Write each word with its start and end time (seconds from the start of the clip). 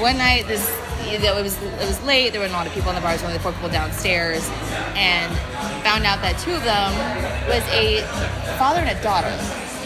one 0.00 0.18
night 0.18 0.46
this 0.46 0.64
you 1.08 1.18
know, 1.20 1.38
it 1.38 1.42
was 1.42 1.56
it 1.62 1.86
was 1.86 2.02
late. 2.04 2.32
There 2.32 2.40
were 2.40 2.46
a 2.46 2.50
lot 2.52 2.66
of 2.66 2.72
people 2.74 2.90
in 2.90 2.94
the 2.96 3.00
bar. 3.00 3.16
There 3.16 3.24
was 3.24 3.30
only 3.32 3.38
four 3.38 3.52
people 3.52 3.70
downstairs, 3.70 4.44
and 4.92 5.32
found 5.82 6.04
out 6.04 6.20
that 6.20 6.36
two 6.38 6.52
of 6.52 6.62
them 6.64 6.92
was 7.48 7.64
a 7.72 8.02
father 8.58 8.80
and 8.80 8.90
a 8.92 9.00
daughter. 9.02 9.32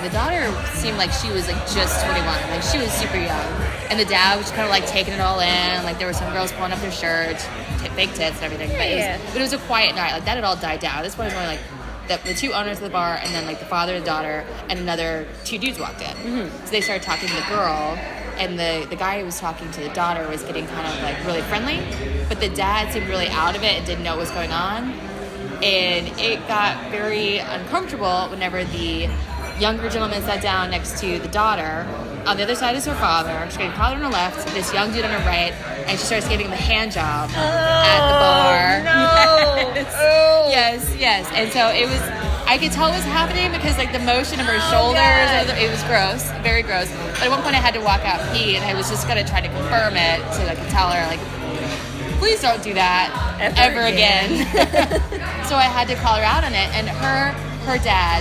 The 0.03 0.11
daughter 0.11 0.51
seemed 0.75 0.96
like 0.98 1.12
she 1.12 1.30
was 1.30 1.46
like 1.46 1.62
just 1.71 2.03
21, 2.04 2.27
like 2.51 2.62
she 2.67 2.79
was 2.79 2.90
super 2.90 3.19
young, 3.22 3.46
and 3.87 4.01
the 4.01 4.04
dad 4.09 4.37
was 4.37 4.51
kind 4.51 4.62
of 4.64 4.71
like 4.71 4.85
taking 4.87 5.14
it 5.14 5.21
all 5.21 5.38
in. 5.38 5.85
Like 5.85 5.98
there 5.98 6.09
were 6.09 6.13
some 6.17 6.33
girls 6.33 6.51
pulling 6.53 6.73
up 6.73 6.81
their 6.81 6.91
shirts, 6.91 7.45
t- 7.79 7.89
fake 7.95 8.15
tits 8.15 8.35
and 8.43 8.51
everything. 8.51 8.71
But, 8.71 8.89
it 8.91 8.99
Yeah. 8.99 9.19
was, 9.23 9.27
but 9.31 9.37
it 9.39 9.43
was 9.43 9.53
a 9.53 9.59
quiet 9.71 9.95
night. 9.95 10.13
Like 10.13 10.25
that 10.25 10.35
had 10.35 10.45
all 10.45 10.57
died 10.57 10.81
down. 10.81 10.97
At 10.99 11.05
this 11.05 11.15
point, 11.15 11.31
it 11.31 11.37
was 11.37 11.45
only 11.45 11.55
like 11.55 11.63
the, 12.09 12.19
the 12.29 12.35
two 12.35 12.53
owners 12.53 12.79
of 12.79 12.85
the 12.85 12.91
bar, 12.91 13.21
and 13.23 13.33
then 13.33 13.47
like 13.47 13.61
the 13.61 13.67
father 13.71 13.95
and 13.95 14.05
daughter, 14.05 14.45
and 14.69 14.81
another 14.81 15.29
two 15.45 15.59
dudes 15.59 15.79
walked 15.79 16.01
in. 16.03 16.17
Mm-hmm. 16.17 16.65
So 16.67 16.71
they 16.73 16.81
started 16.81 17.05
talking 17.05 17.29
to 17.29 17.35
the 17.37 17.47
girl, 17.47 17.95
and 18.43 18.59
the 18.59 18.86
the 18.90 18.96
guy 18.96 19.20
who 19.20 19.24
was 19.24 19.38
talking 19.38 19.70
to 19.70 19.80
the 19.80 19.88
daughter 19.90 20.29
was 20.29 20.42
getting 20.42 20.66
kind 20.66 20.86
of 20.86 21.02
like 21.02 21.24
really 21.24 21.42
friendly, 21.42 21.80
but 22.28 22.41
the 22.41 22.48
dad 22.48 22.92
seemed 22.92 23.09
really 23.09 23.28
out 23.28 23.56
of 23.56 23.62
it 23.62 23.77
and 23.78 23.87
didn't 23.87 24.05
know 24.05 24.12
what 24.12 24.20
was 24.20 24.30
going 24.33 24.52
on, 24.52 24.91
and 25.62 26.09
it 26.19 26.47
got 26.48 26.91
very 26.91 27.38
uncomfortable 27.38 28.28
whenever 28.30 28.64
the 28.64 29.09
younger 29.60 29.88
gentleman 29.88 30.20
sat 30.23 30.42
down 30.42 30.70
next 30.70 30.98
to 31.00 31.19
the 31.20 31.28
daughter. 31.28 31.86
On 32.27 32.36
the 32.36 32.42
other 32.42 32.55
side 32.55 32.77
is 32.77 32.84
her 32.86 32.95
father. 32.95 33.45
She's 33.47 33.56
getting 33.56 33.73
father 33.73 33.97
on 33.97 34.02
her 34.02 34.09
left, 34.09 34.47
this 34.55 34.72
young 34.72 34.92
dude 34.92 35.05
on 35.05 35.11
her 35.11 35.27
right, 35.27 35.52
and 35.86 35.98
she 35.98 36.05
starts 36.05 36.28
giving 36.28 36.47
him 36.47 36.52
a 36.52 36.56
hand 36.56 36.92
job 36.92 37.30
at 37.30 38.00
the 38.09 38.14
oh, 38.14 38.22
bar. 38.24 39.02
Oh. 39.95 40.48
Yes, 40.50 40.95
yes. 40.97 41.28
And 41.33 41.50
so 41.52 41.69
it 41.69 41.86
was, 41.86 42.00
I 42.52 42.59
could 42.59 42.70
tell 42.70 42.92
it 42.92 42.92
was 42.92 43.09
happening 43.09 43.51
because 43.51 43.79
like 43.79 43.97
the 43.97 44.05
motion 44.05 44.37
of 44.37 44.45
her 44.45 44.61
shoulders, 44.69 45.48
it 45.56 45.73
was 45.73 45.80
gross, 45.88 46.29
very 46.45 46.61
gross. 46.61 46.84
But 47.16 47.25
at 47.25 47.30
one 47.33 47.41
point 47.41 47.56
I 47.56 47.65
had 47.65 47.73
to 47.73 47.80
walk 47.80 48.05
out 48.05 48.20
pee 48.28 48.61
and 48.61 48.65
I 48.69 48.77
was 48.77 48.92
just 48.92 49.09
gonna 49.09 49.25
try 49.25 49.41
to 49.41 49.48
confirm 49.48 49.97
it 49.97 50.20
so 50.37 50.45
I 50.45 50.52
could 50.52 50.69
tell 50.69 50.92
her 50.92 51.01
like, 51.09 51.16
please 52.20 52.45
don't 52.45 52.62
do 52.62 52.77
that 52.77 53.09
ever, 53.41 53.56
Ever 53.56 53.83
again. 53.88 54.45
so 55.48 55.56
I 55.56 55.64
had 55.64 55.89
to 55.89 55.97
call 55.97 56.20
her 56.20 56.23
out 56.23 56.45
on 56.45 56.53
it 56.53 56.69
and 56.77 56.92
her, 56.92 57.33
her 57.64 57.80
dad 57.80 58.20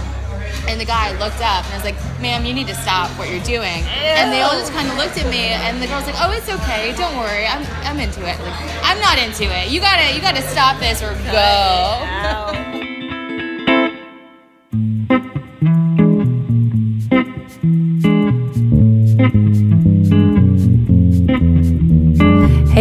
and 0.63 0.79
the 0.79 0.87
guy 0.87 1.11
looked 1.19 1.43
up 1.43 1.67
and 1.67 1.75
I 1.75 1.75
was 1.75 1.83
like, 1.83 1.99
ma'am, 2.23 2.47
you 2.47 2.53
need 2.53 2.71
to 2.71 2.75
stop 2.87 3.11
what 3.19 3.27
you're 3.27 3.43
doing. 3.43 3.83
And 3.83 4.31
they 4.31 4.47
all 4.47 4.55
just 4.55 4.71
kind 4.71 4.87
of 4.87 4.95
looked 4.95 5.19
at 5.19 5.27
me 5.27 5.51
and 5.59 5.83
the 5.83 5.91
girl's 5.91 6.07
like, 6.07 6.15
oh, 6.23 6.31
it's 6.31 6.47
okay. 6.47 6.95
Don't 6.95 7.19
worry. 7.19 7.43
I'm, 7.51 7.67
I'm 7.83 7.99
into 7.99 8.23
it. 8.23 8.39
Like, 8.39 8.55
I'm 8.79 8.99
not 9.03 9.19
into 9.19 9.43
it. 9.43 9.67
You 9.67 9.83
gotta, 9.83 10.15
you 10.15 10.23
gotta 10.23 10.41
stop 10.47 10.79
this 10.79 11.03
or 11.03 11.11
go. 11.27 12.80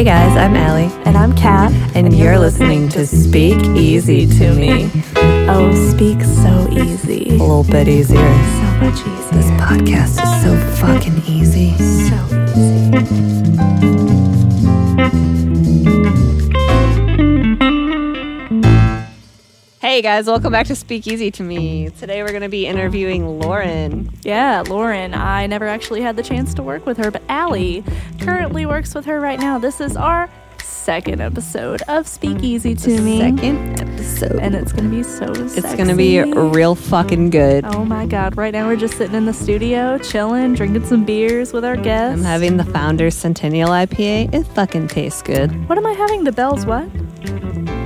Hey 0.01 0.05
guys, 0.05 0.35
I'm 0.35 0.57
Allie, 0.57 0.89
And 1.05 1.15
I'm 1.15 1.37
Kat. 1.37 1.71
and, 1.95 2.17
you're 2.17 2.39
listening 2.39 2.89
to 2.89 3.07
Speak 3.07 3.63
Easy 3.77 4.27
to 4.39 4.55
Me. 4.55 4.91
Oh, 5.47 5.75
speak 5.91 6.23
so 6.23 6.69
easy. 6.73 7.29
A 7.29 7.33
little 7.33 7.65
bit 7.65 7.87
easier. 7.87 8.17
So 8.17 8.63
much 8.81 8.99
easier. 8.99 9.33
This 9.33 9.51
podcast 9.61 10.23
is 10.23 10.43
so 10.43 10.57
fucking 10.77 11.23
easy. 11.27 11.77
so 12.09 12.17
easy. 12.57 13.11
Hey 19.81 20.03
guys, 20.03 20.27
welcome 20.27 20.53
back 20.53 20.67
to 20.67 20.77
Speakeasy 20.77 21.31
to 21.31 21.43
Me. 21.43 21.89
Today 21.89 22.23
we're 22.23 22.29
going 22.29 22.43
to 22.43 22.51
be 22.51 22.67
interviewing 22.67 23.41
Lauren. 23.41 24.11
Yeah, 24.21 24.63
Lauren. 24.69 25.15
I 25.15 25.47
never 25.47 25.67
actually 25.67 26.03
had 26.03 26.17
the 26.17 26.23
chance 26.23 26.53
to 26.57 26.63
work 26.63 26.85
with 26.85 26.99
her, 26.99 27.11
but 27.11 27.23
Allie 27.31 27.83
currently 28.21 28.67
works 28.67 28.95
with 28.95 29.07
her 29.07 29.19
right 29.19 29.41
now. 29.41 29.59
This 29.59 29.81
is 29.81 29.97
our 29.97 30.29
second 30.63 31.23
episode 31.23 31.81
of 31.89 32.07
Speak 32.07 32.43
Easy 32.43 32.75
to 32.75 33.01
Me. 33.01 33.21
Second 33.21 33.81
episode. 33.81 34.39
And 34.39 34.55
it's 34.55 34.71
going 34.71 34.85
to 34.85 34.95
be 34.95 35.03
so 35.03 35.33
it's 35.33 35.75
going 35.75 35.89
to 35.89 35.97
be 35.97 36.21
real 36.21 36.75
fucking 36.75 37.31
good. 37.31 37.65
Oh 37.65 37.87
my 37.87 38.05
god, 38.05 38.37
right 38.37 38.53
now 38.53 38.67
we're 38.67 38.77
just 38.77 38.99
sitting 38.99 39.17
in 39.17 39.25
the 39.25 39.33
studio, 39.33 39.97
chilling, 39.97 40.53
drinking 40.53 40.85
some 40.85 41.07
beers 41.07 41.55
with 41.55 41.65
our 41.65 41.79
guests. 41.79 42.19
I'm 42.19 42.27
having 42.27 42.59
the 42.59 42.67
Founders 42.67 43.15
Centennial 43.15 43.71
IPA. 43.71 44.35
It 44.35 44.45
fucking 44.49 44.89
tastes 44.89 45.23
good. 45.23 45.71
What 45.71 45.79
am 45.79 45.87
I 45.87 45.93
having? 45.93 46.25
The 46.25 46.33
Bells 46.33 46.67
what? 46.67 46.87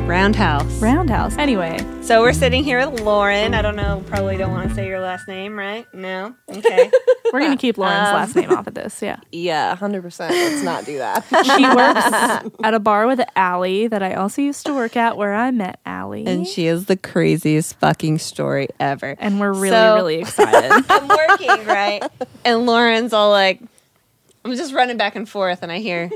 Roundhouse. 0.06 0.70
Roundhouse. 0.82 1.36
Anyway, 1.38 1.78
So 2.02 2.20
we're 2.20 2.34
sitting 2.34 2.62
here 2.62 2.86
with 2.88 3.00
Lauren. 3.00 3.54
I 3.54 3.62
don't 3.62 3.74
know, 3.74 4.02
probably 4.06 4.36
don't 4.36 4.50
want 4.52 4.68
to 4.68 4.74
say 4.74 4.86
your 4.86 5.00
last 5.00 5.26
name, 5.26 5.58
right? 5.58 5.86
No? 5.94 6.34
Okay. 6.50 6.90
we're 7.32 7.40
going 7.40 7.52
to 7.52 7.56
keep 7.60 7.78
Lauren's 7.78 8.08
Um, 8.08 8.14
last 8.14 8.36
name 8.36 8.50
off 8.52 8.66
of 8.66 8.74
this, 8.74 9.00
yeah. 9.00 9.16
Yeah, 9.32 9.74
hundred 9.74 10.02
percent. 10.02 10.32
Let's 10.34 10.62
not 10.62 10.84
do 10.84 10.98
that. 10.98 11.24
She 11.44 11.64
works 11.64 12.54
at 12.62 12.74
a 12.74 12.78
bar 12.80 13.06
with 13.06 13.22
Allie 13.34 13.86
that 13.86 14.02
I 14.02 14.14
also 14.14 14.42
used 14.42 14.66
to 14.66 14.74
work 14.74 14.94
at 14.96 15.16
where 15.16 15.32
I 15.32 15.50
met 15.50 15.80
Allie. 15.86 16.26
and 16.26 16.46
she 16.46 16.66
is 16.66 16.84
the 16.84 16.96
craziest 16.98 17.76
fucking 17.78 18.18
story 18.18 18.68
ever. 18.78 19.16
and 19.18 19.40
we're 19.40 19.52
really, 19.54 19.70
So- 19.70 19.94
really 19.94 20.16
excited. 20.20 20.84
I'm 20.90 21.08
working, 21.08 21.66
right? 21.66 22.02
And 22.44 22.66
Lauren's 22.66 23.14
all 23.14 23.30
like, 23.30 23.60
I'm 24.44 24.54
just 24.54 24.74
running 24.74 24.98
back 24.98 25.16
and 25.16 25.26
forth, 25.26 25.62
and 25.62 25.72
I 25.72 25.78
hear, 25.78 26.10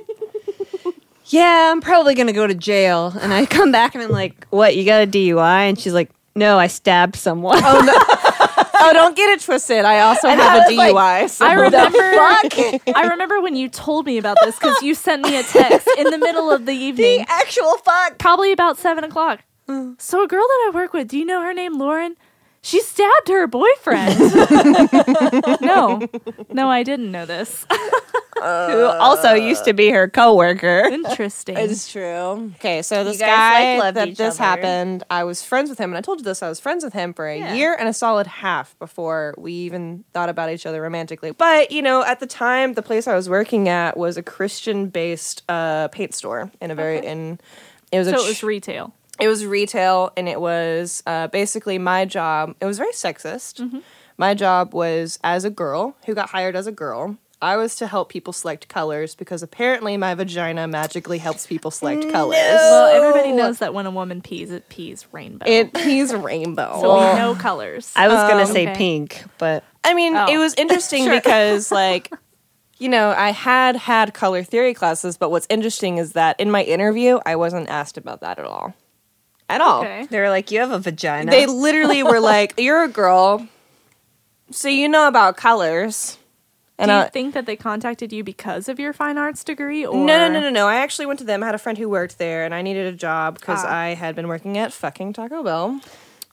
Yeah, 1.29 1.71
I'm 1.73 1.81
probably 1.81 2.15
gonna 2.15 2.33
go 2.33 2.47
to 2.47 2.55
jail. 2.55 3.15
And 3.21 3.33
I 3.33 3.47
come 3.47 3.71
back 3.73 3.95
and 3.95 4.03
I'm 4.05 4.11
like, 4.11 4.47
What, 4.51 4.77
you 4.77 4.85
got 4.85 5.03
a 5.03 5.07
DUI? 5.07 5.69
And 5.69 5.79
she's 5.79 5.93
like, 5.95 6.11
No, 6.35 6.59
I 6.59 6.67
stabbed 6.67 7.17
someone. 7.17 7.59
Oh, 7.63 7.81
no. 7.85 7.93
oh, 8.81 8.93
don't 8.93 9.17
get 9.17 9.31
it 9.31 9.41
twisted. 9.41 9.85
I 9.85 10.01
also 10.01 10.29
have 10.29 10.41
I 10.41 10.57
a 10.57 10.59
was 10.69 10.77
like, 10.77 10.95
DUI. 10.95 11.29
so 11.31 11.47
I 11.47 11.53
remember? 11.55 11.99
I 12.97 13.09
remember 13.11 13.41
when 13.41 13.57
you 13.57 13.69
told 13.69 14.07
me 14.07 14.19
about 14.19 14.37
this 14.43 14.59
because 14.59 14.81
you 14.83 14.95
sent 14.95 15.23
me 15.23 15.39
a 15.39 15.43
text 15.43 15.89
in 15.99 16.05
the 16.11 16.19
middle 16.19 16.51
of 16.51 16.67
the 16.67 16.73
evening, 16.73 17.25
actual 17.29 17.77
fuck. 17.79 18.19
probably 18.19 18.53
about 18.53 18.79
seven 18.79 19.05
o'clock. 19.05 19.41
Mm. 19.69 20.01
So 20.01 20.23
a 20.25 20.27
girl 20.29 20.47
that 20.47 20.65
I 20.69 20.71
work 20.75 20.93
with, 20.95 21.09
do 21.09 21.19
you 21.19 21.27
know 21.27 21.43
her 21.43 21.53
name, 21.53 21.79
Lauren? 21.79 22.17
She 22.69 22.83
stabbed 22.83 23.29
her 23.29 23.47
boyfriend. 23.47 24.19
no, 25.63 26.07
no, 26.53 26.69
I 26.69 26.83
didn't 26.83 27.11
know 27.11 27.25
this. 27.25 27.65
Who 28.37 28.85
also 28.85 29.33
used 29.33 29.65
to 29.65 29.73
be 29.73 29.89
her 29.89 30.07
coworker. 30.07 30.81
Interesting. 30.85 31.57
It's 31.57 31.91
true. 31.91 32.53
Okay, 32.57 32.83
so 32.83 33.05
this 33.05 33.19
guys, 33.19 33.27
guy 33.29 33.73
like, 33.73 33.79
loved 33.85 33.97
that 33.97 34.17
this 34.19 34.35
other. 34.39 34.45
happened, 34.45 35.03
I 35.09 35.25
was 35.25 35.43
friends 35.43 35.71
with 35.71 35.79
him, 35.79 35.91
and 35.91 35.97
I 35.97 36.03
told 36.03 36.19
you 36.21 36.25
this. 36.25 36.43
I 36.43 36.49
was 36.51 36.61
friends 36.61 36.85
with 36.85 36.93
him 36.93 37.15
for 37.15 37.27
a 37.27 37.39
Yeah. 37.39 37.55
year 37.55 37.75
and 37.75 37.89
a 37.89 37.93
solid 37.95 38.27
half 38.27 38.79
before 38.79 39.35
we 39.39 39.53
even 39.55 40.05
thought 40.13 40.29
about 40.29 40.51
each 40.51 40.67
other 40.67 40.83
romantically. 40.83 41.31
But 41.31 41.73
you 41.73 41.81
know, 41.81 42.05
at 42.05 42.21
the 42.21 42.27
time, 42.27 42.75
the 42.75 42.83
place 42.83 43.09
I 43.09 43.15
was 43.15 43.31
working 43.31 43.71
at 43.71 43.97
was 43.97 44.19
a 44.19 44.23
Christian-based 44.23 45.43
uh, 45.49 45.89
paint 45.89 46.15
store 46.15 46.51
in 46.61 46.71
a 46.71 46.75
very 46.75 46.99
in. 47.05 47.41
It 47.91 47.99
was 47.99 48.09
a 48.09 48.11
so 48.13 48.25
it 48.25 48.29
was 48.29 48.43
retail. 48.43 48.93
It 49.21 49.29
was 49.29 49.45
retail 49.47 50.13
and 50.17 50.29
it 50.29 50.41
was 50.41 51.03
uh, 51.07 51.27
basically 51.29 51.79
my 51.79 52.05
job 52.05 52.55
it 52.61 52.67
was 52.67 52.79
very 52.79 52.93
sexist 52.93 53.61
Mm-hmm. 53.61 53.79
my 54.17 54.35
job 54.35 54.75
was 54.75 55.19
as 55.25 55.45
a 55.45 55.51
girl 55.51 55.97
who 56.07 56.15
got 56.15 56.31
hired 56.31 56.55
as 56.57 56.67
a 56.67 56.73
girl 56.73 57.17
i 57.41 57.57
was 57.57 57.77
to 57.77 57.87
help 57.87 58.09
people 58.09 58.33
select 58.33 58.69
colors 58.69 59.15
because 59.15 59.43
apparently 59.43 59.97
my 59.97 60.15
vagina 60.15 60.67
magically 60.67 61.19
helps 61.19 61.47
people 61.47 61.71
select 61.71 62.03
colors 62.11 62.37
Well, 62.37 62.87
everybody 62.97 63.33
knows 63.33 63.59
that 63.59 63.73
when 63.75 63.87
a 63.87 63.91
woman 63.93 64.21
pees, 64.23 64.51
it 64.51 64.69
pees 64.69 65.07
rainbow. 65.13 65.47
it 65.47 65.73
pees 65.73 66.13
rainbow 66.15 66.79
so 66.81 66.95
we 66.97 67.17
know 67.19 67.35
colors. 67.37 67.93
I 67.97 68.09
was 68.09 68.17
gonna 68.29 68.43
Um, 68.43 68.53
say 68.53 68.65
okay. 68.69 68.75
pink, 68.75 69.25
but 69.39 69.63
I 69.85 69.95
mean, 69.95 70.17
Oh. 70.17 70.27
it 70.29 70.37
was 70.39 70.55
interesting 70.55 71.09
because, 71.19 71.71
like, 71.71 72.13
you 72.79 72.89
know, 72.89 73.15
I 73.17 73.31
had 73.31 73.75
had 73.77 74.13
color 74.15 74.43
theory 74.43 74.75
classes, 74.75 75.17
but 75.17 75.31
what's 75.31 75.47
interesting 75.49 75.99
is 75.99 76.13
that 76.13 76.39
in 76.41 76.51
my 76.51 76.63
interview, 76.63 77.19
I 77.25 77.37
wasn't 77.37 77.69
asked 77.71 77.97
about 77.97 78.21
that 78.21 78.39
at 78.39 78.45
all. 78.45 78.75
At 79.49 79.61
all. 79.61 79.81
Okay. 79.81 80.07
they 80.11 80.21
were 80.21 80.29
like, 80.29 80.51
"You 80.51 80.61
have 80.61 80.71
a 80.73 80.79
vagina." 80.79 81.31
They 81.31 81.47
literally 81.47 82.03
were 82.03 82.21
like, 82.21 82.55
"You're 82.59 82.83
a 82.85 82.89
girl, 82.89 83.47
so 84.51 84.69
you 84.69 84.89
know 84.89 85.09
about 85.09 85.37
colors." 85.37 86.19
And 86.81 86.91
Do 86.91 86.95
you 86.95 87.01
I, 87.01 87.09
think 87.09 87.35
that 87.35 87.45
they 87.47 87.57
contacted 87.57 88.13
you 88.13 88.23
because 88.23 88.69
of 88.69 88.79
your 88.79 88.93
fine 88.93 89.19
arts 89.19 89.43
degree, 89.43 89.85
or 89.85 89.97
no, 89.97 90.17
no, 90.19 90.29
no, 90.33 90.39
no, 90.41 90.51
no. 90.51 90.69
I 90.69 90.77
actually 90.77 91.07
went 91.07 91.19
to 91.19 91.25
them. 91.25 91.43
I 91.43 91.47
had 91.47 91.55
a 91.57 91.59
friend 91.59 91.77
who 91.77 91.89
worked 91.89 92.19
there, 92.19 92.45
and 92.45 92.55
I 92.55 92.63
needed 92.63 92.87
a 92.87 92.97
job 92.97 93.35
because 93.41 93.65
Ah. 93.65 93.75
I 93.75 93.95
had 93.95 94.15
been 94.15 94.29
working 94.29 94.57
at 94.59 94.73
fucking 94.73 95.13
Taco 95.15 95.43
Bell. 95.43 95.81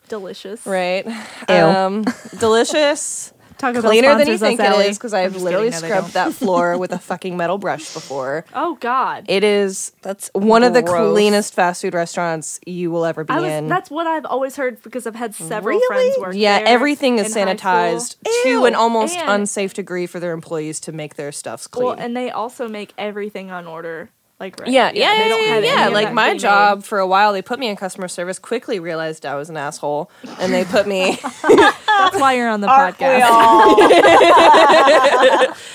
delicious? 0.08 0.64
Right. 0.68 1.04
Ew. 1.50 1.56
Um, 1.56 2.06
delicious. 2.40 3.34
Taco 3.58 3.82
Cleaner 3.82 4.18
than 4.18 4.28
you 4.28 4.38
think 4.38 4.60
it 4.60 4.66
is 4.88 4.98
because 4.98 5.14
I've 5.14 5.36
literally 5.36 5.72
kidding. 5.72 5.90
No, 5.90 5.96
scrubbed 5.96 6.14
that 6.14 6.34
floor 6.34 6.78
with 6.80 6.92
a 6.92 7.00
fucking 7.00 7.38
metal 7.38 7.58
brush 7.58 7.94
before. 7.94 8.46
Oh 8.54 8.76
God, 8.82 9.26
It 9.28 9.44
is 9.44 9.92
that's 10.02 10.30
one 10.34 10.64
of 10.64 10.74
the 10.74 10.84
cleanest 10.84 11.54
fast 11.54 11.82
food 11.82 11.94
restaurants 11.94 12.60
you 12.66 12.92
will 12.92 13.06
ever 13.06 13.24
be 13.24 13.34
I 13.34 13.40
was. 13.40 13.52
in. 13.52 13.68
That's 13.68 13.90
what 13.90 14.08
I've 14.08 14.26
always 14.26 14.56
heard 14.56 14.82
because 14.84 15.08
I've 15.08 15.16
had 15.16 15.34
several 15.36 15.78
Really? 15.80 15.88
friends 15.88 16.18
work 16.20 16.32
there. 16.34 16.40
yeah, 16.42 16.62
everything 16.66 17.18
is 17.20 17.36
in 17.36 17.48
high 17.48 17.56
school. 17.56 17.70
sanitized 17.72 18.44
to 18.44 18.66
an 18.66 18.76
almost 18.76 19.16
And- 19.18 19.30
unsafe 19.42 19.74
degree 19.74 20.06
for 20.06 20.20
their 20.20 20.34
employees 20.34 20.80
to 20.82 20.92
make 20.92 21.16
their 21.16 21.32
stuffs 21.32 21.68
clean. 21.68 21.86
Well, 21.88 21.96
and 21.98 22.16
they 22.16 22.30
also 22.32 22.68
make 22.68 22.94
everything 22.98 23.52
on 23.52 23.68
order. 23.68 24.10
Like 24.38 24.60
right. 24.60 24.70
yeah, 24.70 24.92
yeah, 24.94 25.14
they 25.14 25.20
yeah, 25.20 25.28
don't 25.30 25.44
yeah, 25.44 25.54
have 25.54 25.64
yeah. 25.64 25.86
any 25.86 25.94
Like 25.94 26.14
my 26.14 26.38
job 26.38 26.84
for 26.84 27.00
a 27.00 27.08
while, 27.08 27.32
they 27.32 27.42
put 27.42 27.58
me 27.58 27.70
in 27.70 27.78
customer 27.78 28.10
service. 28.10 28.38
Quickly 28.38 28.82
realized 28.82 29.26
I 29.26 29.36
was 29.36 29.50
an 29.50 29.56
asshole, 29.56 30.12
and 30.40 30.54
they 30.54 30.66
put 30.66 30.88
me. 30.88 31.18
That's 31.48 32.20
why 32.20 32.34
you're 32.34 32.50
on 32.50 32.60
the 32.60 32.68
podcast. 32.98 33.22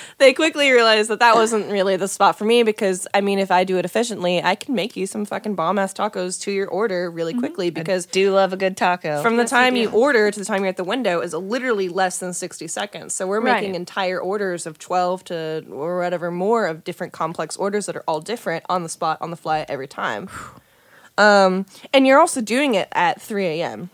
they 0.20 0.32
quickly 0.32 0.70
realized 0.70 1.10
that 1.10 1.18
that 1.18 1.34
wasn't 1.34 1.68
really 1.72 1.96
the 1.96 2.06
spot 2.06 2.38
for 2.38 2.44
me 2.44 2.62
because 2.62 3.08
I 3.12 3.20
mean, 3.20 3.40
if 3.40 3.50
I 3.50 3.64
do 3.64 3.76
it 3.78 3.84
efficiently, 3.84 4.40
I 4.42 4.54
can 4.54 4.76
make 4.76 4.94
you 4.96 5.06
some 5.06 5.24
fucking 5.24 5.56
bomb 5.56 5.78
ass 5.80 5.92
tacos 5.92 6.40
to 6.42 6.52
your 6.52 6.68
order 6.68 7.10
really 7.10 7.34
quickly 7.34 7.70
because 7.70 8.06
Do 8.06 8.32
love 8.32 8.52
a 8.52 8.56
good 8.56 8.76
taco. 8.76 9.20
from 9.22 9.36
the 9.36 9.42
Yes, 9.42 9.50
you 9.50 9.56
time 9.56 9.76
you, 9.76 9.90
do. 9.90 9.96
order 9.96 10.30
to 10.30 10.38
the 10.38 10.44
time 10.46 10.60
you're 10.60 10.68
at 10.68 10.76
the 10.76 10.84
window 10.84 11.20
is 11.20 11.34
literally 11.34 11.88
less 11.88 12.18
than 12.18 12.32
60 12.32 12.68
seconds. 12.68 13.14
So 13.16 13.26
we're 13.26 13.40
making 13.40 13.70
Right. 13.70 13.76
entire 13.76 14.20
orders 14.20 14.66
of 14.66 14.78
12 14.78 15.24
to 15.24 15.64
or 15.72 15.98
whatever 15.98 16.30
more 16.30 16.66
of 16.66 16.84
different 16.84 17.12
complex 17.12 17.56
orders 17.56 17.86
that 17.86 17.96
are 17.96 18.04
all 18.06 18.20
different 18.20 18.64
on 18.68 18.84
the 18.84 18.88
spot, 18.88 19.18
on 19.20 19.30
the 19.30 19.36
fly 19.36 19.66
every 19.68 19.88
time. 19.88 20.28
Um, 21.18 21.66
and 21.92 22.06
you're 22.06 22.18
also 22.18 22.40
doing 22.40 22.74
it 22.76 22.88
at 22.92 23.20
3 23.20 23.44
a.m. 23.60 23.90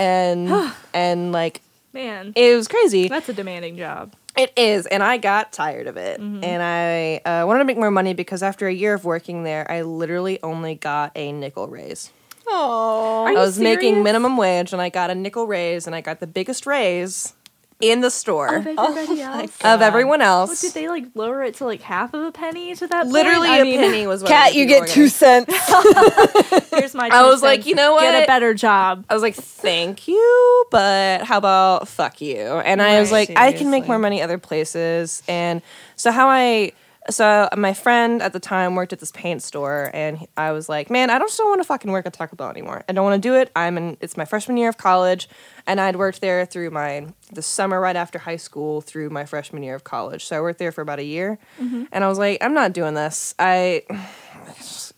And 0.00 0.72
and 0.94 1.30
like 1.30 1.60
Man, 1.92 2.32
it 2.34 2.56
was 2.56 2.66
crazy. 2.66 3.06
that's 3.06 3.28
a 3.28 3.32
demanding 3.32 3.76
job. 3.76 4.14
It 4.36 4.52
is, 4.56 4.86
and 4.86 5.02
I 5.02 5.18
got 5.18 5.52
tired 5.52 5.86
of 5.86 5.96
it, 5.98 6.18
Mm-hmm. 6.20 6.42
and 6.44 6.62
I 6.62 7.16
uh, 7.28 7.46
wanted 7.46 7.58
to 7.60 7.64
make 7.66 7.76
more 7.76 7.90
money 7.90 8.14
because 8.14 8.42
after 8.42 8.66
a 8.66 8.72
year 8.72 8.94
of 8.94 9.04
working 9.04 9.44
there, 9.44 9.70
I 9.70 9.82
literally 9.82 10.42
only 10.42 10.74
got 10.74 11.12
a 11.14 11.32
nickel 11.32 11.68
raise. 11.68 12.10
oh, 12.46 13.24
I 13.28 13.32
was 13.34 13.58
making 13.58 14.02
minimum 14.02 14.36
wage, 14.36 14.72
and 14.72 14.80
I 14.80 14.88
got 14.88 15.10
a 15.10 15.14
nickel 15.14 15.46
raise, 15.46 15.86
and 15.86 15.94
I 15.94 16.00
got 16.00 16.20
the 16.20 16.26
biggest 16.26 16.66
raise 16.66 17.34
in 17.80 18.00
the 18.00 18.10
store 18.10 18.46
Of 18.56 18.66
everybody 18.66 19.22
oh 19.22 19.40
else. 19.40 19.56
of 19.64 19.82
everyone 19.82 20.20
What, 20.20 20.26
else. 20.26 20.60
did 20.60 20.72
they 20.74 20.88
like 20.88 21.06
lower 21.14 21.42
it 21.42 21.54
to 21.56 21.64
like 21.64 21.80
half 21.82 22.14
of 22.14 22.22
a 22.22 22.30
penny 22.32 22.74
to 22.76 22.86
that? 22.88 23.06
Literally 23.08 23.48
point? 23.48 23.50
I 23.50 23.58
a 23.60 23.64
mean, 23.64 23.80
penny 23.80 24.06
was 24.06 24.22
what 24.22 24.28
cat, 24.28 24.54
you 24.54 24.66
get 24.66 24.88
two 24.88 25.08
cents. 25.08 25.52
Here's 26.70 26.94
my. 26.94 27.06
I 27.06 27.22
two 27.22 27.26
was 27.28 27.42
like, 27.42 27.66
you 27.66 27.74
know 27.74 27.92
what? 27.92 28.02
Get 28.02 28.24
a 28.24 28.26
better 28.26 28.54
job. 28.54 29.04
I 29.08 29.14
was 29.14 29.22
like, 29.22 29.34
thank 29.34 30.06
you, 30.08 30.64
but 30.70 31.22
how 31.22 31.38
about 31.38 31.88
fuck 31.88 32.20
you? 32.20 32.36
And 32.38 32.80
I 32.82 33.00
was 33.00 33.10
Right, 33.12 33.28
like, 33.28 33.38
I 33.38 33.52
can 33.52 33.70
make 33.70 33.86
more 33.86 33.98
money 33.98 34.22
other 34.22 34.38
places. 34.38 35.22
And 35.28 35.62
so 35.96 36.10
how 36.12 36.28
I 36.28 36.72
so 37.10 37.48
my 37.56 37.74
friend 37.74 38.22
at 38.22 38.32
the 38.32 38.40
time 38.40 38.74
worked 38.74 38.92
at 38.92 39.00
this 39.00 39.10
paint 39.12 39.42
store, 39.42 39.90
and 39.92 40.18
he- 40.18 40.28
I 40.36 40.52
was 40.52 40.68
like, 40.68 40.90
man, 40.90 41.10
I 41.10 41.18
don't 41.18 41.30
still 41.30 41.48
want 41.48 41.60
to 41.60 41.64
fucking 41.66 41.90
work 41.90 42.06
at 42.06 42.12
Taco 42.12 42.36
Bell 42.36 42.50
anymore. 42.50 42.84
I 42.88 42.92
don't 42.92 43.04
want 43.04 43.20
to 43.20 43.28
do 43.28 43.34
it. 43.34 43.50
I'm 43.56 43.76
in. 43.76 43.96
It's 44.00 44.16
my 44.16 44.24
freshman 44.24 44.56
year 44.56 44.68
of 44.68 44.78
college, 44.78 45.28
and 45.66 45.80
I'd 45.80 45.96
worked 45.96 46.20
there 46.20 46.46
through 46.46 46.70
my 46.70 47.06
the 47.32 47.42
summer 47.42 47.80
right 47.80 47.96
after 47.96 48.18
high 48.20 48.36
school 48.36 48.80
through 48.80 49.10
my 49.10 49.24
freshman 49.24 49.62
year 49.62 49.74
of 49.74 49.84
college. 49.84 50.24
So 50.24 50.38
I 50.38 50.40
worked 50.40 50.58
there 50.58 50.72
for 50.72 50.80
about 50.80 50.98
a 50.98 51.04
year, 51.04 51.38
mm-hmm. 51.60 51.84
and 51.90 52.04
I 52.04 52.08
was 52.08 52.18
like, 52.18 52.38
I'm 52.40 52.54
not 52.54 52.72
doing 52.72 52.94
this. 52.94 53.34
I 53.38 53.82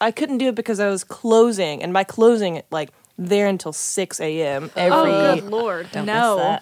I 0.01 0.11
couldn't 0.11 0.39
do 0.39 0.49
it 0.49 0.55
because 0.55 0.81
I 0.81 0.89
was 0.89 1.05
closing, 1.05 1.83
and 1.83 1.93
by 1.93 2.05
closing, 2.05 2.63
like 2.71 2.91
there 3.17 3.47
until 3.47 3.73
six 3.73 4.21
a.m. 4.21 4.71
every. 4.77 5.11
Oh, 5.11 5.35
good 5.37 5.45
lord, 5.45 5.89
Don't 5.93 6.07
miss 6.07 6.15
no. 6.15 6.59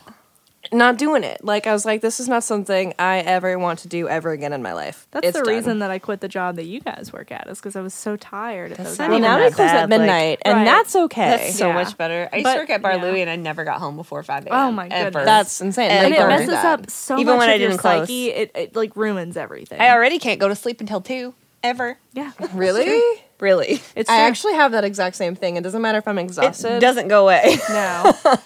That. 0.73 0.77
Not 0.77 0.99
doing 0.99 1.23
it. 1.23 1.45
Like 1.45 1.67
I 1.67 1.73
was 1.73 1.85
like, 1.85 2.01
this 2.01 2.19
is 2.19 2.29
not 2.29 2.43
something 2.45 2.93
I 2.99 3.19
ever 3.19 3.59
want 3.59 3.79
to 3.81 3.89
do 3.89 4.09
ever 4.09 4.33
again 4.33 4.53
in 4.53 4.63
my 4.63 4.73
life. 4.73 5.07
That's 5.13 5.29
It's 5.29 5.39
the 5.39 5.45
done. 5.45 5.55
reason 5.55 5.79
that 5.79 5.91
I 5.91 5.99
quit 5.99 6.21
the 6.21 6.29
job 6.29 6.57
that 6.57 6.65
you 6.65 6.81
guys 6.81 7.13
work 7.13 7.31
at 7.31 7.47
is 7.49 7.59
because 7.59 7.77
I 7.77 7.81
was 7.83 7.95
so 7.95 8.17
tired. 8.17 8.73
Of 8.73 8.79
That's 8.79 8.91
those 8.91 8.99
not 8.99 9.11
Well, 9.11 9.21
now 9.21 9.39
hours. 9.39 9.51
they 9.53 9.57
close 9.57 9.71
at 9.71 9.73
bad, 9.75 9.81
like- 9.91 10.01
midnight, 10.01 10.39
and 10.45 10.55
Right. 10.59 10.65
that's 10.65 10.97
okay. 10.97 11.29
That's 11.29 11.57
so 11.57 11.69
Yeah. 11.69 11.75
much 11.75 11.97
better. 11.97 12.29
I 12.33 12.37
used 12.37 12.45
But- 12.45 12.55
to 12.55 12.59
work 12.61 12.71
at 12.71 12.83
Bar 12.83 12.97
yeah. 12.97 13.03
Louie 13.05 13.21
and 13.21 13.31
I 13.31 13.37
never 13.37 13.65
got 13.65 13.79
home 13.81 13.97
before 13.97 14.23
5 14.23 14.47
a.m. 14.47 14.69
Oh 14.69 14.73
my 14.73 14.89
ever. 14.89 15.05
goodness. 15.11 15.25
That's 15.27 15.61
insane. 15.61 15.91
And 15.91 15.99
Like, 15.99 16.05
and 16.07 16.15
it 16.15 16.19
don't 16.19 16.29
messes 16.29 16.49
that. 16.49 16.65
up 16.81 16.91
so 16.91 17.15
Even 17.19 17.35
much 17.35 17.39
when 17.41 17.51
I 17.51 17.53
of 17.55 17.61
your 17.61 17.71
didn't 17.71 17.81
close. 17.81 18.01
psyche. 18.09 18.31
It, 18.31 18.51
it 18.55 18.77
like 18.77 18.97
ruins 18.97 19.37
everything. 19.37 19.81
I 19.81 19.91
already 19.93 20.19
can't 20.19 20.41
go 20.41 20.49
to 20.49 20.55
sleep 20.55 20.81
until 20.81 21.01
2, 21.01 21.35
ever. 21.63 21.99
yeah, 22.13 22.33
Really? 22.55 23.01
Really. 23.41 23.83
it's 23.97 24.09
I 24.09 24.19
true. 24.19 24.25
actually 24.27 24.55
have 24.55 24.73
that 24.73 24.85
exact 24.85 25.17
same 25.17 25.35
thing. 25.35 25.57
It 25.57 25.63
doesn't 25.65 25.83
matter 25.83 25.99
if 25.99 26.07
I'm 26.07 26.19
exhausted. 26.19 26.73
It 26.77 26.81
doesn't 26.81 27.09
go 27.09 27.23
away. 27.25 27.57
no. 27.69 28.13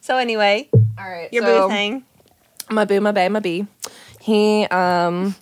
so 0.00 0.16
anyway, 0.16 0.68
All 0.72 1.08
right. 1.08 1.32
your 1.32 1.42
so, 1.44 1.68
boo 1.68 1.74
thing. 1.74 2.04
my 2.70 2.84
boo, 2.84 3.00
my 3.00 3.12
bae, 3.12 3.28
my 3.28 3.40
bee. 3.40 3.66
He 4.20 4.64
um. 4.66 5.34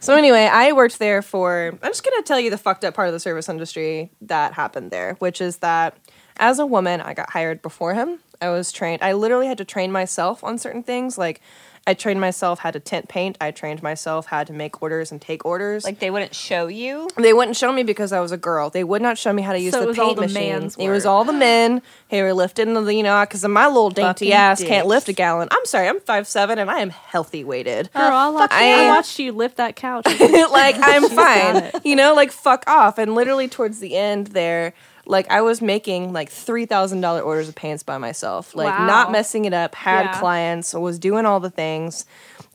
So 0.00 0.14
anyway, 0.14 0.48
I 0.50 0.72
worked 0.72 0.98
there 0.98 1.20
for. 1.22 1.78
I'm 1.82 1.90
just 1.90 2.04
gonna 2.04 2.22
tell 2.22 2.38
you 2.40 2.50
the 2.50 2.58
fucked 2.58 2.84
up 2.84 2.94
part 2.94 3.08
of 3.08 3.12
the 3.14 3.20
service 3.20 3.48
industry 3.48 4.10
that 4.22 4.52
happened 4.54 4.90
there, 4.90 5.14
which 5.18 5.40
is 5.40 5.58
that 5.58 5.96
as 6.38 6.58
a 6.58 6.66
woman, 6.66 7.00
I 7.00 7.14
got 7.14 7.30
hired 7.30 7.62
before 7.62 7.94
him. 7.94 8.20
I 8.40 8.50
was 8.50 8.70
trained. 8.72 9.02
I 9.02 9.12
literally 9.14 9.46
had 9.46 9.58
to 9.58 9.64
train 9.64 9.90
myself 9.90 10.44
on 10.44 10.58
certain 10.58 10.82
things. 10.82 11.16
Like, 11.16 11.40
I 11.86 11.94
trained 11.94 12.20
myself 12.20 12.58
how 12.58 12.72
to 12.72 12.80
tint 12.80 13.08
paint. 13.08 13.36
I 13.40 13.52
trained 13.52 13.82
myself 13.82 14.26
how 14.26 14.42
to 14.42 14.52
make 14.52 14.82
orders 14.82 15.12
and 15.12 15.20
take 15.20 15.44
orders. 15.44 15.84
Like 15.84 16.00
they 16.00 16.10
wouldn't 16.10 16.34
show 16.34 16.66
you. 16.66 17.08
They 17.16 17.32
wouldn't 17.32 17.56
show 17.56 17.72
me 17.72 17.84
because 17.84 18.12
I 18.12 18.18
was 18.18 18.32
a 18.32 18.36
girl. 18.36 18.70
They 18.70 18.82
would 18.82 19.02
not 19.02 19.18
show 19.18 19.32
me 19.32 19.42
how 19.42 19.52
to 19.52 19.60
use 19.60 19.72
So 19.72 19.86
the 19.86 19.94
paint 19.94 20.16
the 20.16 20.22
machine. 20.22 20.70
It 20.78 20.90
was 20.90 21.06
all 21.06 21.24
the 21.24 21.32
men 21.32 21.82
who 22.10 22.22
were 22.22 22.34
lifting 22.34 22.74
the, 22.74 22.82
you 22.92 23.04
know, 23.04 23.20
because 23.22 23.44
of 23.44 23.52
my 23.52 23.68
little 23.68 23.90
dainty 23.90 24.26
Fucking 24.26 24.32
ass 24.32 24.62
can't 24.64 24.86
lift 24.88 25.08
a 25.08 25.12
gallon. 25.12 25.48
I'm 25.52 25.64
sorry, 25.64 25.88
I'm 25.88 26.00
five 26.00 26.26
seven 26.26 26.58
and 26.58 26.70
I 26.70 26.80
am 26.80 26.90
healthy 26.90 27.44
weighted. 27.44 27.92
Girl, 27.92 28.02
I, 28.02 28.28
watched, 28.30 28.52
fuck 28.52 28.60
I 28.60 28.88
watched 28.88 29.18
you 29.20 29.32
lift 29.32 29.58
that 29.58 29.76
couch. 29.76 30.06
like 30.50 30.76
I'm 30.78 31.08
fine, 31.08 31.70
you 31.84 31.94
know, 31.94 32.14
like 32.14 32.32
fuck 32.32 32.64
off. 32.66 32.98
And 32.98 33.14
literally 33.14 33.46
towards 33.46 33.78
the 33.78 33.96
end 33.96 34.28
there, 34.28 34.74
like 35.06 35.30
I 35.30 35.40
was 35.42 35.62
making 35.62 36.12
like 36.12 36.30
three 36.30 36.66
thousand 36.66 37.00
dollar 37.00 37.20
orders 37.20 37.48
of 37.48 37.54
pants 37.54 37.82
by 37.82 37.98
myself, 37.98 38.54
like 38.54 38.76
Wow. 38.78 38.86
not 38.86 39.12
messing 39.12 39.44
it 39.44 39.52
up. 39.54 39.74
Had 39.74 40.06
Yeah. 40.06 40.18
clients, 40.20 40.74
was 40.74 40.98
doing 40.98 41.26
all 41.26 41.40
the 41.40 41.50
things, 41.50 42.04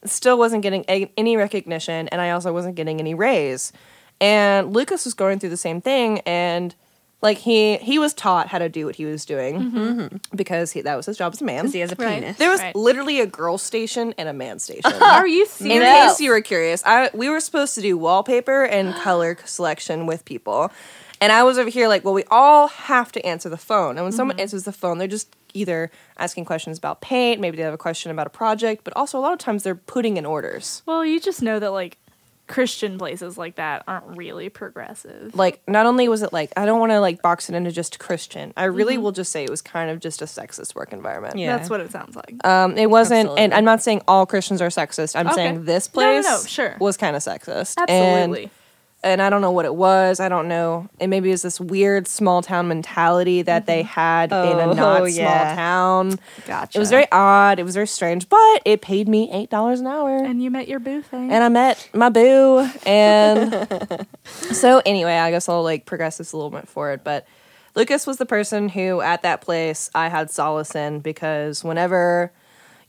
still 0.06 0.38
wasn't 0.38 0.62
getting 0.64 0.84
a- 0.90 1.12
any 1.18 1.38
recognition, 1.38 2.08
and 2.10 2.22
I 2.22 2.32
also 2.32 2.52
wasn't 2.54 2.76
getting 2.76 3.00
any 3.00 3.14
raise. 3.14 3.72
And 4.20 4.74
Lucas 4.74 5.06
was 5.06 5.14
going 5.14 5.40
through 5.40 5.50
the 5.50 5.58
same 5.58 5.82
thing, 5.82 6.20
and 6.28 6.76
like 7.24 7.38
he 7.38 7.78
he 7.78 8.00
was 8.00 8.14
taught 8.16 8.48
how 8.48 8.58
to 8.58 8.68
do 8.68 8.86
what 8.88 8.96
he 8.96 9.06
was 9.06 9.26
doing 9.26 9.60
mm-hmm. 9.62 9.78
Mm-hmm. 9.78 10.36
because 10.36 10.72
he, 10.72 10.82
that 10.82 10.96
was 10.96 11.06
his 11.06 11.18
job 11.18 11.34
as 11.34 11.42
a 11.42 11.44
man. 11.46 11.62
Because 11.64 11.74
he 11.74 11.80
has 11.82 11.92
a 11.92 11.96
Right. 11.96 12.16
penis. 12.22 12.38
There 12.38 12.50
was 12.50 12.60
Right. 12.60 12.76
literally 12.76 13.20
a 13.20 13.28
girl 13.28 13.58
station 13.60 14.14
and 14.18 14.28
a 14.28 14.34
man 14.34 14.58
station. 14.60 14.92
Are 15.02 15.28
you 15.28 15.46
serious? 15.46 15.76
In 15.78 15.82
case 15.84 16.20
you 16.20 16.32
were 16.32 16.42
curious, 16.42 16.82
I 16.86 17.10
we 17.14 17.30
were 17.30 17.40
supposed 17.40 17.76
to 17.76 17.82
do 17.82 17.96
wallpaper 17.98 18.64
and 18.64 18.96
color 19.04 19.38
selection 19.46 20.08
with 20.08 20.26
people, 20.26 20.72
and 21.22 21.32
I 21.32 21.44
was 21.44 21.58
over 21.58 21.70
here 21.70 21.88
like, 21.88 22.04
well, 22.04 22.14
we 22.14 22.24
all 22.30 22.68
have 22.68 23.12
to 23.14 23.26
answer 23.26 23.48
the 23.48 23.58
phone, 23.58 23.98
and 23.98 24.04
when 24.04 24.12
someone 24.12 24.40
answers 24.40 24.64
the 24.64 24.74
phone, 24.74 24.98
they're 24.98 25.08
just 25.08 25.34
either 25.54 25.92
asking 26.18 26.46
questions 26.46 26.78
about 26.78 27.02
paint, 27.02 27.40
maybe 27.40 27.58
they 27.58 27.64
have 27.64 27.74
a 27.74 27.78
question 27.78 28.10
about 28.12 28.26
a 28.28 28.30
project, 28.32 28.84
but 28.84 28.96
also 28.96 29.18
a 29.18 29.22
lot 29.22 29.34
of 29.34 29.40
times 29.40 29.64
they're 29.64 29.76
putting 29.76 30.18
in 30.18 30.26
orders. 30.26 30.82
Well, 30.86 31.06
you 31.06 31.20
just 31.20 31.42
know 31.42 31.60
that 31.60 31.72
like 31.72 31.98
Christian 32.48 32.98
places 32.98 33.38
like 33.38 33.56
that 33.56 33.84
aren't 33.88 34.18
really 34.18 34.50
progressive. 34.50 35.36
Like, 35.36 35.62
not 35.68 35.86
only 35.86 36.08
was 36.10 36.22
it 36.22 36.34
like 36.34 36.52
I 36.58 36.66
don't 36.66 36.80
want 36.80 36.92
to 36.94 37.00
like 37.00 37.22
box 37.22 37.50
it 37.50 37.56
into 37.56 37.72
just 37.72 38.00
Christian, 38.00 38.54
I 38.58 38.66
really 38.66 38.98
will 38.98 39.12
just 39.12 39.32
say 39.32 39.44
it 39.44 39.50
was 39.50 39.62
kind 39.62 39.90
of 39.90 40.00
just 40.00 40.22
a 40.22 40.26
sexist 40.26 40.74
work 40.76 40.92
environment. 40.94 41.38
Yeah. 41.38 41.58
That's 41.58 41.70
what 41.70 41.80
it 41.82 41.92
sounds 41.92 42.16
like. 42.16 42.46
Um, 42.46 42.78
it 42.78 42.90
wasn't, 42.90 43.30
and 43.38 43.54
I'm 43.54 43.66
not 43.66 43.82
saying 43.82 44.02
all 44.08 44.26
Christians 44.26 44.62
are 44.62 44.68
sexist. 44.70 45.16
I'm 45.18 45.28
Okay. 45.28 45.36
saying 45.36 45.66
this 45.66 45.94
No, 45.94 46.02
no, 46.02 46.22
place 46.22 46.26
no, 46.26 46.48
sure. 46.48 46.78
was 46.80 46.98
kind 46.98 47.16
of 47.16 47.22
sexist. 47.22 47.76
Absolutely. 47.78 48.44
and 48.44 48.52
I 49.04 49.30
don't 49.32 49.42
know 49.42 49.52
what 49.52 49.66
it 49.66 49.74
was. 49.74 50.20
I 50.20 50.30
don't 50.30 50.48
know. 50.48 50.88
And 51.00 51.10
maybe 51.10 51.30
it 51.30 51.34
was 51.34 51.42
this 51.42 51.60
weird 51.60 52.08
small 52.08 52.44
town 52.44 52.68
mentality 52.68 53.42
that 53.42 53.66
they 53.66 53.82
mm-hmm. 53.82 53.88
had 53.88 54.32
in 54.32 54.60
a 54.60 54.70
Oh, 54.70 54.74
not 54.74 55.10
small 55.10 55.56
town. 55.56 56.20
gotcha. 56.46 56.78
It 56.78 56.80
was 56.80 56.92
very 56.92 57.08
odd. 57.12 57.60
It 57.60 57.64
was 57.64 57.74
very 57.74 57.88
strange, 57.88 58.30
but 58.30 58.62
it 58.64 58.82
paid 58.82 59.08
me 59.08 59.32
eight 59.32 59.50
dollars 59.50 59.80
an 59.80 59.88
hour. 59.88 60.18
And, 60.18 60.28
And 60.28 60.44
you 60.44 60.52
met 60.52 60.68
your 60.68 60.80
boo 60.80 61.02
thing. 61.02 61.32
And 61.32 61.44
I 61.44 61.50
met 61.50 61.90
my 61.94 62.10
boo. 62.10 62.70
And 62.86 63.68
so 64.26 64.84
anyway, 64.86 65.16
I 65.16 65.32
guess 65.32 65.50
I'll 65.50 65.64
like 65.64 65.86
progress 65.86 66.18
this 66.18 66.32
a 66.32 66.38
little 66.38 66.52
bit 66.52 66.68
forward. 66.68 67.04
But 67.04 67.26
Lucas 67.74 68.06
was 68.06 68.18
the 68.18 68.26
person 68.28 68.70
who 68.70 69.02
at 69.02 69.24
that 69.24 69.42
place 69.42 69.90
I 69.96 70.10
had 70.10 70.30
solace 70.30 70.76
in 70.76 71.00
because 71.00 71.64
whenever 71.64 72.32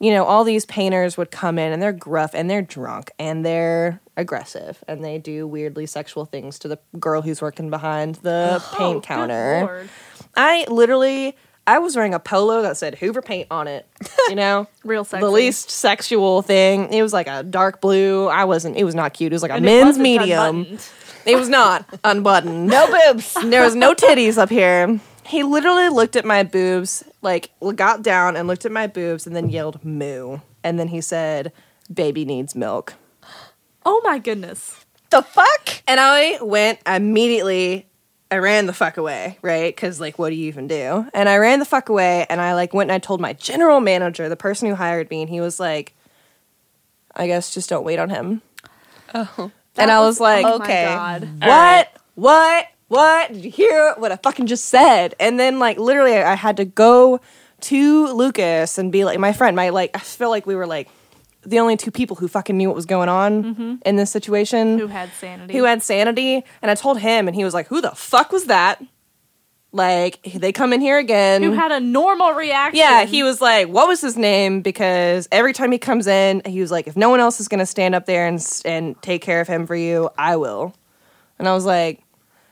you 0.03 0.11
know, 0.11 0.25
all 0.25 0.43
these 0.43 0.67
painters 0.67 1.17
would 1.17 1.31
come 1.31 1.61
in 1.61 1.73
and 1.73 1.81
they're 1.81 1.93
gruff 1.93 2.35
and 2.35 2.51
they're 2.51 2.61
drunk 2.61 3.13
and 3.21 3.47
they're 3.47 4.01
aggressive 4.17 4.83
and 4.87 5.03
they 5.03 5.19
do 5.19 5.47
weirdly 5.47 5.87
sexual 5.87 6.25
things 6.27 6.59
to 6.59 6.69
the 6.69 6.79
girl 7.01 7.23
who's 7.23 7.41
working 7.41 7.71
behind 7.71 8.17
the 8.17 8.61
Oh, 8.63 8.77
paint 8.77 9.03
counter. 9.05 9.89
I 10.37 10.67
literally 10.69 11.35
I 11.67 11.79
was 11.79 11.95
wearing 11.95 12.13
a 12.13 12.19
polo 12.19 12.61
that 12.63 12.77
said 12.77 12.97
Hoover 12.97 13.23
paint 13.23 13.47
on 13.51 13.69
it, 13.69 13.87
you 14.29 14.35
know? 14.35 14.67
Real 14.85 15.05
sexy. 15.05 15.25
the 15.25 15.31
least 15.31 15.71
sexual 15.71 16.43
thing. 16.43 16.93
It 16.93 17.03
was 17.03 17.13
like 17.13 17.29
a 17.29 17.43
dark 17.45 17.81
blue. 17.81 18.27
I 18.27 18.45
wasn't 18.45 18.77
it 18.77 18.85
was 18.85 18.95
not 18.95 19.15
cute. 19.15 19.33
It 19.33 19.37
was 19.37 19.43
like 19.43 19.53
a 19.53 19.55
And 19.55 19.65
men's 19.65 19.87
wasn't 19.99 20.03
medium. 20.03 20.57
unbuttoned. 20.57 20.87
It 21.25 21.37
was 21.37 21.49
not 21.49 21.87
unbuttoned. 22.05 22.67
no 22.67 22.87
boobs. 23.13 23.35
There 23.45 23.63
was 23.63 23.75
no 23.77 23.95
titties 23.95 24.39
up 24.39 24.51
here. 24.51 25.01
He 25.25 25.45
literally 25.45 25.89
looked 25.89 26.17
at 26.17 26.25
my 26.25 26.43
boobs, 26.43 27.05
like 27.23 27.51
got 27.77 28.03
down 28.03 28.37
and 28.37 28.49
looked 28.49 28.65
at 28.67 28.73
my 28.73 28.89
boobs, 28.89 29.25
and 29.27 29.35
then 29.37 29.49
yelled 29.49 29.85
"moo," 29.85 30.39
and 30.65 30.81
then 30.81 30.89
he 30.89 31.01
said, 31.01 31.53
"Baby 31.95 32.25
needs 32.25 32.57
milk." 32.57 32.95
Oh 33.85 34.01
my 34.05 34.19
goodness. 34.19 34.85
the 35.11 35.23
fuck? 35.23 35.83
And 35.87 36.01
I 36.01 36.39
went 36.43 36.79
immediately. 36.87 37.87
I 38.31 38.39
ran 38.39 38.67
the 38.67 38.73
fuck 38.73 38.97
away, 38.97 39.39
right? 39.43 39.75
Because 39.75 40.01
like, 40.01 40.19
what 40.19 40.31
do 40.31 40.37
you 40.37 40.47
even 40.47 40.67
do? 40.67 41.07
And 41.13 41.29
I 41.29 41.37
ran 41.37 41.59
the 41.59 41.65
fuck 41.67 41.89
away, 41.91 42.27
and 42.31 42.41
I 42.41 42.55
like 42.55 42.73
went 42.73 42.91
and 42.91 42.95
I 42.95 42.99
told 42.99 43.21
my 43.21 43.35
general 43.35 43.81
manager, 43.81 44.29
the 44.29 44.37
person 44.37 44.69
who 44.69 44.75
hired 44.75 45.11
me, 45.11 45.21
and 45.21 45.29
he 45.29 45.41
was 45.41 45.61
like, 45.61 45.95
"I 47.15 47.27
guess 47.27 47.53
just 47.53 47.69
don't 47.69 47.85
wait 47.85 47.99
on 47.99 48.09
him." 48.09 48.41
Oh. 49.15 49.51
and 49.77 49.91
I 49.91 50.01
was 50.01 50.21
oh 50.21 50.25
like, 50.25 50.47
oh 50.47 50.57
okay. 50.57 50.85
god. 50.85 51.23
what? 51.41 51.47
right. 51.47 51.89
What? 52.15 52.67
What? 52.89 53.33
Did 53.33 53.45
you 53.45 53.51
hear 53.51 53.95
what 53.99 54.13
I 54.13 54.17
fucking 54.17 54.47
just 54.47 54.67
said? 54.67 55.15
And 55.21 55.39
then 55.39 55.59
like 55.59 55.79
literally 55.79 56.17
I 56.17 56.35
had 56.35 56.57
to 56.59 56.65
go 56.65 57.21
to 57.63 58.07
Lucas 58.09 58.79
and 58.79 58.91
be 58.93 59.05
like 59.05 59.19
my 59.19 59.33
friend, 59.33 59.57
my 59.57 59.71
like 59.71 59.91
I 59.95 59.99
feel 60.01 60.31
like 60.31 60.47
we 60.47 60.55
were 60.55 60.67
like 60.67 60.89
the 61.45 61.59
only 61.59 61.77
two 61.77 61.91
people 61.91 62.17
who 62.17 62.29
fucking 62.29 62.57
knew 62.57 62.69
what 62.69 62.77
was 62.77 62.87
going 62.87 63.09
on 63.09 63.45
mm-hmm. 63.45 63.75
in 63.85 63.97
this 63.97 64.11
situation. 64.11 64.79
Who 64.79 64.87
had 64.87 65.11
sanity? 65.13 65.55
who 65.55 65.65
had 65.65 65.83
sanity. 65.83 66.45
And 66.61 66.71
I 66.71 66.75
told 66.75 66.99
him, 66.99 67.29
and 67.29 67.35
he 67.35 67.45
was 67.45 67.55
like, 67.55 67.67
"Who 67.69 67.81
the 67.81 67.91
fuck 67.91 68.33
was 68.33 68.45
that?" 68.45 68.83
Like 69.75 70.23
they 70.23 70.53
come 70.53 70.73
in 70.73 70.81
here 70.81 70.99
again. 70.99 71.43
who 71.43 71.53
had 71.53 71.73
a 71.73 71.81
normal 71.81 72.33
reaction? 72.33 72.79
yeah, 72.79 73.05
he 73.05 73.23
was 73.23 73.41
like, 73.41 73.69
"What 73.69 73.89
was 73.89 74.01
his 74.01 74.17
name?" 74.17 74.61
Because 74.61 75.29
every 75.33 75.53
time 75.53 75.73
he 75.73 75.79
comes 75.79 76.07
in, 76.07 76.43
he 76.45 76.61
was 76.61 76.71
like, 76.71 76.87
"If 76.87 76.97
no 76.97 77.09
one 77.09 77.21
else 77.21 77.41
is 77.41 77.49
gonna 77.49 77.67
stand 77.67 77.95
up 77.95 78.07
there 78.07 78.27
and 78.27 78.45
and 78.65 79.01
take 79.03 79.23
care 79.23 79.41
of 79.41 79.49
him 79.49 79.67
for 79.67 79.75
you, 79.75 80.11
I 80.19 80.37
will." 80.37 80.75
And 81.39 81.49
I 81.49 81.55
was 81.55 81.65
like, 81.65 82.03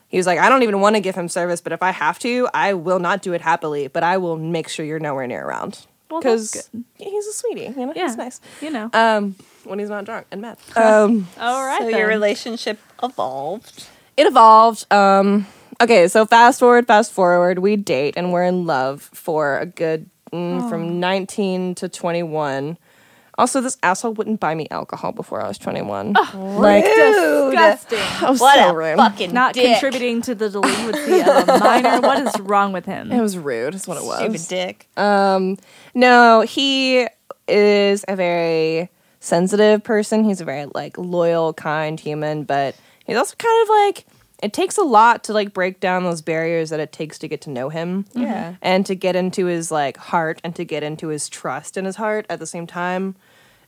he 0.07 0.17
was 0.17 0.25
like, 0.25 0.39
"I 0.39 0.49
don't 0.49 0.63
even 0.63 0.81
want 0.81 0.95
to 0.95 0.99
give 0.99 1.15
him 1.15 1.29
service, 1.29 1.61
but 1.61 1.71
if 1.71 1.83
I 1.83 1.91
have 1.91 2.17
to, 2.19 2.49
I 2.53 2.73
will 2.73 2.99
not 2.99 3.21
do 3.21 3.33
it 3.33 3.41
happily, 3.41 3.87
but 3.87 4.03
I 4.03 4.17
will 4.17 4.37
make 4.37 4.67
sure 4.67 4.83
you're 4.83 4.99
nowhere 4.99 5.27
near 5.27 5.45
around." 5.45 5.85
Well, 6.11 6.21
he's 6.21 7.27
a 7.27 7.33
sweetie, 7.33 7.61
you 7.61 7.85
know. 7.85 7.93
Yeah, 7.95 8.07
He's 8.07 8.17
nice. 8.17 8.41
You 8.61 8.69
know. 8.69 8.89
Um, 8.93 9.35
when 9.63 9.79
he's 9.79 9.89
not 9.89 10.05
drunk 10.05 10.27
and 10.31 10.41
mad. 10.41 10.57
Um, 10.75 11.27
All 11.39 11.65
right. 11.65 11.79
so 11.79 11.85
then. 11.85 11.97
your 11.97 12.07
relationship 12.07 12.79
evolved. 13.01 13.87
it 14.17 14.27
evolved. 14.27 14.91
Um, 14.91 15.47
okay, 15.81 16.07
so 16.07 16.25
fast 16.25 16.59
forward, 16.59 16.87
fast 16.87 17.11
forward, 17.11 17.59
we 17.59 17.75
date 17.75 18.15
and 18.17 18.31
we're 18.33 18.43
in 18.43 18.65
love 18.65 19.09
for 19.13 19.57
a 19.59 19.65
good 19.65 20.09
mm, 20.31 20.69
from 20.69 20.99
19 20.99 21.75
to 21.75 21.89
21. 21.89 22.77
Also, 23.41 23.59
this 23.59 23.77
asshole 23.81 24.13
wouldn't 24.13 24.39
buy 24.39 24.53
me 24.55 24.67
alcohol 24.71 25.11
before 25.11 25.41
I 25.41 25.47
was 25.47 25.57
21. 25.57 26.13
like, 26.13 26.85
disgusting. 26.85 27.99
I 27.99 28.29
was 28.29 28.39
What 28.39 28.55
so 28.55 28.69
a 28.69 28.73
rude. 28.75 28.97
fucking 28.97 29.33
Not 29.33 29.53
dick. 29.55 29.79
contributing 29.79 30.21
to 30.21 30.35
the 30.35 30.49
delinquency 30.49 31.21
of 31.21 31.49
a 31.49 31.57
minor. 31.59 31.99
What 32.01 32.19
is 32.27 32.39
wrong 32.39 32.71
with 32.71 32.85
him? 32.85 33.11
It 33.17 33.19
was 33.19 33.37
rude, 33.37 33.73
is 33.75 33.87
what 33.87 33.97
it 33.97 34.03
was. 34.03 34.19
Stupid 34.19 34.47
dick. 34.47 34.87
Um, 34.95 35.57
no, 35.95 36.41
he 36.41 37.07
is 37.47 38.05
a 38.07 38.15
very 38.15 38.89
sensitive 39.19 39.83
person. 39.83 40.23
He's 40.23 40.39
a 40.41 40.45
very 40.45 40.67
like 40.73 40.97
loyal, 40.97 41.53
kind 41.53 41.99
human, 41.99 42.43
but 42.43 42.75
he's 43.05 43.17
also 43.17 43.35
kind 43.37 43.63
of 43.63 43.69
like 43.69 44.05
it 44.43 44.53
takes 44.53 44.77
a 44.77 44.83
lot 44.83 45.23
to 45.25 45.33
like 45.33 45.53
break 45.53 45.79
down 45.79 46.03
those 46.03 46.21
barriers 46.21 46.69
that 46.71 46.79
it 46.79 46.91
takes 46.91 47.19
to 47.19 47.27
get 47.27 47.41
to 47.41 47.49
know 47.49 47.69
him. 47.69 48.05
Yeah. 48.13 48.55
And 48.61 48.85
to 48.87 48.95
get 48.95 49.15
into 49.15 49.45
his 49.45 49.71
like 49.71 49.97
heart 49.97 50.41
and 50.43 50.55
to 50.55 50.63
get 50.65 50.81
into 50.83 51.07
his 51.09 51.27
trust 51.29 51.77
in 51.77 51.85
his 51.85 51.95
heart 51.95 52.25
at 52.29 52.39
the 52.39 52.47
same 52.47 52.65
time. 52.67 53.15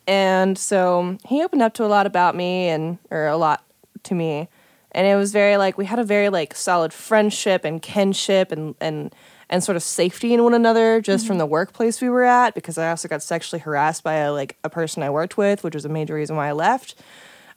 And 0.07 0.57
so 0.57 1.17
he 1.25 1.43
opened 1.43 1.62
up 1.62 1.74
to 1.75 1.86
a 1.86 1.88
lot 1.88 2.05
about 2.05 2.36
me 2.36 2.67
and 2.69 2.98
or 3.10 3.27
a 3.27 3.38
lot 3.38 3.63
to 4.03 4.15
me. 4.15 4.50
And 4.91 5.07
it 5.07 5.15
was 5.15 5.31
very 5.31 5.57
like 5.57 5.77
we 5.77 5.86
had 5.86 6.00
a 6.00 6.03
very 6.03 6.29
like 6.29 6.55
solid 6.55 6.93
friendship 6.93 7.63
and 7.65 7.81
kinship 7.81 8.51
and 8.51 8.75
and 8.81 9.13
and 9.50 9.63
sort 9.63 9.75
of 9.75 9.83
safety 9.83 10.33
in 10.33 10.43
one 10.43 10.53
another 10.53 11.00
just 11.01 11.27
from 11.27 11.38
the 11.38 11.45
workplace 11.45 12.01
we 12.01 12.10
were 12.10 12.24
at 12.24 12.53
because 12.55 12.77
I 12.77 12.89
also 12.89 13.07
got 13.07 13.22
sexually 13.24 13.60
harassed 13.60 14.03
by 14.03 14.15
a 14.15 14.31
like 14.31 14.57
a 14.63 14.69
person 14.69 15.03
I 15.03 15.10
worked 15.10 15.38
with, 15.38 15.63
which 15.63 15.74
was 15.75 15.86
a 15.86 15.89
major 15.89 16.15
reason 16.15 16.36
why 16.36 16.50
I 16.50 16.51
left. 16.53 16.95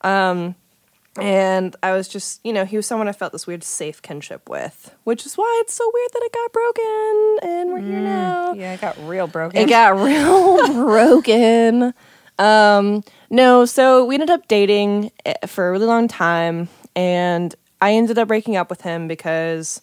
Um 0.02 0.54
and 1.18 1.74
I 1.82 1.92
was 1.92 2.08
just, 2.08 2.44
you 2.44 2.52
know, 2.52 2.66
he 2.66 2.76
was 2.76 2.86
someone 2.86 3.08
I 3.08 3.12
felt 3.12 3.32
this 3.32 3.46
weird 3.46 3.64
safe 3.64 4.02
kinship 4.02 4.50
with, 4.50 4.94
which 5.04 5.24
is 5.24 5.34
why 5.36 5.60
it's 5.64 5.72
so 5.72 5.90
weird 5.94 6.10
that 6.12 6.22
it 6.22 6.32
got 6.32 6.52
broken 6.52 7.38
and 7.50 7.72
we're 7.72 7.80
here 7.80 8.00
now 8.02 8.52
Yeah, 8.52 8.74
it 8.74 8.80
got 8.82 8.98
real 9.08 9.26
broken. 9.26 9.58
it 9.60 9.68
got 9.68 9.96
real 9.96 10.72
broken. 10.86 11.94
Um, 12.38 13.02
no, 13.30 13.64
so 13.64 14.04
we 14.04 14.14
ended 14.14 14.30
up 14.30 14.46
dating 14.48 15.10
eh, 15.24 15.46
for 15.46 15.68
a 15.68 15.72
really 15.72 15.86
long 15.86 16.08
time, 16.08 16.68
and 16.94 17.54
I 17.80 17.92
ended 17.92 18.18
up 18.18 18.28
breaking 18.28 18.56
up 18.56 18.70
with 18.70 18.82
him 18.82 19.08
because 19.08 19.80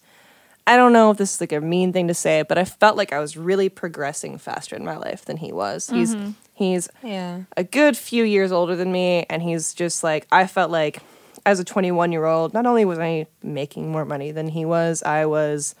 I 0.66 0.76
don't 0.76 0.92
know 0.92 1.10
if 1.10 1.18
this 1.18 1.34
is 1.34 1.40
like 1.40 1.52
a 1.52 1.60
mean 1.60 1.92
thing 1.92 2.08
to 2.08 2.14
say, 2.14 2.42
but 2.42 2.56
I 2.56 2.64
felt 2.64 2.96
like 2.96 3.12
I 3.12 3.18
was 3.18 3.36
really 3.36 3.68
progressing 3.68 4.38
faster 4.38 4.76
in 4.76 4.84
my 4.84 4.96
life 4.96 5.24
than 5.24 5.36
he 5.36 5.52
was. 5.52 5.90
He's 5.90 6.16
he's 6.54 6.88
yeah. 7.02 7.42
a 7.56 7.64
good 7.64 7.96
few 7.96 8.24
years 8.24 8.50
older 8.50 8.74
than 8.74 8.90
me, 8.90 9.26
and 9.28 9.42
he's 9.42 9.74
just 9.74 10.02
like 10.02 10.26
I 10.32 10.46
felt 10.46 10.70
like 10.70 11.02
as 11.46 11.60
a 11.60 11.64
21 11.64 12.12
year 12.12 12.24
old, 12.24 12.54
not 12.54 12.66
only 12.66 12.84
was 12.84 12.98
I 12.98 13.26
making 13.42 13.92
more 13.92 14.04
money 14.04 14.30
than 14.30 14.48
he 14.48 14.64
was, 14.64 15.02
I 15.02 15.26
was 15.26 15.74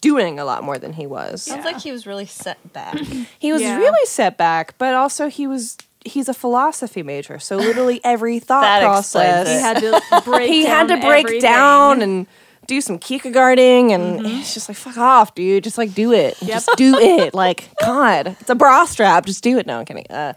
doing 0.00 0.38
a 0.38 0.44
lot 0.44 0.62
more 0.64 0.78
than 0.78 0.92
he 0.92 1.06
was. 1.06 1.42
Sounds 1.42 1.64
like 1.64 1.80
he 1.80 1.92
was 1.92 2.06
really 2.06 2.26
set 2.26 2.72
back. 2.72 2.94
He 3.38 3.52
was 3.52 3.62
Yeah. 3.62 3.76
really 3.78 4.06
set 4.06 4.36
back, 4.36 4.74
but 4.78 4.94
also 4.94 5.28
he 5.28 5.46
was 5.46 5.76
he's 6.04 6.28
a 6.28 6.34
philosophy 6.34 7.02
major, 7.02 7.38
so 7.38 7.56
literally 7.56 8.00
every 8.04 8.38
thought 8.38 8.62
That 8.62 8.80
process 8.82 9.48
he 9.48 9.54
had 9.54 9.76
to 9.80 10.22
break. 10.24 10.48
he 10.54 10.64
had 10.64 10.88
to 10.88 10.94
down 10.96 11.00
break 11.06 11.24
everything. 11.26 11.40
down 11.50 12.02
and 12.02 12.26
do 12.66 12.80
some 12.80 12.98
kierkegaarding, 12.98 13.90
and 13.92 14.24
it's 14.26 14.54
just 14.54 14.68
like 14.68 14.76
fuck 14.78 14.96
off, 14.96 15.34
dude. 15.34 15.64
Just 15.64 15.76
like 15.78 15.92
do 15.94 16.12
it, 16.12 16.36
Yep. 16.40 16.48
just 16.50 16.68
do 16.76 16.96
it. 16.98 17.34
Like 17.34 17.68
God, 17.82 18.36
it's 18.40 18.48
a 18.50 18.54
bra 18.54 18.84
strap. 18.84 19.26
Just 19.26 19.42
do 19.42 19.58
it. 19.58 19.66
No, 19.66 19.78
I'm 19.80 19.84
kidding. 19.84 20.06
Uh, 20.10 20.34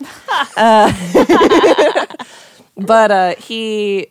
uh, 0.58 2.06
but 2.78 3.12
uh, 3.12 3.36
he, 3.38 4.08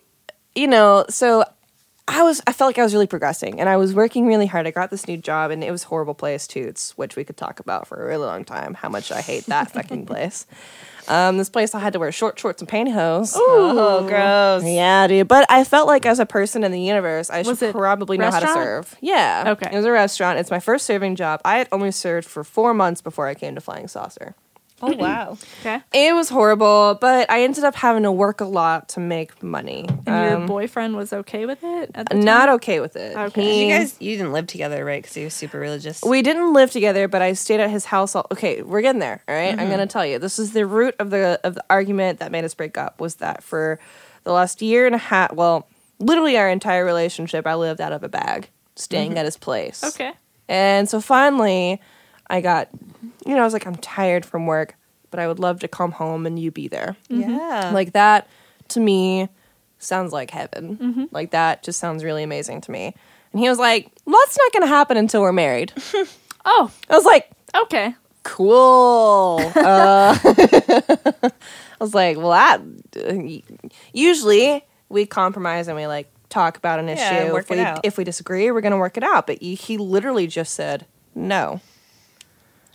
you 0.55 0.69
know, 0.69 1.05
so 1.09 1.45
I 2.09 2.23
was 2.25 2.43
I 2.47 2.53
felt 2.53 2.69
like 2.69 2.79
I 2.79 2.83
was 2.83 2.93
really 2.93 3.07
progressing 3.07 3.61
and 3.61 3.69
I 3.69 3.77
was 3.77 3.95
working 3.95 4.27
really 4.27 4.47
hard. 4.47 4.67
I 4.67 4.73
got 4.73 4.91
this 4.91 5.07
new 5.07 5.17
job 5.17 5.51
and 5.51 5.63
it 5.63 5.71
was 5.71 5.85
horrible 5.85 6.15
place 6.15 6.47
toots, 6.47 6.97
which 6.99 7.15
we 7.15 7.25
could 7.25 7.37
talk 7.37 7.61
about 7.61 7.87
for 7.87 8.03
a 8.03 8.07
really 8.07 8.27
long 8.27 8.45
time. 8.45 8.75
How 8.75 8.89
much 8.89 9.13
I 9.13 9.21
hate 9.21 9.47
that 9.47 9.71
fucking 9.73 10.07
place. 10.07 10.47
Um, 11.09 11.37
this 11.37 11.51
place 11.51 11.75
I 11.75 11.81
had 11.81 11.93
to 11.95 11.99
wear 11.99 12.13
short 12.13 12.39
shorts 12.39 12.63
and 12.63 12.69
pantyhose. 12.69 13.35
Oh, 13.37 14.07
gross. 14.09 14.65
Yeah, 14.65 15.07
dude. 15.07 15.29
But 15.29 15.47
I 15.51 15.65
felt 15.65 15.87
like 15.87 16.07
as 16.07 16.19
a 16.21 16.27
person 16.27 16.65
in 16.65 16.71
the 16.73 16.81
universe, 16.81 17.29
I 17.31 17.43
Was 17.43 17.59
should 17.59 17.73
probably 17.73 18.19
know 18.19 18.31
how 18.31 18.41
to 18.41 18.47
serve. 18.49 18.97
Yeah. 19.01 19.45
Okay. 19.49 19.71
It 19.73 19.77
was 19.77 19.85
a 19.85 19.91
restaurant. 19.93 20.39
It's 20.39 20.51
my 20.51 20.61
first 20.61 20.87
serving 20.87 21.17
job. 21.17 21.41
I 21.45 21.59
had 21.59 21.69
only 21.73 21.91
served 21.91 22.29
for 22.29 22.45
four 22.45 22.73
months 22.73 23.01
before 23.01 23.27
I 23.27 23.35
came 23.35 23.55
to 23.55 23.61
Flying 23.61 23.89
Saucer. 23.89 24.35
Oh, 24.83 24.93
wow. 24.97 25.39
Okay. 25.61 25.81
It 25.93 26.15
was 26.15 26.29
horrible, 26.29 26.99
but 27.01 27.31
I 27.31 27.43
ended 27.45 27.65
up 27.65 27.75
having 27.75 28.03
to 28.03 28.11
work 28.13 28.41
a 28.41 28.45
lot 28.45 28.89
to 28.91 29.01
make 29.01 29.43
money. 29.43 29.87
And 30.07 30.07
your 30.31 30.37
Um, 30.39 30.47
boyfriend 30.47 30.97
was 30.97 31.13
okay 31.13 31.47
with 31.47 31.63
it 31.63 31.91
at 31.95 32.07
the 32.09 32.15
time? 32.15 32.25
not 32.25 32.49
okay 32.51 32.81
with 32.81 32.97
it. 32.97 33.17
Okay. 33.17 33.43
He- 33.43 33.65
You 33.71 33.79
guys, 33.79 33.95
you 34.01 34.17
didn't 34.17 34.33
live 34.33 34.47
together, 34.47 34.85
right? 34.85 35.01
Because 35.03 35.15
he 35.15 35.25
was 35.25 35.35
super 35.35 35.59
religious. 35.59 36.03
We 36.03 36.23
didn't 36.23 36.53
live 36.53 36.71
together, 36.71 37.07
but 37.09 37.23
I 37.23 37.35
stayed 37.35 37.61
at 37.61 37.71
his 37.71 37.85
house. 37.87 38.15
All, 38.17 38.27
okay, 38.33 38.63
we're 38.63 38.83
getting 38.83 38.99
there. 39.01 39.23
All 39.29 39.35
right? 39.35 39.59
I'm 39.59 39.71
gonna 39.71 39.87
tell 39.87 40.05
you. 40.05 40.19
This 40.19 40.39
is 40.39 40.53
the 40.53 40.67
root 40.67 40.95
of 40.99 41.11
the 41.11 41.41
of 41.45 41.55
the 41.55 41.65
argument 41.71 42.19
that 42.19 42.33
made 42.33 42.45
us 42.45 42.55
break 42.55 42.77
up. 42.77 43.01
Was 43.01 43.17
that 43.17 43.43
for 43.43 43.79
the 44.25 44.33
last 44.33 44.63
year 44.63 44.87
and 44.87 44.95
a 44.95 44.99
half? 44.99 45.33
Well, 45.33 45.69
literally 46.01 46.37
our 46.37 46.49
entire 46.49 46.85
relationship, 46.85 47.47
I 47.47 47.55
lived 47.55 47.81
out 47.81 47.93
of 47.93 48.03
a 48.03 48.09
bag, 48.09 48.49
staying 48.75 49.17
at 49.17 49.25
his 49.25 49.37
place. 49.37 49.85
Okay. 49.85 50.13
And 50.49 50.89
so 50.89 51.01
finally, 51.01 51.81
I 52.33 52.41
got, 52.41 52.69
you 53.25 53.35
know, 53.37 53.43
I 53.43 53.45
was 53.45 53.53
like, 53.53 53.67
I'm 53.67 53.77
tired 53.77 54.25
from 54.27 54.47
work, 54.47 54.75
but 55.11 55.21
I 55.21 55.29
would 55.29 55.39
love 55.39 55.61
to 55.61 55.69
come 55.69 55.93
home 55.93 56.27
and 56.27 56.39
you 56.39 56.51
be 56.51 56.67
there. 56.67 56.97
yeah. 57.09 57.71
Like 57.73 57.93
that 57.93 58.27
to 58.69 58.81
me 58.81 59.29
sounds 59.79 60.13
like 60.13 60.31
heaven. 60.31 61.09
Like 61.13 61.31
that 61.33 61.63
just 61.63 61.79
sounds 61.79 62.03
really 62.03 62.23
amazing 62.23 62.61
to 62.63 62.71
me. 62.71 62.95
And 63.33 63.41
he 63.41 63.49
was 63.49 63.59
like, 63.59 63.91
well, 64.07 64.19
that's 64.25 64.39
not 64.39 64.53
going 64.53 64.63
to 64.63 64.67
happen 64.75 64.97
until 64.97 65.21
we're 65.23 65.33
married. 65.33 65.73
Oh, 66.45 66.73
I 66.91 66.97
was 66.97 67.05
like, 67.05 67.31
okay. 67.55 67.95
cool. 68.25 69.53
Uh, 69.57 70.19
I 70.25 71.31
was 71.79 71.95
like, 71.95 72.17
well, 72.17 72.31
that 72.31 72.61
usually 73.93 74.65
we 74.89 75.07
compromise 75.07 75.69
and 75.69 75.77
we 75.77 75.87
like 75.87 76.09
talk 76.29 76.57
about 76.57 76.79
an 76.81 76.89
Yeah, 76.89 77.25
issue. 77.25 77.33
work 77.33 77.45
if 77.45 77.51
it 77.51 77.55
we 77.55 77.61
out. 77.61 77.81
if 77.85 77.99
we 77.99 78.05
disagree, 78.05 78.51
we're 78.51 78.61
gonna 78.61 78.79
work 78.79 78.97
it 78.97 79.03
out. 79.05 79.27
But 79.27 79.41
he, 79.41 79.55
he 79.55 79.77
literally 79.79 80.27
just 80.27 80.55
said 80.55 80.87
no, 81.15 81.61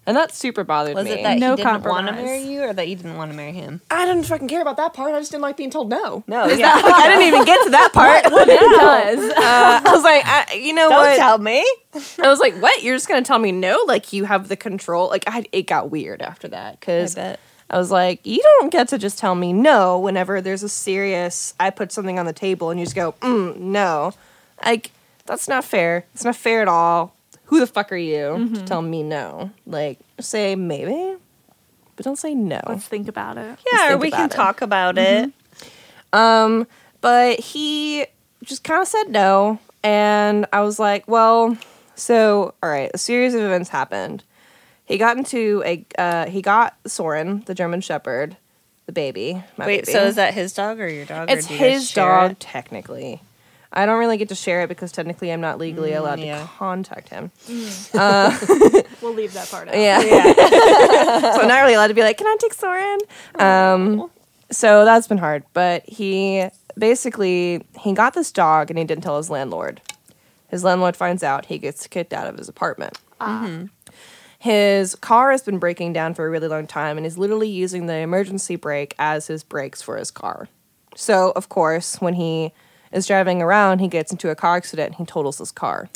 and 0.08 0.18
that 0.18 0.34
super 0.34 0.64
bothered 0.64 0.96
was 0.96 1.06
me. 1.06 1.12
it 1.12 1.24
that 1.24 1.38
No 1.38 1.52
he 1.52 1.58
didn't 1.58 1.68
want 1.84 1.84
to 1.84 1.90
compromise. 1.92 2.16
marry 2.26 2.42
you 2.42 2.62
or 2.64 2.74
that 2.74 2.88
you 2.88 2.96
didn't 2.96 3.18
want 3.18 3.30
to 3.30 3.38
marry 3.38 3.52
him? 3.52 3.82
I 3.92 4.06
didn't 4.06 4.24
fucking 4.24 4.48
care 4.48 4.62
about 4.64 4.78
that 4.78 4.96
part. 4.96 5.14
I 5.14 5.20
just 5.20 5.30
didn't 5.32 5.44
like 5.44 5.58
being 5.58 5.70
told 5.70 5.90
no. 5.90 6.24
No, 6.26 6.48
yeah. 6.48 6.72
I 6.84 7.08
didn't 7.08 7.28
even 7.28 7.46
get 7.46 7.64
to 7.66 7.70
that 7.70 7.92
part. 7.94 8.26
It 8.26 8.30
does. 8.80 9.32
Uh, 9.38 9.82
I 9.86 9.92
was 9.94 10.04
like, 10.04 10.24
I, 10.26 10.54
you 10.56 10.74
know 10.74 10.90
Don't 10.90 10.98
what? 11.00 11.18
tell 11.18 11.38
me. 11.38 11.60
I 12.24 12.28
was 12.30 12.40
like, 12.40 12.56
what? 12.56 12.82
You're 12.82 12.96
just 12.96 13.08
gonna 13.08 13.22
tell 13.22 13.38
me 13.38 13.52
no? 13.52 13.84
Like 13.88 14.14
you 14.14 14.24
have 14.26 14.48
the 14.48 14.56
control? 14.56 15.10
Like 15.10 15.26
I, 15.28 15.46
it 15.52 15.68
got 15.68 15.92
weird 15.92 16.22
after 16.24 16.48
that 16.48 16.74
I 16.74 16.78
because 16.80 17.16
bet. 17.16 17.40
I 17.70 17.78
was 17.78 17.92
like, 17.92 18.26
you 18.26 18.42
don't 18.42 18.72
get 18.72 18.88
to 18.90 18.98
just 18.98 19.20
tell 19.20 19.36
me 19.36 19.52
no 19.52 20.00
whenever 20.00 20.40
there's 20.40 20.64
a 20.64 20.70
serious. 20.70 21.54
I 21.60 21.70
put 21.70 21.92
something 21.92 22.18
on 22.18 22.26
the 22.26 22.32
table 22.34 22.70
and 22.70 22.80
you 22.80 22.86
just 22.86 22.96
go, 22.96 23.12
mm, 23.22 23.58
no. 23.58 24.14
Like 24.64 24.92
that's 25.26 25.50
not 25.50 25.66
fair. 25.66 26.06
It's 26.14 26.24
not 26.24 26.38
fair 26.38 26.62
at 26.62 26.70
all. 26.70 27.14
Who 27.48 27.60
the 27.60 27.68
fuck 27.68 27.92
are 27.92 27.98
you 27.98 28.52
to 28.54 28.64
tell 28.66 28.82
me 28.82 29.04
no? 29.04 29.52
Like 29.66 30.00
say 30.20 30.56
maybe, 30.56 31.16
but 31.96 32.04
don't 32.06 32.18
say 32.18 32.36
no. 32.36 32.62
Let's 32.68 32.88
think 32.88 33.08
about 33.08 33.38
it. 33.38 33.58
Yeah, 33.72 33.94
or 33.94 33.98
we 33.98 34.12
can 34.12 34.26
it. 34.26 34.32
talk 34.32 34.62
about 34.62 34.98
it. 34.98 35.32
Um, 36.14 36.68
but 37.02 37.40
he 37.40 38.06
just 38.44 38.64
kind 38.64 38.82
of 38.82 38.88
said 38.88 39.06
no, 39.10 39.60
and 39.84 40.46
I 40.54 40.62
was 40.62 40.80
like, 40.80 41.08
well, 41.08 41.58
so 41.96 42.54
all 42.62 42.70
right, 42.70 42.92
a 42.94 42.98
series 42.98 43.34
of 43.34 43.42
events 43.42 43.70
happened. 43.70 44.24
He 44.86 44.98
got 44.98 45.18
into 45.18 45.64
a 45.66 45.86
uh, 45.98 46.28
he 46.28 46.42
got 46.42 46.76
Soren, 46.86 47.44
the 47.46 47.54
German 47.56 47.82
Shepherd, 47.82 48.38
the 48.86 48.92
baby. 48.94 49.44
My 49.58 49.66
Wait, 49.66 49.86
baby. 49.86 49.92
so 49.92 50.06
is 50.06 50.16
that 50.16 50.34
his 50.34 50.54
dog 50.54 50.80
or 50.80 50.88
your 50.88 51.06
dog? 51.06 51.30
or 51.30 51.34
it's 51.34 51.48
do 51.48 51.54
his 51.54 51.92
dog 51.94 52.32
it? 52.32 52.40
technically. 52.40 53.22
I 53.74 53.86
don't 53.86 54.00
really 54.00 54.18
get 54.18 54.30
to 54.30 54.36
share 54.36 54.62
it 54.62 54.70
because 54.70 54.92
technically 54.92 55.32
I'm 55.32 55.42
not 55.42 55.58
legally 55.58 55.92
mm, 55.92 55.98
allowed 55.98 56.20
yeah. 56.20 56.42
to 56.42 56.48
contact 56.48 57.10
him. 57.10 57.32
Mm. 57.48 57.96
Uh, 57.96 58.82
we'll 59.02 59.14
leave 59.14 59.34
that 59.34 59.50
part 59.50 59.68
out. 59.68 59.78
Yeah. 59.78 60.00
so 61.34 61.42
I'm 61.42 61.48
not 61.48 61.62
really 61.62 61.74
allowed 61.74 61.88
to 61.88 61.94
be 61.94 62.02
like, 62.02 62.18
can 62.18 62.28
I 62.28 62.38
take 62.40 62.54
Soren? 62.54 63.00
Oh, 63.40 63.46
um, 63.46 64.12
so 64.52 64.86
that's 64.86 65.08
been 65.08 65.18
hard. 65.18 65.44
But 65.54 65.88
he 65.88 66.48
basically 66.78 67.66
he 67.80 67.94
got 67.94 68.14
this 68.14 68.32
dog 68.32 68.70
and 68.70 68.80
he 68.80 68.86
didn't 68.86 69.04
tell 69.04 69.18
his 69.18 69.30
landlord. 69.30 69.82
His 70.50 70.64
landlord 70.64 70.96
finds 70.96 71.24
out, 71.24 71.46
he 71.46 71.58
gets 71.58 71.88
kicked 71.88 72.14
out 72.14 72.28
of 72.28 72.38
his 72.38 72.48
apartment. 72.48 72.98
Ah. 73.20 73.46
Mm-hmm. 73.46 73.66
His 74.40 74.94
car 74.96 75.32
has 75.32 75.42
been 75.42 75.58
breaking 75.58 75.94
down 75.94 76.14
for 76.14 76.26
a 76.26 76.30
really 76.30 76.48
long 76.48 76.68
time 76.68 76.98
and 76.98 77.06
he's 77.06 77.18
literally 77.18 77.50
using 77.50 77.88
the 77.88 77.96
emergency 77.96 78.56
brake 78.56 78.94
as 79.00 79.28
his 79.28 79.44
brakes 79.44 79.82
for 79.82 79.98
his 79.98 80.12
car. 80.12 80.48
So, 80.96 81.32
of 81.36 81.50
course, 81.50 82.00
when 82.00 82.14
he 82.14 82.54
is 82.92 83.08
driving 83.08 83.42
around, 83.42 83.80
he 83.80 83.88
gets 83.88 84.12
into 84.12 84.30
a 84.30 84.36
car 84.36 84.58
accident 84.58 84.90
and 84.90 84.98
he 84.98 85.06
totals 85.06 85.38
his 85.38 85.52
car. 85.52 85.90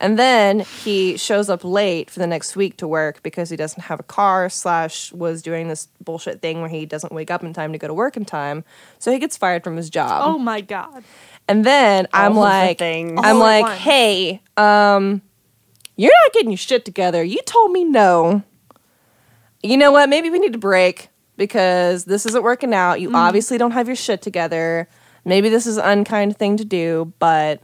And 0.00 0.18
then 0.18 0.60
he 0.60 1.16
shows 1.16 1.48
up 1.48 1.64
late 1.64 2.10
for 2.10 2.18
the 2.18 2.26
next 2.26 2.56
week 2.56 2.76
to 2.78 2.88
work 2.88 3.22
because 3.22 3.48
he 3.48 3.56
doesn't 3.56 3.84
have 3.84 4.00
a 4.00 4.02
car, 4.02 4.48
slash, 4.50 5.12
was 5.12 5.40
doing 5.40 5.68
this 5.68 5.88
bullshit 6.02 6.42
thing 6.42 6.60
where 6.60 6.68
he 6.68 6.84
doesn't 6.84 7.12
wake 7.12 7.30
up 7.30 7.42
in 7.44 7.52
time 7.52 7.72
to 7.72 7.78
go 7.78 7.86
to 7.86 7.94
work 7.94 8.16
in 8.16 8.24
time. 8.24 8.64
So 8.98 9.12
he 9.12 9.18
gets 9.18 9.36
fired 9.36 9.62
from 9.62 9.76
his 9.76 9.88
job. 9.88 10.22
Oh 10.24 10.36
my 10.36 10.60
god. 10.60 11.04
And 11.46 11.64
then 11.64 12.08
I'm 12.12 12.32
of 12.32 12.34
the 12.34 12.40
like, 12.40 12.78
things. 12.78 13.20
I'm 13.22 13.36
All 13.36 13.44
at 13.44 13.60
like, 13.60 13.64
once. 13.64 13.80
hey, 13.80 14.42
um, 14.56 15.22
you're 15.96 16.12
not 16.24 16.32
getting 16.32 16.50
your 16.50 16.58
shit 16.58 16.84
together. 16.84 17.22
You 17.22 17.40
told 17.46 17.70
me 17.70 17.84
no. 17.84 18.42
You 19.62 19.76
know 19.76 19.92
what? 19.92 20.08
Maybe 20.08 20.28
we 20.28 20.38
need 20.38 20.52
to 20.54 20.58
break 20.58 21.08
because 21.36 22.04
this 22.04 22.26
isn't 22.26 22.42
working 22.42 22.74
out. 22.74 22.94
Mm-hmm. 22.94 23.02
You 23.02 23.16
obviously 23.16 23.58
don't 23.58 23.70
have 23.70 23.86
your 23.86 23.96
shit 23.96 24.22
together. 24.22 24.88
Maybe 25.24 25.48
this 25.48 25.66
is 25.66 25.76
an 25.78 25.84
unkind 25.84 26.36
thing 26.36 26.56
to 26.58 26.64
do, 26.64 27.12
but 27.18 27.60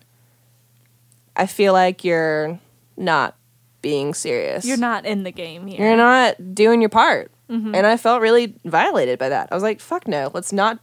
I 1.36 1.46
feel 1.46 1.72
like 1.72 2.04
you're 2.04 2.58
not 2.96 3.36
being 3.82 4.14
serious. 4.14 4.64
You're 4.64 4.76
not 4.76 5.04
in 5.06 5.22
the 5.24 5.30
game 5.32 5.66
here. 5.66 5.80
You're 5.86 5.96
not 5.96 6.54
doing 6.54 6.80
your 6.80 6.90
part. 6.90 7.30
Mm-hmm. 7.50 7.74
And 7.74 7.86
I 7.86 7.96
felt 7.96 8.20
really 8.22 8.54
violated 8.64 9.18
by 9.18 9.28
that. 9.30 9.48
I 9.50 9.54
was 9.54 9.62
like, 9.62 9.80
fuck 9.80 10.06
no. 10.06 10.30
Let's 10.32 10.52
not. 10.52 10.78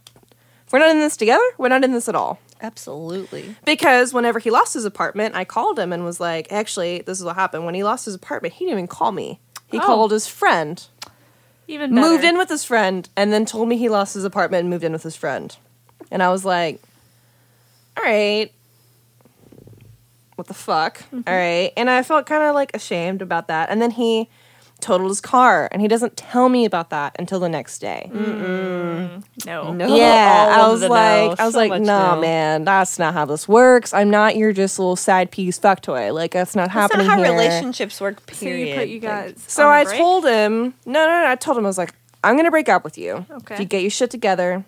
If 0.66 0.72
we're 0.72 0.80
not 0.80 0.90
in 0.90 0.98
this 0.98 1.16
together, 1.16 1.42
we're 1.56 1.68
not 1.68 1.82
in 1.84 1.92
this 1.92 2.08
at 2.08 2.14
all. 2.14 2.38
Absolutely. 2.60 3.54
Because 3.64 4.12
whenever 4.12 4.38
he 4.38 4.50
lost 4.50 4.74
his 4.74 4.84
apartment, 4.84 5.34
I 5.34 5.44
called 5.44 5.78
him 5.78 5.92
and 5.92 6.04
was 6.04 6.20
like, 6.20 6.52
actually, 6.52 7.00
this 7.02 7.18
is 7.18 7.24
what 7.24 7.36
happened. 7.36 7.64
When 7.64 7.74
he 7.74 7.84
lost 7.84 8.04
his 8.04 8.14
apartment, 8.14 8.54
he 8.54 8.64
didn't 8.64 8.78
even 8.78 8.86
call 8.88 9.12
me. 9.12 9.40
He 9.68 9.78
Oh. 9.78 9.82
called 9.82 10.10
his 10.10 10.26
friend, 10.26 10.84
Even 11.68 11.94
better. 11.94 12.06
moved 12.08 12.24
in 12.24 12.36
with 12.36 12.48
his 12.48 12.64
friend, 12.64 13.08
and 13.16 13.32
then 13.32 13.46
told 13.46 13.68
me 13.68 13.76
he 13.78 13.88
lost 13.88 14.14
his 14.14 14.24
apartment 14.24 14.62
and 14.62 14.70
moved 14.70 14.82
in 14.84 14.92
with 14.92 15.04
his 15.04 15.14
friend. 15.16 15.56
And 16.10 16.22
I 16.22 16.30
was 16.30 16.44
like, 16.44 16.80
all 17.96 18.04
right. 18.04 18.50
What 20.36 20.46
the 20.46 20.54
fuck? 20.54 20.98
Mm-hmm. 20.98 21.20
All 21.26 21.34
right. 21.34 21.72
And 21.76 21.90
I 21.90 22.02
felt 22.02 22.26
kind 22.26 22.42
of 22.44 22.54
like 22.54 22.74
ashamed 22.74 23.22
about 23.22 23.48
that. 23.48 23.70
And 23.70 23.82
then 23.82 23.90
he 23.90 24.28
totaled 24.80 25.10
his 25.10 25.20
car, 25.20 25.68
and 25.72 25.82
he 25.82 25.88
doesn't 25.88 26.16
tell 26.16 26.48
me 26.48 26.64
about 26.64 26.90
that 26.90 27.16
until 27.18 27.40
the 27.40 27.48
next 27.48 27.80
day. 27.80 28.08
No. 28.14 29.20
No. 29.44 29.96
Yeah, 29.96 30.54
All 30.56 30.66
I 30.66 30.72
was 30.72 30.82
like, 30.82 30.90
no. 30.90 31.34
I 31.38 31.44
was 31.46 31.54
So 31.54 31.58
like, 31.58 31.68
much 31.70 31.82
no, 31.82 32.14
no. 32.14 32.20
man, 32.20 32.64
that's 32.64 32.96
not 32.98 33.12
how 33.12 33.24
this 33.24 33.48
works. 33.48 33.92
I'm 33.92 34.10
not 34.10 34.36
your 34.36 34.52
just 34.52 34.78
little 34.78 34.94
side 34.94 35.32
piece 35.32 35.58
fuck 35.58 35.80
toy. 35.80 36.12
Like 36.12 36.30
that's 36.30 36.54
not 36.54 36.66
That's 36.68 36.74
happening 36.74 37.06
not 37.08 37.18
how 37.18 37.24
here. 37.24 37.32
relationships 37.32 38.00
work. 38.00 38.24
period 38.26 38.66
So 38.66 38.70
you 38.70 38.78
put 38.78 38.88
you 38.88 39.00
Like, 39.00 39.26
guys. 39.34 39.44
so 39.48 39.68
i 39.68 39.82
break? 39.84 39.96
told 39.98 40.24
him, 40.24 40.74
no, 40.86 40.92
no, 41.06 41.22
no. 41.22 41.26
I 41.28 41.34
told 41.34 41.58
him 41.58 41.64
I 41.64 41.68
was 41.68 41.78
like, 41.78 41.92
I'm 42.22 42.36
gonna 42.36 42.50
break 42.52 42.68
up 42.68 42.84
with 42.84 42.96
you. 42.98 43.26
Okay. 43.30 43.54
If 43.54 43.60
you 43.60 43.66
get 43.66 43.82
your 43.82 43.90
shit 43.90 44.10
together, 44.12 44.64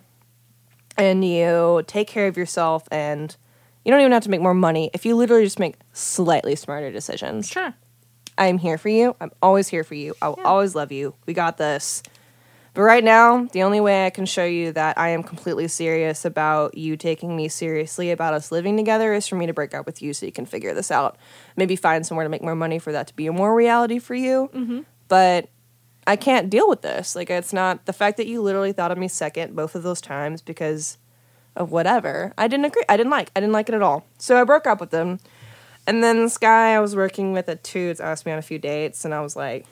and 1.00 1.24
you 1.24 1.82
take 1.86 2.08
care 2.08 2.26
of 2.26 2.36
yourself, 2.36 2.86
and 2.90 3.36
you 3.84 3.90
don't 3.90 4.00
even 4.00 4.12
have 4.12 4.24
to 4.24 4.30
make 4.30 4.40
more 4.40 4.54
money. 4.54 4.90
If 4.92 5.04
you 5.04 5.16
literally 5.16 5.44
just 5.44 5.58
make 5.58 5.76
slightly 5.92 6.54
smarter 6.56 6.90
decisions, 6.90 7.48
Sure. 7.48 7.74
I'm 8.38 8.58
here 8.58 8.78
for 8.78 8.88
you. 8.88 9.14
I'm 9.20 9.32
always 9.42 9.68
here 9.68 9.84
for 9.84 9.94
you. 9.94 10.14
I'll 10.22 10.38
always 10.44 10.74
love 10.74 10.92
you. 10.92 11.14
We 11.26 11.34
got 11.34 11.58
this. 11.58 12.02
But 12.72 12.82
right 12.82 13.02
now, 13.02 13.44
the 13.52 13.64
only 13.64 13.80
way 13.80 14.06
I 14.06 14.10
can 14.10 14.24
show 14.26 14.44
you 14.44 14.72
that 14.72 14.96
I 14.96 15.08
am 15.08 15.22
completely 15.22 15.66
serious 15.68 16.24
about 16.24 16.78
you 16.78 16.96
taking 16.96 17.36
me 17.36 17.48
seriously 17.48 18.12
about 18.12 18.32
us 18.32 18.52
living 18.52 18.76
together 18.76 19.12
is 19.12 19.26
for 19.26 19.34
me 19.34 19.46
to 19.46 19.52
break 19.52 19.74
up 19.74 19.86
with 19.86 20.00
you 20.00 20.14
so 20.14 20.24
you 20.24 20.32
can 20.32 20.46
figure 20.46 20.72
this 20.72 20.90
out. 20.90 21.18
Maybe 21.56 21.74
find 21.74 22.06
somewhere 22.06 22.24
to 22.24 22.30
make 22.30 22.42
more 22.42 22.54
money 22.54 22.78
for 22.78 22.92
that 22.92 23.08
to 23.08 23.16
be 23.16 23.26
a 23.26 23.32
more 23.32 23.54
reality 23.54 23.98
for 23.98 24.14
you. 24.14 24.48
Mm-hmm. 24.54 24.80
But 25.08 25.48
I 26.06 26.16
can't 26.16 26.48
deal 26.50 26.68
with 26.68 26.82
this. 26.82 27.14
Like, 27.14 27.30
it's 27.30 27.52
not 27.52 27.86
the 27.86 27.92
fact 27.92 28.16
that 28.16 28.26
you 28.26 28.40
literally 28.42 28.72
thought 28.72 28.90
of 28.90 28.98
me 28.98 29.06
second 29.08 29.54
both 29.54 29.74
of 29.74 29.82
those 29.82 30.00
times 30.00 30.42
because 30.42 30.98
of 31.56 31.70
whatever. 31.70 32.32
I 32.38 32.48
didn't 32.48 32.66
agree. 32.66 32.82
I 32.88 32.96
didn't 32.96 33.10
like. 33.10 33.30
I 33.36 33.40
didn't 33.40 33.52
like 33.52 33.68
it 33.68 33.74
at 33.74 33.82
all. 33.82 34.06
So 34.18 34.40
I 34.40 34.44
broke 34.44 34.66
up 34.66 34.80
with 34.80 34.90
them. 34.90 35.18
And 35.86 36.02
then 36.04 36.18
this 36.18 36.38
guy 36.38 36.74
I 36.74 36.80
was 36.80 36.94
working 36.94 37.32
with 37.32 37.48
at 37.48 37.64
Toots 37.64 38.00
asked 38.00 38.24
me 38.26 38.32
on 38.32 38.38
a 38.38 38.42
few 38.42 38.58
dates, 38.58 39.04
and 39.04 39.12
I 39.14 39.20
was 39.22 39.34
like, 39.34 39.66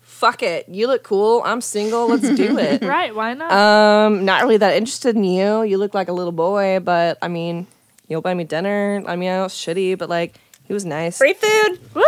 "Fuck 0.00 0.42
it, 0.42 0.68
you 0.68 0.86
look 0.86 1.02
cool. 1.02 1.42
I'm 1.44 1.60
single. 1.60 2.06
Let's 2.08 2.28
do 2.34 2.58
it." 2.58 2.82
Right. 2.82 3.14
Why 3.14 3.34
not? 3.34 3.50
um, 3.52 4.24
not 4.24 4.42
really 4.42 4.58
that 4.58 4.76
interested 4.76 5.16
in 5.16 5.24
you. 5.24 5.62
You 5.62 5.78
look 5.78 5.94
like 5.94 6.08
a 6.08 6.12
little 6.12 6.32
boy, 6.32 6.80
but 6.80 7.18
I 7.22 7.28
mean, 7.28 7.66
you'll 8.08 8.20
buy 8.20 8.34
me 8.34 8.44
dinner. 8.44 9.02
I 9.06 9.16
mean, 9.16 9.30
I 9.30 9.42
was 9.42 9.54
shitty, 9.54 9.98
but 9.98 10.08
like, 10.08 10.34
he 10.64 10.72
was 10.74 10.84
nice. 10.84 11.18
Free 11.18 11.34
food. 11.34 11.78
Woo. 11.94 12.02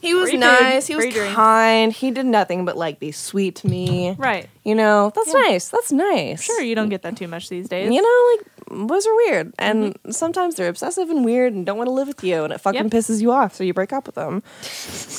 He 0.00 0.14
was 0.14 0.30
free 0.30 0.32
food, 0.32 0.40
nice. 0.40 0.86
He 0.86 0.96
was 0.96 1.06
drink. 1.06 1.34
kind. 1.34 1.92
He 1.92 2.10
did 2.10 2.26
nothing 2.26 2.64
but 2.64 2.76
like 2.76 2.98
be 3.00 3.12
sweet 3.12 3.56
to 3.56 3.66
me. 3.68 4.14
Right. 4.18 4.48
You 4.64 4.74
know, 4.74 5.12
that's 5.14 5.32
nice. 5.32 5.68
That's 5.68 5.92
nice. 5.92 6.42
Sure. 6.42 6.62
You 6.62 6.74
don't 6.74 6.88
get 6.88 7.02
that 7.02 7.16
too 7.16 7.28
much 7.28 7.48
these 7.48 7.68
days. 7.68 7.92
You 7.92 8.00
know, 8.02 8.36
like 8.36 8.86
boys 8.88 9.06
are 9.06 9.14
weird, 9.16 9.52
and 9.58 9.96
sometimes 10.10 10.54
they're 10.54 10.68
obsessive 10.68 11.10
and 11.10 11.24
weird 11.24 11.52
and 11.52 11.66
don't 11.66 11.76
want 11.76 11.88
to 11.88 11.92
live 11.92 12.08
with 12.08 12.22
you, 12.24 12.44
and 12.44 12.52
it 12.52 12.60
fucking 12.60 12.84
Yep. 12.84 12.92
pisses 12.92 13.20
you 13.20 13.32
off, 13.32 13.54
so 13.54 13.64
you 13.64 13.74
break 13.74 13.92
up 13.92 14.06
with 14.06 14.14
them. 14.14 14.42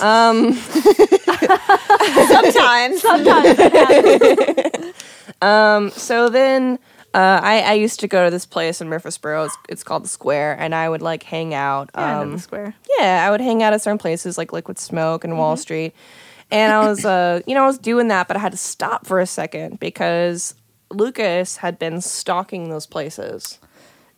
Um, 0.02 0.54
Sometimes. 2.28 3.02
Sometimes. 3.02 4.94
um, 5.42 5.90
so 5.92 6.30
then 6.30 6.80
uh, 7.14 7.40
I, 7.44 7.60
I 7.62 7.74
used 7.74 8.00
to 8.02 8.08
go 8.08 8.24
to 8.26 8.32
this 8.32 8.46
place 8.46 8.80
in 8.82 8.88
Murfreesboro. 8.90 9.46
It's, 9.46 9.58
it's 9.70 9.84
called 9.84 10.04
the 10.06 10.10
Square, 10.10 10.58
and 10.60 10.74
I 10.74 10.88
would 10.90 11.02
like 11.02 11.24
hang 11.24 11.54
out. 11.54 11.90
Yeah, 11.94 12.02
I 12.06 12.14
know 12.16 12.22
Um, 12.22 12.32
the 12.34 12.40
square. 12.40 12.74
yeah, 13.00 13.26
I 13.28 13.32
would 13.32 13.42
hang 13.42 13.62
out 13.64 13.74
at 13.74 13.82
certain 13.82 13.98
places 13.98 14.38
like 14.38 14.54
Liquid 14.54 14.80
Smoke 14.80 15.24
and 15.24 15.38
Wall 15.38 15.58
Street. 15.58 15.94
And 16.52 16.72
I 16.74 16.88
was, 16.88 17.06
uh, 17.06 17.42
you 17.48 17.56
know, 17.56 17.64
I 17.64 17.68
was 17.68 17.78
doing 17.78 18.08
that, 18.10 18.28
but 18.28 18.38
I 18.38 18.40
had 18.40 18.52
to 18.54 18.58
stop 18.58 19.06
for 19.06 19.20
a 19.20 19.26
second 19.26 19.80
because 19.80 20.56
Lucas 20.90 21.58
had 21.58 21.80
been 21.80 22.02
stalking 22.02 22.70
those 22.70 22.86
places, 22.86 23.60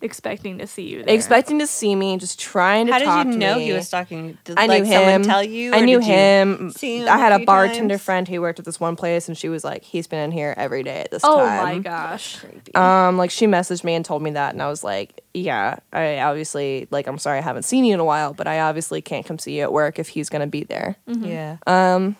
Expecting 0.04 0.58
to 0.58 0.68
see 0.68 0.84
you 0.84 1.02
there. 1.04 1.16
expecting 1.16 1.60
to 1.60 1.66
see 1.68 1.96
me, 1.96 2.18
just 2.18 2.38
trying 2.40 2.88
to 2.88 2.92
How 2.94 3.00
did 3.00 3.06
talk 3.06 3.26
you 3.26 3.32
to 3.32 3.38
know 3.40 3.56
me. 3.56 3.64
he 3.66 3.72
was 3.72 3.90
talking? 3.90 4.38
Did 4.44 4.60
I 4.60 4.66
like 4.66 4.84
knew 4.84 4.92
someone 4.92 5.10
him. 5.14 5.24
tell 5.24 5.42
you? 5.44 5.74
I 5.74 5.80
or 5.80 5.86
knew 5.86 6.00
did 6.02 6.08
you 6.08 6.14
him. 6.14 6.72
see 6.72 6.98
him 6.98 7.08
I 7.08 7.18
had 7.18 7.32
a 7.32 7.36
a 7.36 7.38
few 7.40 7.46
bartender 7.46 7.94
times? 7.96 8.02
friend 8.04 8.28
who 8.28 8.42
worked 8.42 8.60
at 8.60 8.66
this 8.66 8.80
one 8.82 8.98
place, 8.98 9.30
and 9.30 9.38
she 9.38 9.48
was 9.48 9.64
like, 9.64 9.84
"He's 9.84 10.06
been 10.08 10.20
in 10.20 10.32
here 10.32 10.54
every 10.58 10.84
day 10.84 11.00
at 11.00 11.10
this 11.12 11.22
time. 11.22 11.32
Oh 11.32 11.38
time." 11.38 11.64
my 11.64 11.80
gosh. 11.80 12.38
Um, 12.76 13.18
like 13.18 13.32
she 13.32 13.48
messaged 13.48 13.84
me 13.86 13.96
and 13.96 14.04
told 14.04 14.22
me 14.22 14.32
that, 14.32 14.54
and 14.54 14.62
I 14.62 14.68
was 14.68 14.84
like, 14.84 15.22
"Yeah, 15.34 15.78
I 15.94 16.20
obviously 16.20 16.88
like 16.92 17.08
I'm 17.08 17.18
sorry 17.18 17.38
I 17.38 17.42
haven't 17.42 17.64
seen 17.64 17.86
you 17.86 17.94
in 17.94 18.02
a 18.02 18.06
while, 18.06 18.34
but 18.34 18.46
I 18.46 18.60
obviously 18.60 19.02
can't 19.02 19.26
come 19.26 19.40
see 19.40 19.58
you 19.58 19.64
at 19.64 19.72
work 19.72 20.00
if 20.00 20.10
he's 20.10 20.28
gonna 20.28 20.48
be 20.48 20.66
there." 20.66 20.98
Yeah. 21.08 21.58
Um, 21.66 22.18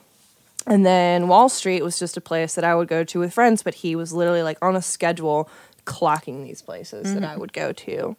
and 0.66 0.86
then 0.86 1.28
Wall 1.28 1.50
Street 1.50 1.84
was 1.84 2.00
just 2.00 2.16
a 2.16 2.22
place 2.22 2.56
that 2.56 2.64
I 2.64 2.74
would 2.76 2.88
go 2.88 3.04
to 3.04 3.20
with 3.20 3.34
friends, 3.34 3.62
but 3.62 3.74
he 3.76 3.98
was 3.98 4.14
literally 4.14 4.42
like 4.44 4.58
on 4.62 4.78
a 4.78 4.82
schedule 4.82 5.50
clocking 5.86 6.44
these 6.44 6.62
places 6.62 7.14
that 7.14 7.24
I 7.24 7.36
would 7.36 7.54
go 7.54 7.72
to. 7.72 8.16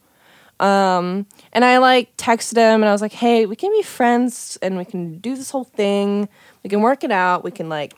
Um, 0.61 1.27
and 1.53 1.65
I 1.65 1.79
like 1.79 2.17
texted 2.17 2.57
him 2.57 2.83
and 2.83 2.85
I 2.85 2.93
was 2.93 3.03
like, 3.03 3.13
hey, 3.13 3.45
we 3.47 3.57
can 3.57 3.73
be 3.73 3.83
friends 3.83 4.57
and 4.63 4.77
we 4.77 4.85
can 4.85 5.19
do 5.19 5.37
this 5.37 5.51
whole 5.51 5.65
thing. 5.65 6.29
We 6.63 6.71
can 6.71 6.81
work 6.81 7.03
it 7.03 7.11
out. 7.11 7.43
We 7.43 7.51
can 7.51 7.69
like 7.69 7.95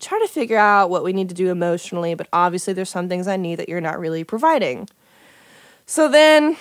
try 0.00 0.18
to 0.18 0.28
figure 0.28 0.58
out 0.58 0.90
what 0.90 1.04
we 1.04 1.12
need 1.12 1.28
to 1.28 1.34
do 1.34 1.50
emotionally, 1.50 2.14
but 2.14 2.26
obviously 2.32 2.72
there's 2.72 2.90
some 2.90 3.08
things 3.08 3.28
I 3.28 3.36
need 3.36 3.56
that 3.56 3.68
you're 3.68 3.80
not 3.80 3.98
really 3.98 4.24
providing. 4.24 4.88
So 5.86 6.08
then, 6.08 6.56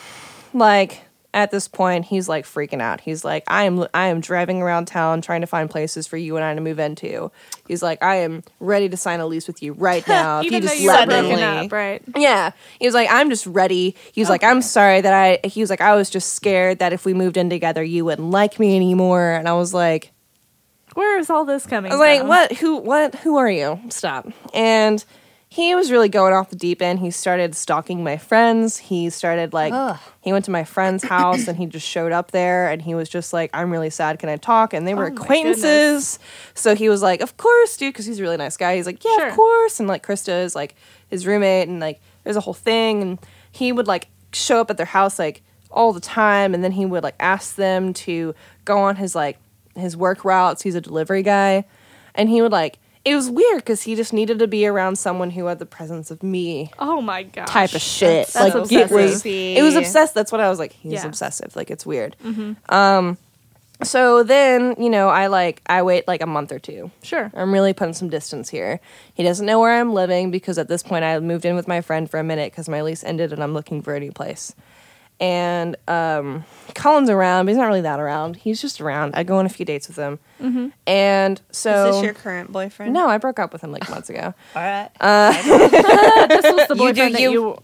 like, 0.54 1.04
at 1.33 1.51
this 1.51 1.67
point, 1.67 2.05
he's 2.05 2.27
like 2.27 2.45
freaking 2.45 2.81
out. 2.81 3.01
He's 3.01 3.23
like, 3.23 3.43
I 3.47 3.65
am 3.65 3.85
I 3.93 4.07
am 4.07 4.19
driving 4.19 4.61
around 4.61 4.85
town 4.87 5.21
trying 5.21 5.41
to 5.41 5.47
find 5.47 5.69
places 5.69 6.07
for 6.07 6.17
you 6.17 6.35
and 6.37 6.43
I 6.43 6.55
to 6.55 6.61
move 6.61 6.79
into. 6.79 7.31
He's 7.67 7.83
like, 7.83 8.01
I 8.01 8.15
am 8.15 8.43
ready 8.59 8.89
to 8.89 8.97
sign 8.97 9.19
a 9.19 9.27
lease 9.27 9.45
with 9.45 9.61
you 9.61 9.73
right 9.73 10.05
now. 10.07 10.39
if 10.39 10.45
you 10.45 10.51
though 10.51 10.67
just 10.67 10.81
let 10.83 11.07
me. 11.07 11.43
up, 11.43 11.71
right? 11.71 12.01
Yeah. 12.15 12.51
He 12.79 12.85
was 12.85 12.95
like, 12.95 13.09
I'm 13.11 13.29
just 13.29 13.45
ready. 13.45 13.95
He 14.11 14.21
was 14.21 14.29
like, 14.29 14.43
I'm 14.43 14.61
sorry 14.61 15.01
that 15.01 15.13
I 15.13 15.47
he 15.47 15.61
was 15.61 15.69
like, 15.69 15.81
I 15.81 15.95
was 15.95 16.09
just 16.09 16.33
scared 16.33 16.79
that 16.79 16.93
if 16.93 17.05
we 17.05 17.13
moved 17.13 17.37
in 17.37 17.49
together 17.49 17.83
you 17.83 18.05
wouldn't 18.05 18.31
like 18.31 18.59
me 18.59 18.75
anymore. 18.75 19.31
And 19.31 19.47
I 19.47 19.53
was 19.53 19.71
like 19.73 20.11
Where 20.95 21.19
is 21.19 21.29
all 21.29 21.45
this 21.45 21.67
coming 21.67 21.91
from? 21.91 22.01
I 22.01 22.03
was 22.03 22.19
like, 22.21 22.27
what 22.27 22.53
who 22.57 22.77
what 22.77 23.15
who 23.15 23.37
are 23.37 23.49
you? 23.49 23.79
Stop. 23.89 24.27
And 24.53 25.03
he 25.51 25.73
was 25.73 25.91
really 25.91 26.09
going 26.09 26.31
off 26.33 26.51
the 26.51 26.55
deep 26.55 26.79
end. 26.81 26.99
He 26.99 27.09
started 27.09 27.55
stalking 27.55 28.03
my 28.03 28.17
friends. 28.17 28.77
He 28.77 29.09
started 29.09 29.51
like 29.51 29.73
Ugh. 29.73 29.97
he 30.21 30.31
went 30.31 30.45
to 30.45 30.51
my 30.51 30.63
friend's 30.63 31.03
house 31.15 31.47
and 31.47 31.57
he 31.57 31.65
just 31.65 31.88
showed 31.88 32.12
up 32.12 32.29
there 32.31 32.69
and 32.69 32.81
he 32.83 32.93
was 32.93 33.09
just 33.09 33.33
like, 33.33 33.49
I'm 33.53 33.71
really 33.71 33.89
sad. 33.89 34.19
Can 34.19 34.29
I 34.29 34.38
talk? 34.38 34.73
And 34.73 34.88
they 34.88 34.93
were 34.93 35.05
Oh 35.05 35.13
acquaintances. 35.13 36.19
So 36.53 36.75
he 36.75 36.88
was 36.88 37.01
like, 37.01 37.21
Of 37.21 37.35
course, 37.38 37.75
dude, 37.77 37.93
because 37.93 38.05
he's 38.05 38.19
a 38.19 38.21
really 38.21 38.38
nice 38.38 38.57
guy. 38.57 38.75
He's 38.75 38.85
like, 38.85 39.03
Yeah, 39.03 39.15
Sure. 39.17 39.27
of 39.29 39.35
course. 39.35 39.79
And 39.79 39.88
like 39.89 40.05
Krista 40.05 40.43
is 40.43 40.55
like 40.55 40.75
his 41.09 41.25
roommate 41.25 41.67
and 41.67 41.79
like 41.79 41.99
there's 42.23 42.35
a 42.35 42.41
whole 42.41 42.53
thing 42.53 43.01
and 43.01 43.19
he 43.51 43.71
would 43.71 43.88
like 43.88 44.07
show 44.33 44.62
up 44.62 44.69
at 44.69 44.77
their 44.77 44.85
house 44.85 45.17
like 45.17 45.41
all 45.71 45.93
the 45.93 45.99
time, 45.99 46.53
and 46.55 46.63
then 46.63 46.71
he 46.71 46.85
would 46.85 47.03
like 47.03 47.15
ask 47.19 47.55
them 47.55 47.93
to 47.93 48.33
go 48.65 48.79
on 48.79 48.95
his 48.95 49.13
like 49.15 49.38
his 49.75 49.95
work 49.95 50.25
routes. 50.25 50.62
He's 50.63 50.73
a 50.75 50.81
delivery 50.81 51.21
guy, 51.23 51.65
and 52.15 52.29
he 52.29 52.41
would 52.41 52.51
like. 52.51 52.79
It 53.05 53.15
was 53.15 53.29
weird 53.29 53.57
because 53.57 53.81
he 53.83 53.95
just 53.95 54.12
needed 54.13 54.39
to 54.39 54.47
be 54.47 54.67
around 54.67 54.97
someone 54.97 55.29
who 55.31 55.45
had 55.45 55.57
the 55.59 55.65
presence 55.65 56.12
of 56.12 56.21
me 56.21 56.71
Oh 56.77 57.01
my 57.01 57.23
god. 57.23 57.47
type 57.47 57.73
of 57.73 57.81
shit. 57.81 58.27
That's 58.27 58.35
like 58.55 58.71
it 58.71 58.91
was, 58.91 59.25
it 59.25 59.63
was 59.63 59.75
obsessed. 59.75 60.13
That's 60.13 60.31
what 60.31 60.41
I 60.41 60.49
was 60.49 60.59
like. 60.59 60.73
He's 60.73 60.91
Yeah. 60.93 61.05
obsessive. 61.05 61.55
Like 61.55 61.71
it's 61.71 61.85
weird. 61.85 62.15
Um, 62.67 63.17
so 63.81 64.23
then 64.23 64.75
you 64.77 64.89
know, 64.89 65.07
I 65.07 65.27
like 65.27 65.62
I 65.65 65.81
wait 65.83 66.07
like 66.07 66.21
a 66.21 66.25
month 66.27 66.51
or 66.51 66.59
two. 66.59 66.91
Sure. 67.01 67.31
I'm 67.33 67.53
really 67.53 67.71
putting 67.73 67.93
some 67.93 68.09
distance 68.09 68.49
here. 68.49 68.81
He 69.13 69.23
doesn't 69.23 69.45
know 69.45 69.59
where 69.62 69.79
I'm 69.79 69.93
living 69.93 70.29
because 70.31 70.57
at 70.57 70.67
this 70.67 70.83
point 70.83 71.05
I 71.05 71.17
moved 71.21 71.45
in 71.45 71.55
with 71.55 71.67
my 71.69 71.79
friend 71.79 72.09
for 72.12 72.19
a 72.19 72.23
minute 72.23 72.51
because 72.51 72.67
my 72.67 72.81
lease 72.81 73.03
ended 73.05 73.31
and 73.31 73.41
I'm 73.41 73.53
looking 73.53 73.81
for 73.81 73.95
a 73.95 73.99
new 74.01 74.12
place. 74.12 74.53
And 75.21 75.75
um, 75.89 76.45
Colin's 76.75 77.10
around, 77.10 77.45
but 77.45 77.49
he's 77.51 77.58
not 77.58 77.67
really 77.67 77.82
that 77.82 77.99
around. 77.99 78.38
He's 78.38 78.62
just 78.62 78.79
around. 78.79 79.15
I 79.15 79.23
go 79.23 79.38
on 79.38 79.45
a 79.45 79.49
few 79.49 79.65
dates 79.65 79.89
with 79.89 79.97
him. 79.97 80.17
And 80.88 81.41
so 81.51 81.88
Is 81.89 81.95
this 81.95 82.03
your 82.05 82.13
current 82.13 82.53
boyfriend? 82.53 82.93
no, 82.93 83.10
I 83.10 83.17
broke 83.17 83.38
up 83.38 83.51
with 83.51 83.62
him 83.62 83.73
like 83.73 83.89
months 83.89 84.10
ago. 84.10 84.34
All 84.55 84.62
right. 84.62 84.89
this 85.01 86.43
was 86.53 86.67
the 86.69 86.75
You 86.75 86.93
do 86.93 86.93
boyfriend 86.93 87.15
that 87.15 87.21
you. 87.21 87.32
you. 87.34 87.58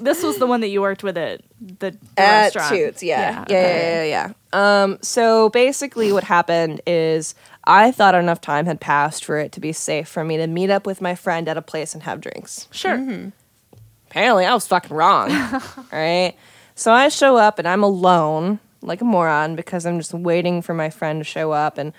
This 0.00 0.22
was 0.22 0.38
the 0.38 0.46
one 0.46 0.62
that 0.62 0.68
you 0.68 0.80
worked 0.80 1.02
with 1.02 1.18
at 1.18 1.42
the, 1.60 1.90
the 1.90 1.98
at 2.16 2.54
restaurant. 2.54 2.70
Toots, 2.70 3.02
yeah. 3.02 3.32
Yeah, 3.32 3.42
okay. 3.42 3.54
yeah, 3.54 4.04
yeah, 4.04 4.32
yeah, 4.52 4.82
Um, 4.84 4.98
so 5.02 5.50
basically, 5.50 6.10
what 6.12 6.24
happened 6.24 6.80
is 6.86 7.34
I 7.64 7.90
thought 7.92 8.14
enough 8.14 8.40
time 8.40 8.64
had 8.64 8.80
passed 8.80 9.26
for 9.26 9.36
it 9.38 9.52
to 9.52 9.60
be 9.60 9.72
safe 9.74 10.08
for 10.08 10.24
me 10.24 10.38
to 10.38 10.46
meet 10.46 10.70
up 10.70 10.86
with 10.86 11.02
my 11.02 11.14
friend 11.14 11.48
at 11.48 11.58
a 11.58 11.62
place 11.62 11.92
and 11.92 12.02
have 12.04 12.22
drinks. 12.22 12.66
Sure. 12.70 12.94
Apparently, 14.10 14.46
I 14.46 14.54
was 14.54 14.66
fucking 14.66 14.96
wrong. 14.96 15.30
all 15.32 15.60
right. 15.92 16.34
So 16.74 16.92
I 16.92 17.08
show 17.08 17.36
up 17.36 17.58
and 17.58 17.68
I'm 17.68 17.82
alone, 17.82 18.58
like 18.82 19.00
a 19.00 19.04
moron, 19.04 19.54
because 19.56 19.86
I'm 19.86 19.98
just 19.98 20.12
waiting 20.12 20.60
for 20.62 20.74
my 20.74 20.90
friend 20.90 21.20
to 21.20 21.24
show 21.24 21.52
up. 21.52 21.78
And 21.78 21.92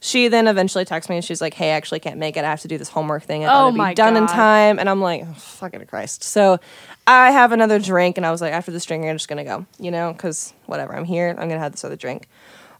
she 0.00 0.28
then 0.28 0.46
eventually 0.46 0.84
texts 0.84 1.08
me 1.10 1.16
and 1.16 1.24
she's 1.24 1.40
like, 1.40 1.54
"Hey, 1.54 1.72
I 1.72 1.74
actually 1.74 1.98
can't 2.00 2.18
make 2.18 2.36
it. 2.36 2.44
I 2.44 2.50
have 2.50 2.60
to 2.60 2.68
do 2.68 2.78
this 2.78 2.88
homework 2.90 3.24
thing. 3.24 3.44
I 3.44 3.48
Oh 3.48 3.50
thought 3.50 3.68
it'd 3.74 3.88
be 3.88 3.94
done 3.94 4.16
in 4.16 4.26
time." 4.26 4.78
And 4.78 4.88
I'm 4.88 5.00
like, 5.00 5.22
oh, 5.26 5.32
"Fucking 5.32 5.84
Christ!" 5.86 6.22
So 6.22 6.60
I 7.06 7.30
have 7.32 7.50
another 7.52 7.78
drink, 7.78 8.16
and 8.16 8.24
I 8.26 8.30
was 8.30 8.40
like, 8.40 8.52
"After 8.52 8.70
this 8.70 8.84
drink, 8.84 9.04
I'm 9.04 9.16
just 9.16 9.28
gonna 9.28 9.44
go," 9.44 9.66
you 9.80 9.90
know, 9.90 10.12
because 10.12 10.52
whatever. 10.66 10.94
I'm 10.94 11.04
here. 11.04 11.30
I'm 11.30 11.48
gonna 11.48 11.58
have 11.58 11.72
this 11.72 11.84
other 11.84 11.96
drink. 11.96 12.28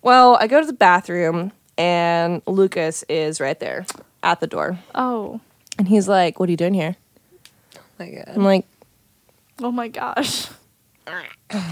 Well, 0.02 0.36
I 0.40 0.46
go 0.46 0.60
to 0.60 0.66
the 0.66 0.72
bathroom, 0.72 1.50
and 1.76 2.40
Lucas 2.46 3.02
is 3.08 3.40
right 3.40 3.58
there 3.58 3.84
at 4.22 4.38
the 4.38 4.46
door, 4.46 4.78
Oh. 4.94 5.40
and 5.76 5.88
he's 5.88 6.06
like, 6.08 6.38
"What 6.38 6.48
are 6.48 6.52
you 6.52 6.56
doing 6.56 6.74
here?" 6.74 6.94
Oh 7.76 7.80
my 7.98 8.10
God. 8.10 8.24
I'm 8.28 8.44
like, 8.44 8.64
Oh 9.60 9.72
my 9.72 9.88
gosh. 9.88 10.46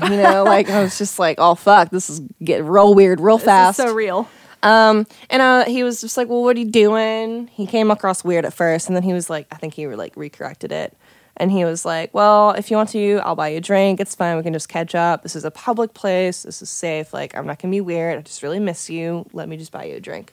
You 0.05 0.17
know, 0.17 0.45
like 0.45 0.71
I 0.71 0.83
was 0.83 0.99
just 0.99 1.19
like, 1.19 1.37
"Oh 1.39 1.55
fuck, 1.55 1.91
this 1.91 2.09
is 2.09 2.21
getting 2.43 2.67
real 2.67 2.95
weird, 2.95 3.21
real 3.21 3.39
This 3.39 3.47
fast." 3.47 3.77
so 3.79 3.95
real. 3.95 4.29
Um, 4.63 5.07
and 5.31 5.43
uh, 5.43 5.65
he 5.67 5.83
was 5.83 6.01
just 6.01 6.17
like, 6.17 6.29
"Well, 6.29 6.43
what 6.43 6.57
are 6.57 6.59
you 6.59 6.71
doing?" 6.71 7.49
He 7.49 7.67
came 7.67 7.91
across 7.91 8.25
weird 8.25 8.45
at 8.45 8.55
first, 8.55 8.89
and 8.89 8.97
then 8.97 9.03
he 9.03 9.13
was 9.13 9.29
like, 9.31 9.47
"I 9.53 9.57
think 9.57 9.75
he 9.75 9.87
like 9.87 10.15
recorrected 10.15 10.73
it." 10.73 10.97
And 11.37 11.53
he 11.53 11.65
was 11.65 11.85
like, 11.85 12.15
"Well, 12.15 12.53
if 12.53 12.71
you 12.71 12.77
want 12.77 12.89
to, 12.91 13.21
I'll 13.23 13.37
buy 13.37 13.49
you 13.49 13.59
a 13.59 13.61
drink. 13.61 14.01
It's 14.01 14.15
fine. 14.15 14.37
We 14.37 14.43
can 14.43 14.55
just 14.55 14.69
catch 14.69 14.95
up. 14.95 15.23
This 15.23 15.37
is 15.37 15.45
a 15.45 15.51
public 15.51 15.93
place. 15.93 16.43
This 16.45 16.63
is 16.63 16.71
safe. 16.71 17.13
Like, 17.13 17.37
I'm 17.37 17.47
not 17.47 17.61
gonna 17.61 17.73
be 17.73 17.81
weird. 17.81 18.19
I 18.19 18.23
just 18.23 18.43
really 18.43 18.59
miss 18.59 18.89
you. 18.89 19.27
Let 19.33 19.49
me 19.49 19.57
just 19.57 19.73
buy 19.73 19.85
you 19.85 19.97
a 19.97 20.01
drink." 20.01 20.33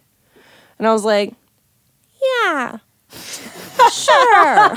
And 0.79 0.87
I 0.87 0.93
was 0.93 1.03
like, 1.03 1.33
"Yeah, 2.21 2.77
sure." 3.91 4.69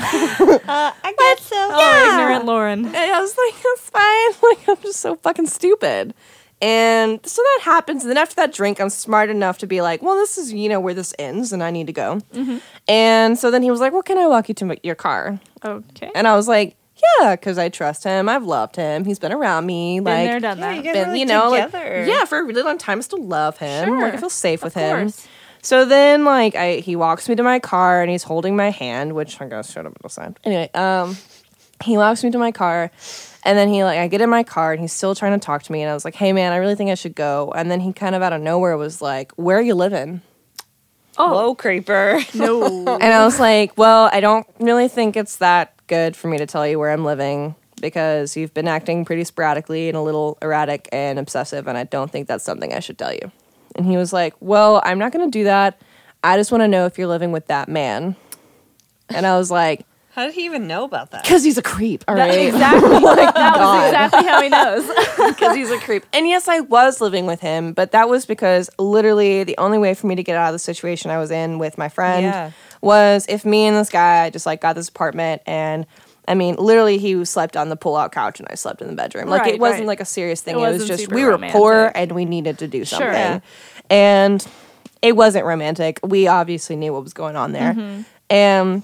Uh, 0.67 0.91
I 1.03 1.13
got 1.13 1.39
so. 1.39 1.57
Oh, 1.57 2.13
ignorant 2.13 2.45
Lauren. 2.45 2.87
And 2.87 2.97
I 2.97 3.21
was 3.21 3.37
like, 3.37 3.55
that's 3.63 3.91
fine. 3.91 4.33
Like, 4.43 4.69
I'm 4.69 4.83
just 4.83 5.01
so 5.01 5.15
fucking 5.17 5.47
stupid. 5.47 6.13
And 6.61 7.25
so 7.27 7.43
that 7.43 7.61
happens. 7.63 8.03
And 8.03 8.11
then 8.11 8.17
after 8.19 8.35
that 8.37 8.53
drink, 8.53 8.81
I'm 8.81 8.91
smart 8.91 9.31
enough 9.31 9.59
to 9.59 9.67
be 9.67 9.81
like, 9.81 10.03
well, 10.03 10.17
this 10.17 10.39
is, 10.39 10.53
you 10.53 10.69
know, 10.69 10.81
where 10.81 10.95
this 10.95 11.15
ends 11.19 11.53
and 11.53 11.63
I 11.63 11.71
need 11.71 11.87
to 11.87 11.93
go. 11.93 12.19
Mm-hmm. 12.33 12.59
And 12.89 13.39
so 13.39 13.51
then 13.51 13.63
he 13.63 13.71
was 13.71 13.81
like, 13.81 13.93
well, 13.93 14.03
can 14.03 14.19
I 14.19 14.27
walk 14.27 14.49
you 14.49 14.55
to 14.57 14.65
my, 14.65 14.77
your 14.83 14.95
car? 14.95 15.39
Okay. 15.65 16.11
And 16.15 16.27
I 16.27 16.35
was 16.35 16.49
like, 16.49 16.77
yeah, 17.21 17.37
because 17.37 17.59
I 17.59 17.69
trust 17.69 18.05
him. 18.05 18.29
I've 18.29 18.45
loved 18.45 18.77
him. 18.77 19.05
He's 19.05 19.19
been 19.19 19.33
around 19.33 19.67
me. 19.67 20.01
Been 20.01 20.05
like, 20.05 20.27
there, 20.31 20.41
done 20.41 20.59
Yeah, 20.59 20.65
that. 20.69 20.77
you 20.77 20.83
guys 20.83 20.93
been, 20.95 21.05
are 21.09 21.11
like 21.11 21.19
you 21.21 21.27
know, 21.27 21.51
like, 21.51 21.67
together. 21.67 22.05
yeah, 22.07 22.25
for 22.25 22.39
a 22.39 22.45
really 22.45 22.63
long 22.63 22.79
time, 22.79 22.99
I 22.99 23.03
still 23.03 23.23
love 23.23 23.59
him. 23.59 24.01
Like, 24.01 24.15
I 24.15 24.17
feel 24.17 24.31
safe 24.31 24.65
with 24.65 24.77
Of 24.77 24.83
him. 24.83 25.13
So 25.67 25.85
then, 25.85 26.25
like, 26.25 26.55
I 26.55 26.77
he 26.77 26.95
walks 26.95 27.29
me 27.29 27.35
to 27.35 27.43
my 27.43 27.59
car 27.59 28.01
and 28.01 28.09
he's 28.09 28.23
holding 28.23 28.55
my 28.55 28.71
hand, 28.71 29.15
which 29.15 29.41
I 29.41 29.49
gotta 29.49 29.69
shut 29.69 29.85
up 29.85 29.99
the 30.01 30.09
side. 30.09 30.39
Anyway, 30.45 30.71
um, 30.75 31.17
he 31.83 31.97
walks 31.97 32.23
me 32.23 32.31
to 32.31 32.39
my 32.39 32.53
car, 32.53 32.93
and 33.43 33.59
then 33.59 33.69
he 33.69 33.83
like 33.83 33.99
I 33.99 34.07
get 34.07 34.21
in 34.21 34.31
my 34.31 34.45
car 34.45 34.71
and 34.71 34.81
he's 34.81 34.93
still 34.93 35.17
trying 35.17 35.33
to 35.33 35.45
talk 35.45 35.65
to 35.65 35.73
me, 35.73 35.83
and 35.83 35.91
I 35.91 35.95
was 35.95 36.05
like, 36.05 36.15
"Hey, 36.15 36.33
man, 36.33 36.53
I 36.53 36.59
really 36.59 36.77
think 36.77 36.93
I 36.93 36.95
should 36.95 37.17
go." 37.17 37.53
And 37.57 37.69
then 37.69 37.81
he 37.81 37.93
kind 37.93 38.15
of 38.15 38.23
out 38.23 38.33
of 38.33 38.41
nowhere 38.41 38.77
was 38.77 39.03
like, 39.03 39.33
"Where 39.33 39.59
are 39.59 39.61
you 39.61 39.75
living?" 39.75 40.21
Oh 41.19 41.33
Whoa, 41.33 41.55
creeper. 41.57 42.21
no. 42.35 42.87
And 43.01 43.13
I 43.13 43.25
was 43.25 43.41
like, 43.41 43.77
"Well, 43.77 44.09
I 44.13 44.21
don't 44.21 44.47
really 44.61 44.87
think 44.87 45.17
it's 45.17 45.39
that 45.39 45.75
good 45.89 46.15
for 46.15 46.29
me 46.29 46.39
to 46.39 46.47
tell 46.47 46.65
you 46.65 46.79
where 46.79 46.93
I'm 46.93 47.05
living." 47.05 47.57
Because 47.81 48.37
you've 48.37 48.55
been 48.55 48.69
acting 48.69 49.05
pretty 49.05 49.25
sporadically 49.25 49.89
and 49.89 49.97
a 49.97 50.01
little 50.01 50.39
erratic 50.41 50.89
and 50.93 51.19
obsessive, 51.19 51.67
and 51.67 51.77
I 51.77 51.83
don't 51.83 52.13
think 52.13 52.29
that's 52.29 52.45
something 52.45 52.73
I 52.73 52.79
should 52.79 52.99
tell 52.99 53.13
you. 53.13 53.33
And 53.77 53.87
he 53.87 53.97
was 53.97 54.13
like, 54.13 54.35
Well, 54.41 54.81
I'm 54.85 54.99
not 54.99 55.13
going 55.13 55.31
to 55.31 55.39
do 55.39 55.45
that. 55.45 55.81
I 56.25 56.37
just 56.37 56.51
want 56.51 56.63
to 56.63 56.69
know 56.69 56.87
if 56.87 56.99
you're 56.99 57.07
living 57.07 57.31
with 57.33 57.47
that 57.47 57.69
man. 57.69 58.17
And 59.09 59.25
I 59.27 59.37
was 59.39 59.51
like, 59.51 59.87
How 60.11 60.25
did 60.27 60.35
he 60.35 60.45
even 60.47 60.67
know 60.67 60.85
about 60.85 61.11
that? 61.13 61.23
Because 61.23 61.45
he's 61.45 61.59
a 61.59 61.63
creep, 61.63 62.03
all 62.09 62.17
That- 62.17 62.31
right? 62.31 62.49
exactly. 62.49 62.89
that 62.91 63.35
was 63.37 63.61
oh 63.61 63.87
exactly 63.87 64.25
how 64.25 64.43
he 64.43 64.49
knows. 64.49 64.91
Because 65.37 65.55
he's 65.57 65.71
a 65.71 65.79
creep. 65.79 66.05
And 66.13 66.27
yes, 66.27 66.49
I 66.49 66.61
was 66.61 67.01
living 67.01 67.27
with 67.27 67.41
him, 67.41 67.73
but 67.73 67.93
that 67.93 68.09
was 68.09 68.25
because 68.27 68.71
literally 68.79 69.45
the 69.45 69.57
only 69.59 69.77
way 69.79 69.93
for 69.95 70.07
me 70.07 70.15
to 70.15 70.23
get 70.23 70.37
out 70.37 70.49
of 70.49 70.53
the 70.55 70.59
situation 70.59 71.11
I 71.11 71.19
was 71.19 71.31
in 71.31 71.59
with 71.59 71.77
my 71.79 71.89
friend 71.89 72.23
Yeah. 72.25 72.51
was 72.81 73.27
if 73.29 73.45
me 73.45 73.67
and 73.67 73.77
this 73.77 73.91
guy 73.91 74.31
just 74.31 74.47
like 74.47 74.61
got 74.61 74.75
this 74.75 74.89
apartment 74.89 75.43
and 75.47 75.87
I 76.29 76.35
mean, 76.35 76.57
literally, 76.57 76.99
he 76.99 77.25
slept 77.25 77.57
on 77.57 77.69
the 77.69 77.77
pull-out 77.77 78.13
couch, 78.13 78.41
and 78.41 78.49
I 78.51 78.55
slept 78.57 78.83
in 78.83 78.89
the 78.89 78.95
bedroom. 78.95 79.29
Like 79.29 79.43
Right, 79.43 79.55
it 79.55 79.61
wasn't 79.61 79.81
right. 79.83 79.87
like 79.89 80.01
a 80.01 80.05
serious 80.05 80.41
thing. 80.41 80.57
It 80.59 80.63
It, 80.63 80.73
was 80.73 80.87
just 80.89 81.09
we 81.13 81.25
were 81.25 81.31
romantic. 81.33 81.57
poor 81.57 81.93
and 81.95 82.13
we 82.13 82.25
needed 82.25 82.59
to 82.59 82.69
do 82.69 82.85
something, 82.85 83.09
Yeah. 83.09 83.41
and 83.91 84.47
it 85.03 85.15
wasn't 85.17 85.45
romantic. 85.47 86.01
We 86.03 86.27
obviously 86.27 86.77
knew 86.77 86.93
what 86.93 87.03
was 87.05 87.13
going 87.13 87.37
on 87.37 87.53
there, 87.53 87.75
Mm-hmm. 87.75 88.03
and 88.31 88.83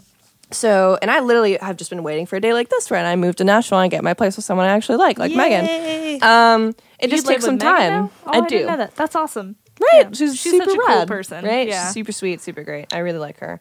so 0.51 0.99
and 1.01 1.11
I 1.11 1.21
literally 1.21 1.57
have 1.61 1.77
just 1.79 1.89
been 1.91 2.03
waiting 2.03 2.27
for 2.27 2.37
a 2.37 2.41
day 2.41 2.53
like 2.53 2.69
this, 2.69 2.91
where 2.91 3.05
I 3.05 3.17
move 3.17 3.37
to 3.37 3.45
Nashville 3.45 3.79
and 3.81 3.91
get 3.91 4.05
my 4.05 4.15
place 4.15 4.37
with 4.37 4.45
someone 4.45 4.67
I 4.67 4.71
actually 4.73 4.99
like, 4.99 5.19
like 5.19 5.33
Megan. 5.35 6.23
Um, 6.23 6.75
it 6.99 7.11
You 7.11 7.17
just 7.17 7.27
takes 7.27 7.45
some 7.45 7.55
Megan 7.57 7.77
time. 7.77 8.11
Oh, 8.27 8.31
I, 8.33 8.39
I, 8.39 8.47
do. 8.47 8.67
that. 8.67 8.95
That's 8.95 9.17
awesome. 9.17 9.57
Right. 9.81 10.03
Yeah. 10.05 10.09
She's, 10.13 10.37
She's 10.39 10.53
super 10.53 10.67
such 10.67 10.79
a 10.79 10.87
cool 10.87 11.07
person. 11.07 11.45
Right. 11.45 11.67
Yeah. 11.67 11.87
She's 11.87 11.95
super 11.95 12.13
sweet, 12.13 12.41
super 12.43 12.63
great. 12.63 12.93
I 12.95 12.99
really 12.99 13.19
like 13.19 13.39
her. 13.41 13.61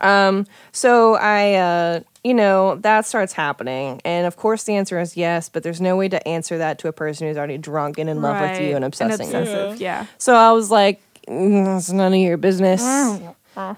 Um, 0.00 0.46
so 0.72 1.14
I, 1.14 1.54
uh, 1.54 2.00
you 2.24 2.34
know, 2.34 2.76
that 2.76 3.06
starts 3.06 3.32
happening. 3.32 4.00
And 4.04 4.26
of 4.26 4.36
course 4.36 4.64
the 4.64 4.74
answer 4.74 4.98
is 5.00 5.16
yes, 5.16 5.48
but 5.48 5.62
there's 5.62 5.80
no 5.80 5.96
way 5.96 6.08
to 6.08 6.26
answer 6.28 6.58
that 6.58 6.78
to 6.80 6.88
a 6.88 6.92
person 6.92 7.28
who's 7.28 7.36
already 7.36 7.58
drunk 7.58 7.98
and 7.98 8.08
in 8.10 8.20
love 8.22 8.40
with 8.40 8.60
you 8.60 8.76
and 8.76 8.84
obsessing. 8.84 9.26
obsessive. 9.26 9.80
Yeah. 9.80 10.06
So 10.18 10.34
I 10.34 10.52
was 10.52 10.70
like, 10.70 11.00
"Mm, 11.26 11.78
it's 11.78 11.90
none 11.90 12.12
of 12.12 12.18
your 12.18 12.36
business. 12.36 12.82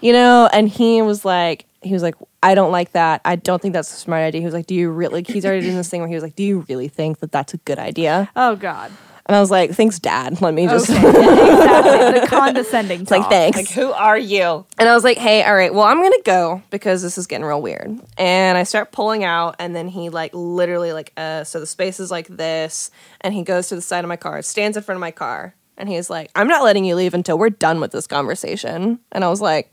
You 0.03 0.13
know, 0.13 0.49
and 0.53 0.69
he 0.69 1.01
was 1.01 1.25
like, 1.25 1.65
he 1.83 1.95
was 1.95 2.03
like, 2.03 2.15
I 2.43 2.55
don't 2.55 2.71
like 2.71 2.93
that. 2.93 3.23
I 3.25 3.37
don't 3.37 3.63
think 3.63 3.73
that's 3.73 3.91
a 3.91 3.97
smart 3.97 4.21
idea. 4.23 4.41
He 4.41 4.45
was 4.45 4.53
like, 4.53 4.67
Do 4.67 4.75
you 4.75 4.91
really? 4.91 5.15
Like, 5.15 5.27
he's 5.27 5.47
already 5.47 5.63
doing 5.63 5.77
this 5.77 5.89
thing 5.89 6.01
where 6.01 6.09
he 6.09 6.15
was 6.15 6.23
like, 6.23 6.37
Do 6.37 6.43
you 6.43 6.67
really 6.69 6.89
think 6.89 7.21
that 7.21 7.33
that's 7.33 7.55
a 7.55 7.57
good 7.59 7.79
idea? 7.79 8.31
Oh 8.37 8.57
God. 8.57 8.91
And 9.31 9.37
I 9.37 9.41
was 9.41 9.49
like, 9.53 9.71
Thanks, 9.71 10.01
Dad. 10.01 10.43
Let 10.43 10.55
me 10.55 10.67
just. 10.67 10.91
Okay. 10.91 10.99
exactly. 11.09 12.21
The 12.21 12.27
condescending. 12.27 13.07
Like, 13.11 13.31
thanks. 13.31 13.57
Like, 13.57 13.69
who 13.69 13.93
are 13.93 14.19
you? 14.19 14.67
And 14.77 14.89
I 14.89 14.95
was 14.97 15.05
like, 15.05 15.19
hey, 15.19 15.45
all 15.45 15.55
right, 15.55 15.73
well, 15.73 15.85
I'm 15.85 16.03
gonna 16.03 16.17
go 16.25 16.65
because 16.71 17.01
this 17.03 17.17
is 17.17 17.29
getting 17.29 17.45
real 17.47 17.63
weird. 17.63 17.97
And 18.19 18.59
I 18.59 18.65
start 18.65 18.91
pulling 18.91 19.23
out, 19.23 19.55
and 19.61 19.73
then 19.77 19.87
he 19.87 20.09
like 20.09 20.33
literally 20.35 20.93
like 20.93 21.13
uh 21.17 21.45
so 21.45 21.61
the 21.61 21.67
space 21.69 22.01
is 22.01 22.11
like 22.11 22.27
this, 22.27 22.91
and 23.21 23.33
he 23.33 23.45
goes 23.45 23.69
to 23.69 23.77
the 23.77 23.81
side 23.81 24.05
of 24.05 24.09
my 24.09 24.17
car, 24.17 24.43
stands 24.43 24.77
in 24.77 24.83
front 24.83 24.97
of 24.97 25.01
my 25.01 25.13
car, 25.13 25.55
and 25.79 25.89
he's 25.89 26.11
like, 26.11 26.33
I'm 26.35 26.49
not 26.49 26.65
letting 26.65 26.85
you 26.85 26.97
leave 26.97 27.15
until 27.15 27.39
we're 27.39 27.51
done 27.51 27.79
with 27.79 27.93
this 27.93 28.09
conversation. 28.09 28.99
And 29.13 29.23
I 29.25 29.29
was 29.29 29.41
like, 29.41 29.73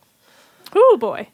Oh 0.76 0.98
boy. 1.00 1.30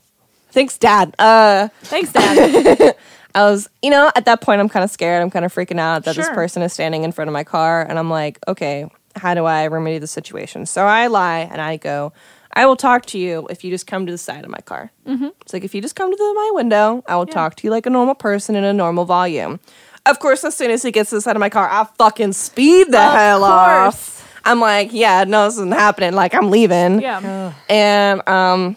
Thanks, 0.52 0.78
Dad. 0.78 1.14
Uh 1.20 1.68
Thanks, 1.82 2.14
Dad. 2.14 2.96
I 3.36 3.44
was, 3.50 3.70
you 3.82 3.90
know, 3.90 4.12
at 4.16 4.26
that 4.26 4.42
point 4.42 4.62
I'm 4.62 4.70
kind 4.70 4.84
of 4.84 4.92
scared. 4.92 5.22
I'm 5.22 5.32
kind 5.32 5.44
of 5.46 5.54
freaking 5.54 5.80
out 5.80 6.04
that 6.06 6.16
this 6.16 6.30
person 6.30 6.62
is 6.62 6.72
standing 6.74 7.04
in 7.04 7.12
front 7.12 7.30
of 7.30 7.34
my 7.34 7.44
car 7.44 7.82
and 7.82 7.98
I'm 7.98 8.10
like, 8.10 8.40
okay, 8.48 8.90
how 9.16 9.34
do 9.34 9.46
I 9.46 9.68
remedy 9.68 9.98
the 10.00 10.08
situation? 10.08 10.66
So 10.66 10.86
I 10.86 11.08
lie 11.08 11.40
and 11.52 11.62
I 11.62 11.78
go, 11.78 12.14
I 12.56 12.66
will 12.68 12.76
talk 12.76 13.06
to 13.08 13.18
you 13.18 13.48
if 13.50 13.64
you 13.64 13.72
just 13.72 13.88
come 13.88 14.06
to 14.06 14.12
the 14.12 14.18
side 14.18 14.44
of 14.44 14.52
my 14.52 14.60
car. 14.60 14.92
Mm-hmm. 15.08 15.30
It's 15.42 15.54
like, 15.54 15.64
if 15.64 15.74
you 15.74 15.82
just 15.82 15.96
come 15.96 16.12
to 16.12 16.16
the, 16.16 16.34
my 16.36 16.52
window, 16.54 17.04
I 17.08 17.16
will 17.16 17.26
talk 17.26 17.56
to 17.56 17.64
you 17.68 17.72
like 17.72 17.88
a 17.88 17.90
normal 17.90 18.14
person 18.16 18.56
in 18.56 18.64
a 18.64 18.74
normal 18.74 19.06
volume. 19.06 19.60
Of 20.06 20.20
course, 20.20 20.44
as 20.44 20.56
soon 20.56 20.70
as 20.70 20.84
he 20.84 20.92
gets 20.92 21.10
to 21.10 21.16
the 21.16 21.22
side 21.22 21.36
of 21.36 21.40
my 21.40 21.50
car, 21.50 21.68
I 21.70 21.88
fucking 21.98 22.34
speed 22.34 22.92
the 22.92 23.02
Of 23.02 23.14
hell 23.14 23.40
course. 23.40 23.50
off. 23.50 24.40
I'm 24.46 24.60
like, 24.60 24.90
yeah, 24.92 25.24
no, 25.24 25.46
this 25.46 25.54
isn't 25.56 25.72
happening. 25.72 26.12
Like, 26.14 26.36
I'm 26.36 26.52
leaving. 26.52 27.00
yeah. 27.02 27.54
And 27.70 28.28
um, 28.28 28.76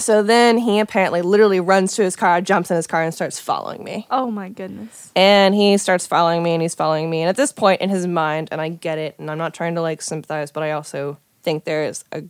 So 0.00 0.22
then 0.22 0.58
he 0.58 0.80
apparently 0.80 1.22
literally 1.22 1.60
runs 1.60 1.94
to 1.96 2.02
his 2.02 2.16
car, 2.16 2.40
jumps 2.40 2.70
in 2.70 2.76
his 2.76 2.86
car, 2.86 3.02
and 3.02 3.14
starts 3.14 3.38
following 3.38 3.84
me. 3.84 4.06
Oh 4.10 4.30
my 4.30 4.48
goodness. 4.48 5.12
And 5.14 5.54
he 5.54 5.76
starts 5.78 6.06
following 6.06 6.42
me 6.42 6.52
and 6.52 6.62
he's 6.62 6.74
following 6.74 7.08
me. 7.08 7.22
And 7.22 7.28
at 7.28 7.36
this 7.36 7.52
point 7.52 7.80
in 7.80 7.90
his 7.90 8.06
mind, 8.06 8.48
and 8.50 8.60
I 8.60 8.68
get 8.68 8.98
it, 8.98 9.16
and 9.18 9.30
I'm 9.30 9.38
not 9.38 9.54
trying 9.54 9.74
to 9.76 9.82
like 9.82 10.02
sympathize, 10.02 10.50
but 10.50 10.62
I 10.62 10.72
also 10.72 11.18
think 11.42 11.64
there 11.64 11.84
is 11.84 12.04
a 12.12 12.24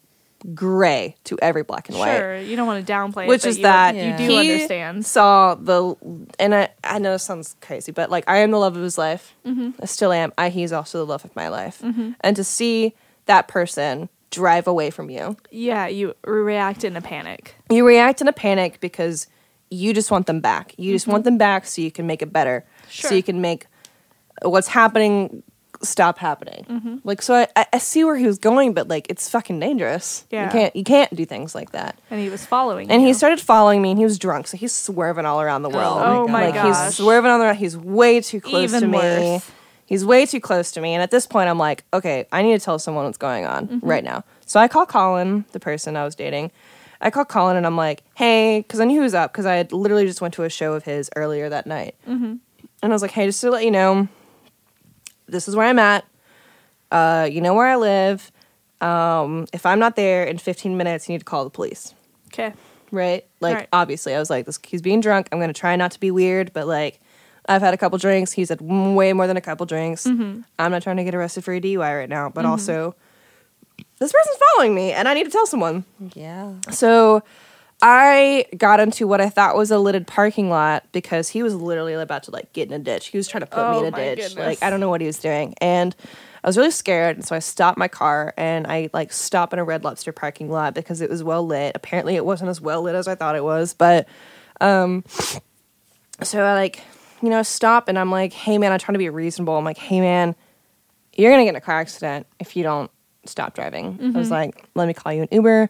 gray 0.54 1.16
to 1.24 1.38
every 1.42 1.62
black 1.62 1.88
and 1.88 1.98
white. 1.98 2.16
Sure, 2.16 2.38
you 2.38 2.56
don't 2.56 2.66
want 2.66 2.84
to 2.84 2.92
downplay 2.92 3.26
Which 3.26 3.44
it, 3.44 3.50
is 3.50 3.56
you, 3.58 3.62
that 3.64 3.94
you 3.94 4.16
do 4.16 4.24
he 4.24 4.52
understand. 4.52 5.04
Saw 5.04 5.54
the, 5.54 5.94
and 6.38 6.54
I, 6.54 6.70
I 6.82 6.98
know 6.98 7.12
this 7.12 7.24
sounds 7.24 7.56
crazy, 7.60 7.92
but 7.92 8.10
like 8.10 8.24
I 8.26 8.38
am 8.38 8.50
the 8.50 8.58
love 8.58 8.76
of 8.76 8.82
his 8.82 8.96
life. 8.96 9.34
Mm-hmm. 9.44 9.70
I 9.82 9.86
still 9.86 10.12
am. 10.12 10.32
I, 10.38 10.48
he's 10.48 10.72
also 10.72 10.98
the 10.98 11.06
love 11.06 11.24
of 11.24 11.36
my 11.36 11.48
life. 11.48 11.80
Mm-hmm. 11.82 12.12
And 12.20 12.36
to 12.36 12.44
see 12.44 12.94
that 13.26 13.48
person 13.48 14.08
drive 14.30 14.66
away 14.66 14.90
from 14.90 15.10
you, 15.10 15.36
Yeah, 15.50 15.86
you 15.86 16.14
react 16.24 16.84
in 16.84 16.96
a 16.96 17.00
panic. 17.00 17.54
you 17.70 17.86
react 17.86 18.20
in 18.20 18.28
a 18.28 18.32
panic 18.32 18.80
because 18.80 19.26
you 19.70 19.94
just 19.94 20.10
want 20.10 20.26
them 20.26 20.40
back. 20.40 20.74
You 20.78 20.92
just 20.92 21.06
want 21.06 21.22
mm-hmm. 21.22 21.30
them 21.30 21.38
back 21.38 21.66
so 21.66 21.82
you 21.82 21.90
can 21.92 22.06
make 22.06 22.22
it 22.22 22.32
better. 22.32 22.64
Sure. 22.88 23.10
So 23.10 23.14
you 23.14 23.22
can 23.22 23.40
make 23.40 23.66
what's 24.42 24.68
happening 24.68 25.42
stop 25.82 26.18
happening. 26.18 26.66
Mm-hmm. 26.68 26.96
Like 27.04 27.22
so 27.22 27.34
I- 27.34 27.48
I, 27.56 27.66
I 27.74 27.78
see 27.78 28.04
where 28.04 28.16
he 28.16 28.26
was 28.26 28.38
going, 28.38 28.74
but 28.74 28.88
like 28.88 29.06
it's 29.08 29.28
fucking 29.30 29.58
dangerous. 29.60 30.26
Yeah. 30.30 30.46
You 30.46 30.50
can't 30.50 30.76
you 30.76 30.84
can't 30.84 31.14
do 31.14 31.24
things 31.24 31.54
like 31.54 31.72
that. 31.72 31.98
And 32.10 32.20
he 32.20 32.28
was 32.28 32.44
following 32.44 32.90
And 32.90 33.02
you. 33.02 33.08
he 33.08 33.14
started 33.14 33.40
following 33.40 33.80
me 33.82 33.90
and 33.90 33.98
he 33.98 34.04
was 34.04 34.18
drunk, 34.18 34.46
so 34.46 34.56
he's 34.56 34.74
swerving 34.74 35.26
all 35.26 35.40
around 35.40 35.62
the 35.62 35.70
oh 35.70 35.76
world. 35.76 35.98
Oh 36.02 36.28
my 36.28 36.46
like 36.46 36.54
gosh. 36.54 36.86
he's 36.86 36.96
swerving 36.96 37.30
on 37.30 37.40
the 37.40 37.54
he's 37.54 37.76
way 37.76 38.20
too 38.20 38.40
close 38.40 38.74
Even 38.74 38.80
to 38.82 38.86
me. 38.86 39.40
He's 39.90 40.04
way 40.06 40.24
too 40.24 40.40
close 40.40 40.70
to 40.72 40.80
me. 40.80 40.94
And 40.94 41.02
at 41.02 41.10
this 41.10 41.26
point 41.26 41.50
I'm 41.50 41.58
like, 41.58 41.84
okay, 41.92 42.26
I 42.32 42.40
need 42.42 42.58
to 42.58 42.64
tell 42.64 42.78
someone 42.78 43.04
what's 43.04 43.18
going 43.18 43.44
on 43.44 43.66
Mm-hmm. 43.68 43.86
right 43.86 44.04
now. 44.04 44.24
So 44.46 44.58
I 44.58 44.68
call 44.68 44.86
Colin, 44.86 45.44
the 45.52 45.60
person 45.60 45.96
I 45.96 46.04
was 46.04 46.14
dating. 46.14 46.50
I 47.02 47.10
call 47.10 47.24
Colin 47.24 47.56
and 47.56 47.66
I'm 47.66 47.76
like, 47.76 48.02
hey, 48.14 48.60
because 48.60 48.78
I 48.80 48.84
knew 48.84 48.94
he 49.00 49.04
was 49.04 49.14
up 49.14 49.32
because 49.32 49.46
I 49.46 49.56
had 49.56 49.72
literally 49.72 50.06
just 50.06 50.20
went 50.20 50.32
to 50.34 50.44
a 50.44 50.48
show 50.50 50.74
of 50.74 50.84
his 50.84 51.10
earlier 51.16 51.48
that 51.48 51.66
night. 51.66 51.94
Mm-hmm. 52.08 52.24
And 52.24 52.40
I 52.82 52.88
was 52.88 53.02
like, 53.02 53.10
hey, 53.10 53.26
just 53.26 53.40
to 53.42 53.50
let 53.50 53.64
you 53.64 53.70
know, 53.70 54.08
this 55.26 55.48
is 55.48 55.56
where 55.56 55.66
I'm 55.66 55.78
at. 55.78 56.04
Uh, 56.90 57.28
you 57.30 57.40
know 57.40 57.54
where 57.54 57.66
I 57.66 57.76
live. 57.76 58.30
Um, 58.80 59.46
if 59.52 59.66
I'm 59.66 59.78
not 59.78 59.96
there 59.96 60.24
in 60.24 60.38
15 60.38 60.76
minutes, 60.76 61.08
you 61.08 61.14
need 61.14 61.18
to 61.20 61.24
call 61.24 61.44
the 61.44 61.50
police 61.50 61.94
okay. 62.32 62.52
right? 62.90 63.24
Like 63.40 63.54
Right. 63.56 63.68
obviously, 63.72 64.14
I 64.14 64.18
was 64.18 64.30
like, 64.30 64.46
this 64.46 64.58
he's 64.66 64.82
being 64.82 65.00
drunk. 65.00 65.28
I'm 65.32 65.40
gonna 65.40 65.52
try 65.52 65.76
not 65.76 65.90
to 65.92 66.00
be 66.00 66.10
weird, 66.10 66.52
but 66.52 66.66
like, 66.66 67.00
I've 67.50 67.60
had 67.62 67.74
a 67.74 67.76
couple 67.76 67.98
drinks. 67.98 68.32
He's 68.32 68.48
had 68.48 68.60
way 68.60 69.12
more 69.12 69.26
than 69.26 69.36
a 69.36 69.40
couple 69.40 69.66
drinks. 69.66 70.06
I'm 70.06 70.44
not 70.58 70.82
trying 70.82 70.96
to 70.98 71.04
get 71.04 71.14
arrested 71.14 71.44
for 71.44 71.52
a 71.52 71.60
DUI 71.60 71.98
right 71.98 72.08
now, 72.08 72.30
but 72.30 72.44
also, 72.46 72.94
this 73.98 74.12
person's 74.12 74.38
following 74.54 74.74
me, 74.74 74.92
and 74.92 75.08
I 75.08 75.14
need 75.14 75.24
to 75.24 75.30
tell 75.30 75.46
someone. 75.46 75.84
Yeah. 76.14 76.54
So. 76.70 77.22
I 77.82 78.44
got 78.58 78.78
into 78.78 79.06
what 79.06 79.22
I 79.22 79.30
thought 79.30 79.56
was 79.56 79.70
a 79.70 79.78
lidded 79.78 80.06
parking 80.06 80.50
lot 80.50 80.84
because 80.92 81.30
he 81.30 81.42
was 81.42 81.54
literally 81.54 81.94
about 81.94 82.24
to 82.24 82.30
like 82.30 82.52
get 82.52 82.68
in 82.68 82.74
a 82.74 82.78
ditch. 82.78 83.06
He 83.06 83.16
was 83.16 83.26
trying 83.26 83.40
to 83.40 83.46
put 83.46 83.70
me 83.70 83.76
Oh 83.78 83.84
in 83.86 83.94
a 83.94 83.96
ditch. 83.96 84.18
goodness. 84.18 84.36
Like 84.36 84.62
I 84.62 84.68
don't 84.68 84.80
know 84.80 84.90
what 84.90 85.00
he 85.00 85.06
was 85.06 85.18
doing. 85.18 85.54
And 85.62 85.96
I 86.44 86.46
was 86.46 86.58
really 86.58 86.72
scared. 86.72 87.16
And 87.16 87.24
so 87.24 87.34
I 87.34 87.38
stopped 87.38 87.78
my 87.78 87.88
car 87.88 88.34
and 88.36 88.66
I 88.66 88.90
like 88.92 89.14
stopped 89.14 89.54
in 89.54 89.58
a 89.58 89.64
red 89.64 89.82
lobster 89.82 90.12
parking 90.12 90.50
lot 90.50 90.74
because 90.74 91.00
it 91.00 91.08
was 91.08 91.24
well 91.24 91.46
lit. 91.46 91.72
Apparently 91.74 92.16
it 92.16 92.24
wasn't 92.26 92.50
as 92.50 92.60
well 92.60 92.82
lit 92.82 92.94
as 92.94 93.08
I 93.08 93.14
thought 93.14 93.34
it 93.34 93.44
was. 93.44 93.72
But 93.72 94.06
um 94.60 95.02
so 96.22 96.44
I 96.44 96.52
like, 96.52 96.82
you 97.22 97.28
know, 97.30 97.42
stop 97.42 97.88
and 97.88 97.98
I'm 97.98 98.10
like, 98.10 98.32
hey 98.32 98.58
man, 98.58 98.72
I'm 98.72 98.78
trying 98.78 98.94
to 98.94 98.98
be 98.98 99.08
reasonable. 99.08 99.56
I'm 99.56 99.64
like, 99.64 99.78
hey 99.78 100.00
man, 100.00 100.34
you're 101.16 101.30
gonna 101.30 101.44
get 101.44 101.50
in 101.50 101.56
a 101.56 101.60
car 101.60 101.80
accident 101.80 102.26
if 102.38 102.56
you 102.56 102.62
don't 102.62 102.90
stop 103.26 103.54
driving. 103.54 104.12
I 104.14 104.18
was 104.18 104.30
like, 104.30 104.64
let 104.74 104.88
me 104.88 104.94
call 104.94 105.12
you 105.12 105.22
an 105.22 105.28
Uber, 105.30 105.68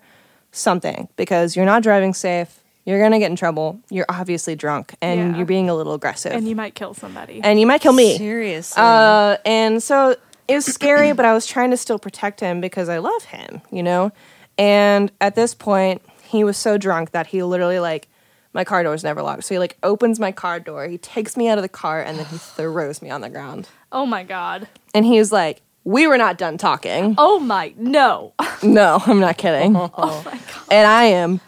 something, 0.52 1.08
because 1.16 1.56
you're 1.56 1.64
not 1.66 1.82
driving 1.82 2.14
safe. 2.14 2.60
You're 2.84 3.00
gonna 3.00 3.18
get 3.18 3.30
in 3.30 3.36
trouble. 3.36 3.80
You're 3.90 4.06
obviously 4.08 4.56
drunk 4.56 4.94
and 5.02 5.20
Yeah. 5.32 5.36
you're 5.36 5.46
being 5.46 5.68
a 5.68 5.74
little 5.74 5.94
aggressive. 5.94 6.32
And 6.32 6.48
you 6.48 6.56
might 6.56 6.74
kill 6.74 6.94
somebody. 6.94 7.40
and 7.42 7.60
you 7.60 7.66
might 7.66 7.80
kill 7.80 7.92
me. 7.92 8.16
Seriously. 8.16 8.80
Uh, 8.82 9.36
and 9.44 9.82
so 9.82 10.16
it 10.48 10.54
was 10.54 10.64
scary, 10.66 11.12
but 11.12 11.24
I 11.24 11.32
was 11.34 11.46
trying 11.46 11.70
to 11.70 11.76
still 11.76 11.98
protect 11.98 12.40
him 12.40 12.60
because 12.60 12.88
I 12.88 12.98
love 12.98 13.24
him, 13.24 13.60
you 13.70 13.82
know? 13.82 14.10
And 14.58 15.12
at 15.20 15.34
this 15.36 15.54
point, 15.54 16.02
he 16.24 16.42
was 16.44 16.56
so 16.56 16.76
drunk 16.78 17.12
that 17.12 17.28
he 17.28 17.42
literally, 17.42 17.78
like, 17.78 18.08
my 18.52 18.64
car 18.64 18.82
door 18.82 18.94
is 18.94 19.04
never 19.04 19.22
locked. 19.22 19.44
So 19.44 19.54
he, 19.54 19.58
like, 19.58 19.76
opens 19.82 20.18
my 20.20 20.32
car 20.32 20.58
door, 20.60 20.86
he 20.88 20.98
takes 20.98 21.36
me 21.36 21.48
out 21.48 21.58
of 21.58 21.62
the 21.62 21.68
car, 21.68 22.02
and 22.02 22.18
then 22.18 22.26
he 22.26 22.36
throws 22.56 23.00
me 23.02 23.10
on 23.10 23.20
the 23.20 23.30
ground. 23.30 23.68
oh 23.92 24.06
my 24.06 24.22
god. 24.24 24.68
And 24.94 25.04
he's 25.06 25.30
like, 25.32 25.62
We 25.84 26.06
were 26.06 26.18
not 26.18 26.36
done 26.38 26.58
talking. 26.58 27.14
Oh 27.18 27.38
my 27.38 27.72
no. 27.76 28.32
No, 28.62 29.00
I'm 29.06 29.20
not 29.20 29.38
kidding. 29.38 29.74
Oh 29.76 30.22
my 30.24 30.32
god. 30.32 30.42
And 30.70 30.86
I 30.86 31.04
am 31.04 31.40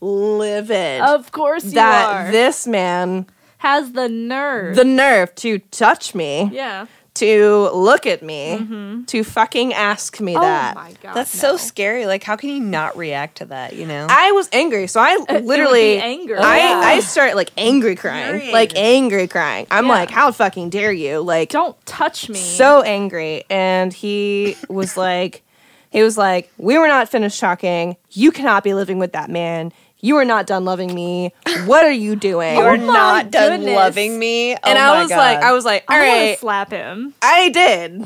livid 0.00 1.00
Of 1.02 1.32
course 1.32 1.64
you 1.64 1.70
that 1.72 2.26
are. 2.26 2.32
this 2.32 2.66
man, 2.66 3.26
Has 3.58 3.92
the 3.92 4.08
nerve. 4.08 4.76
the 4.76 4.84
nerve 4.84 5.34
to 5.36 5.58
touch 5.58 6.14
me, 6.14 6.48
yeah. 6.52 6.86
To 7.18 7.70
look 7.74 8.06
at 8.06 8.22
me, 8.22 8.58
mm-hmm. 8.60 9.04
to 9.04 9.24
fucking 9.24 9.72
ask 9.74 10.20
me 10.20 10.36
oh 10.36 10.40
that. 10.40 10.76
Oh 10.76 10.80
my 10.80 10.92
god. 11.02 11.14
That's 11.14 11.34
no. 11.42 11.50
so 11.50 11.56
scary. 11.56 12.06
Like, 12.06 12.22
how 12.22 12.36
can 12.36 12.50
you 12.50 12.60
not 12.60 12.96
react 12.96 13.38
to 13.38 13.46
that? 13.46 13.74
You 13.74 13.86
know? 13.86 14.06
I 14.08 14.32
was 14.32 14.48
angry, 14.52 14.86
so 14.86 15.00
I 15.00 15.16
would 15.30 15.44
literally 15.44 15.96
be 15.96 16.00
anger. 16.00 16.36
I 16.38 16.58
Yeah. 16.58 16.80
I 16.84 17.00
start 17.00 17.34
like 17.36 17.50
angry 17.56 17.96
crying, 17.96 18.26
Infuriated. 18.26 18.52
like 18.52 18.76
angry 18.76 19.28
crying. 19.28 19.66
I'm 19.70 19.86
Yeah. 19.86 19.92
like, 19.92 20.10
how 20.10 20.30
fucking 20.32 20.70
dare 20.70 20.92
you? 20.92 21.20
Like 21.20 21.50
Don't 21.50 21.76
touch 21.86 22.28
me. 22.28 22.36
so 22.38 22.82
angry, 22.82 23.44
and 23.50 23.92
he 23.92 24.56
was 24.68 24.96
like, 24.96 25.42
he 25.90 26.02
was 26.02 26.18
like, 26.18 26.52
we 26.58 26.76
were 26.78 26.88
not 26.88 27.08
finished 27.08 27.40
talking. 27.40 27.96
You 28.10 28.30
cannot 28.30 28.62
be 28.62 28.74
living 28.74 28.98
with 28.98 29.12
that 29.12 29.30
man. 29.30 29.72
You 30.00 30.16
are 30.16 30.24
not 30.24 30.46
done 30.46 30.64
loving 30.64 30.94
me. 30.94 31.32
What 31.64 31.84
are 31.84 31.90
you 31.92 32.14
doing? 32.14 32.56
You're 32.56 32.74
oh 32.74 32.76
my 32.76 32.86
not 32.92 33.30
done 33.32 33.58
goodness. 33.60 33.74
loving 33.74 34.16
me. 34.18 34.52
and 34.52 34.60
oh 34.64 34.70
I 34.70 34.74
my 34.76 35.02
was 35.02 35.10
like, 35.10 35.38
I 35.38 35.52
was 35.52 35.64
like, 35.64 35.84
all 35.88 35.96
I 35.96 35.98
want 36.00 36.08
to 36.20 36.26
right, 36.28 36.38
slap 36.38 36.70
him. 36.70 37.14
I 37.20 37.48
did. 37.48 38.04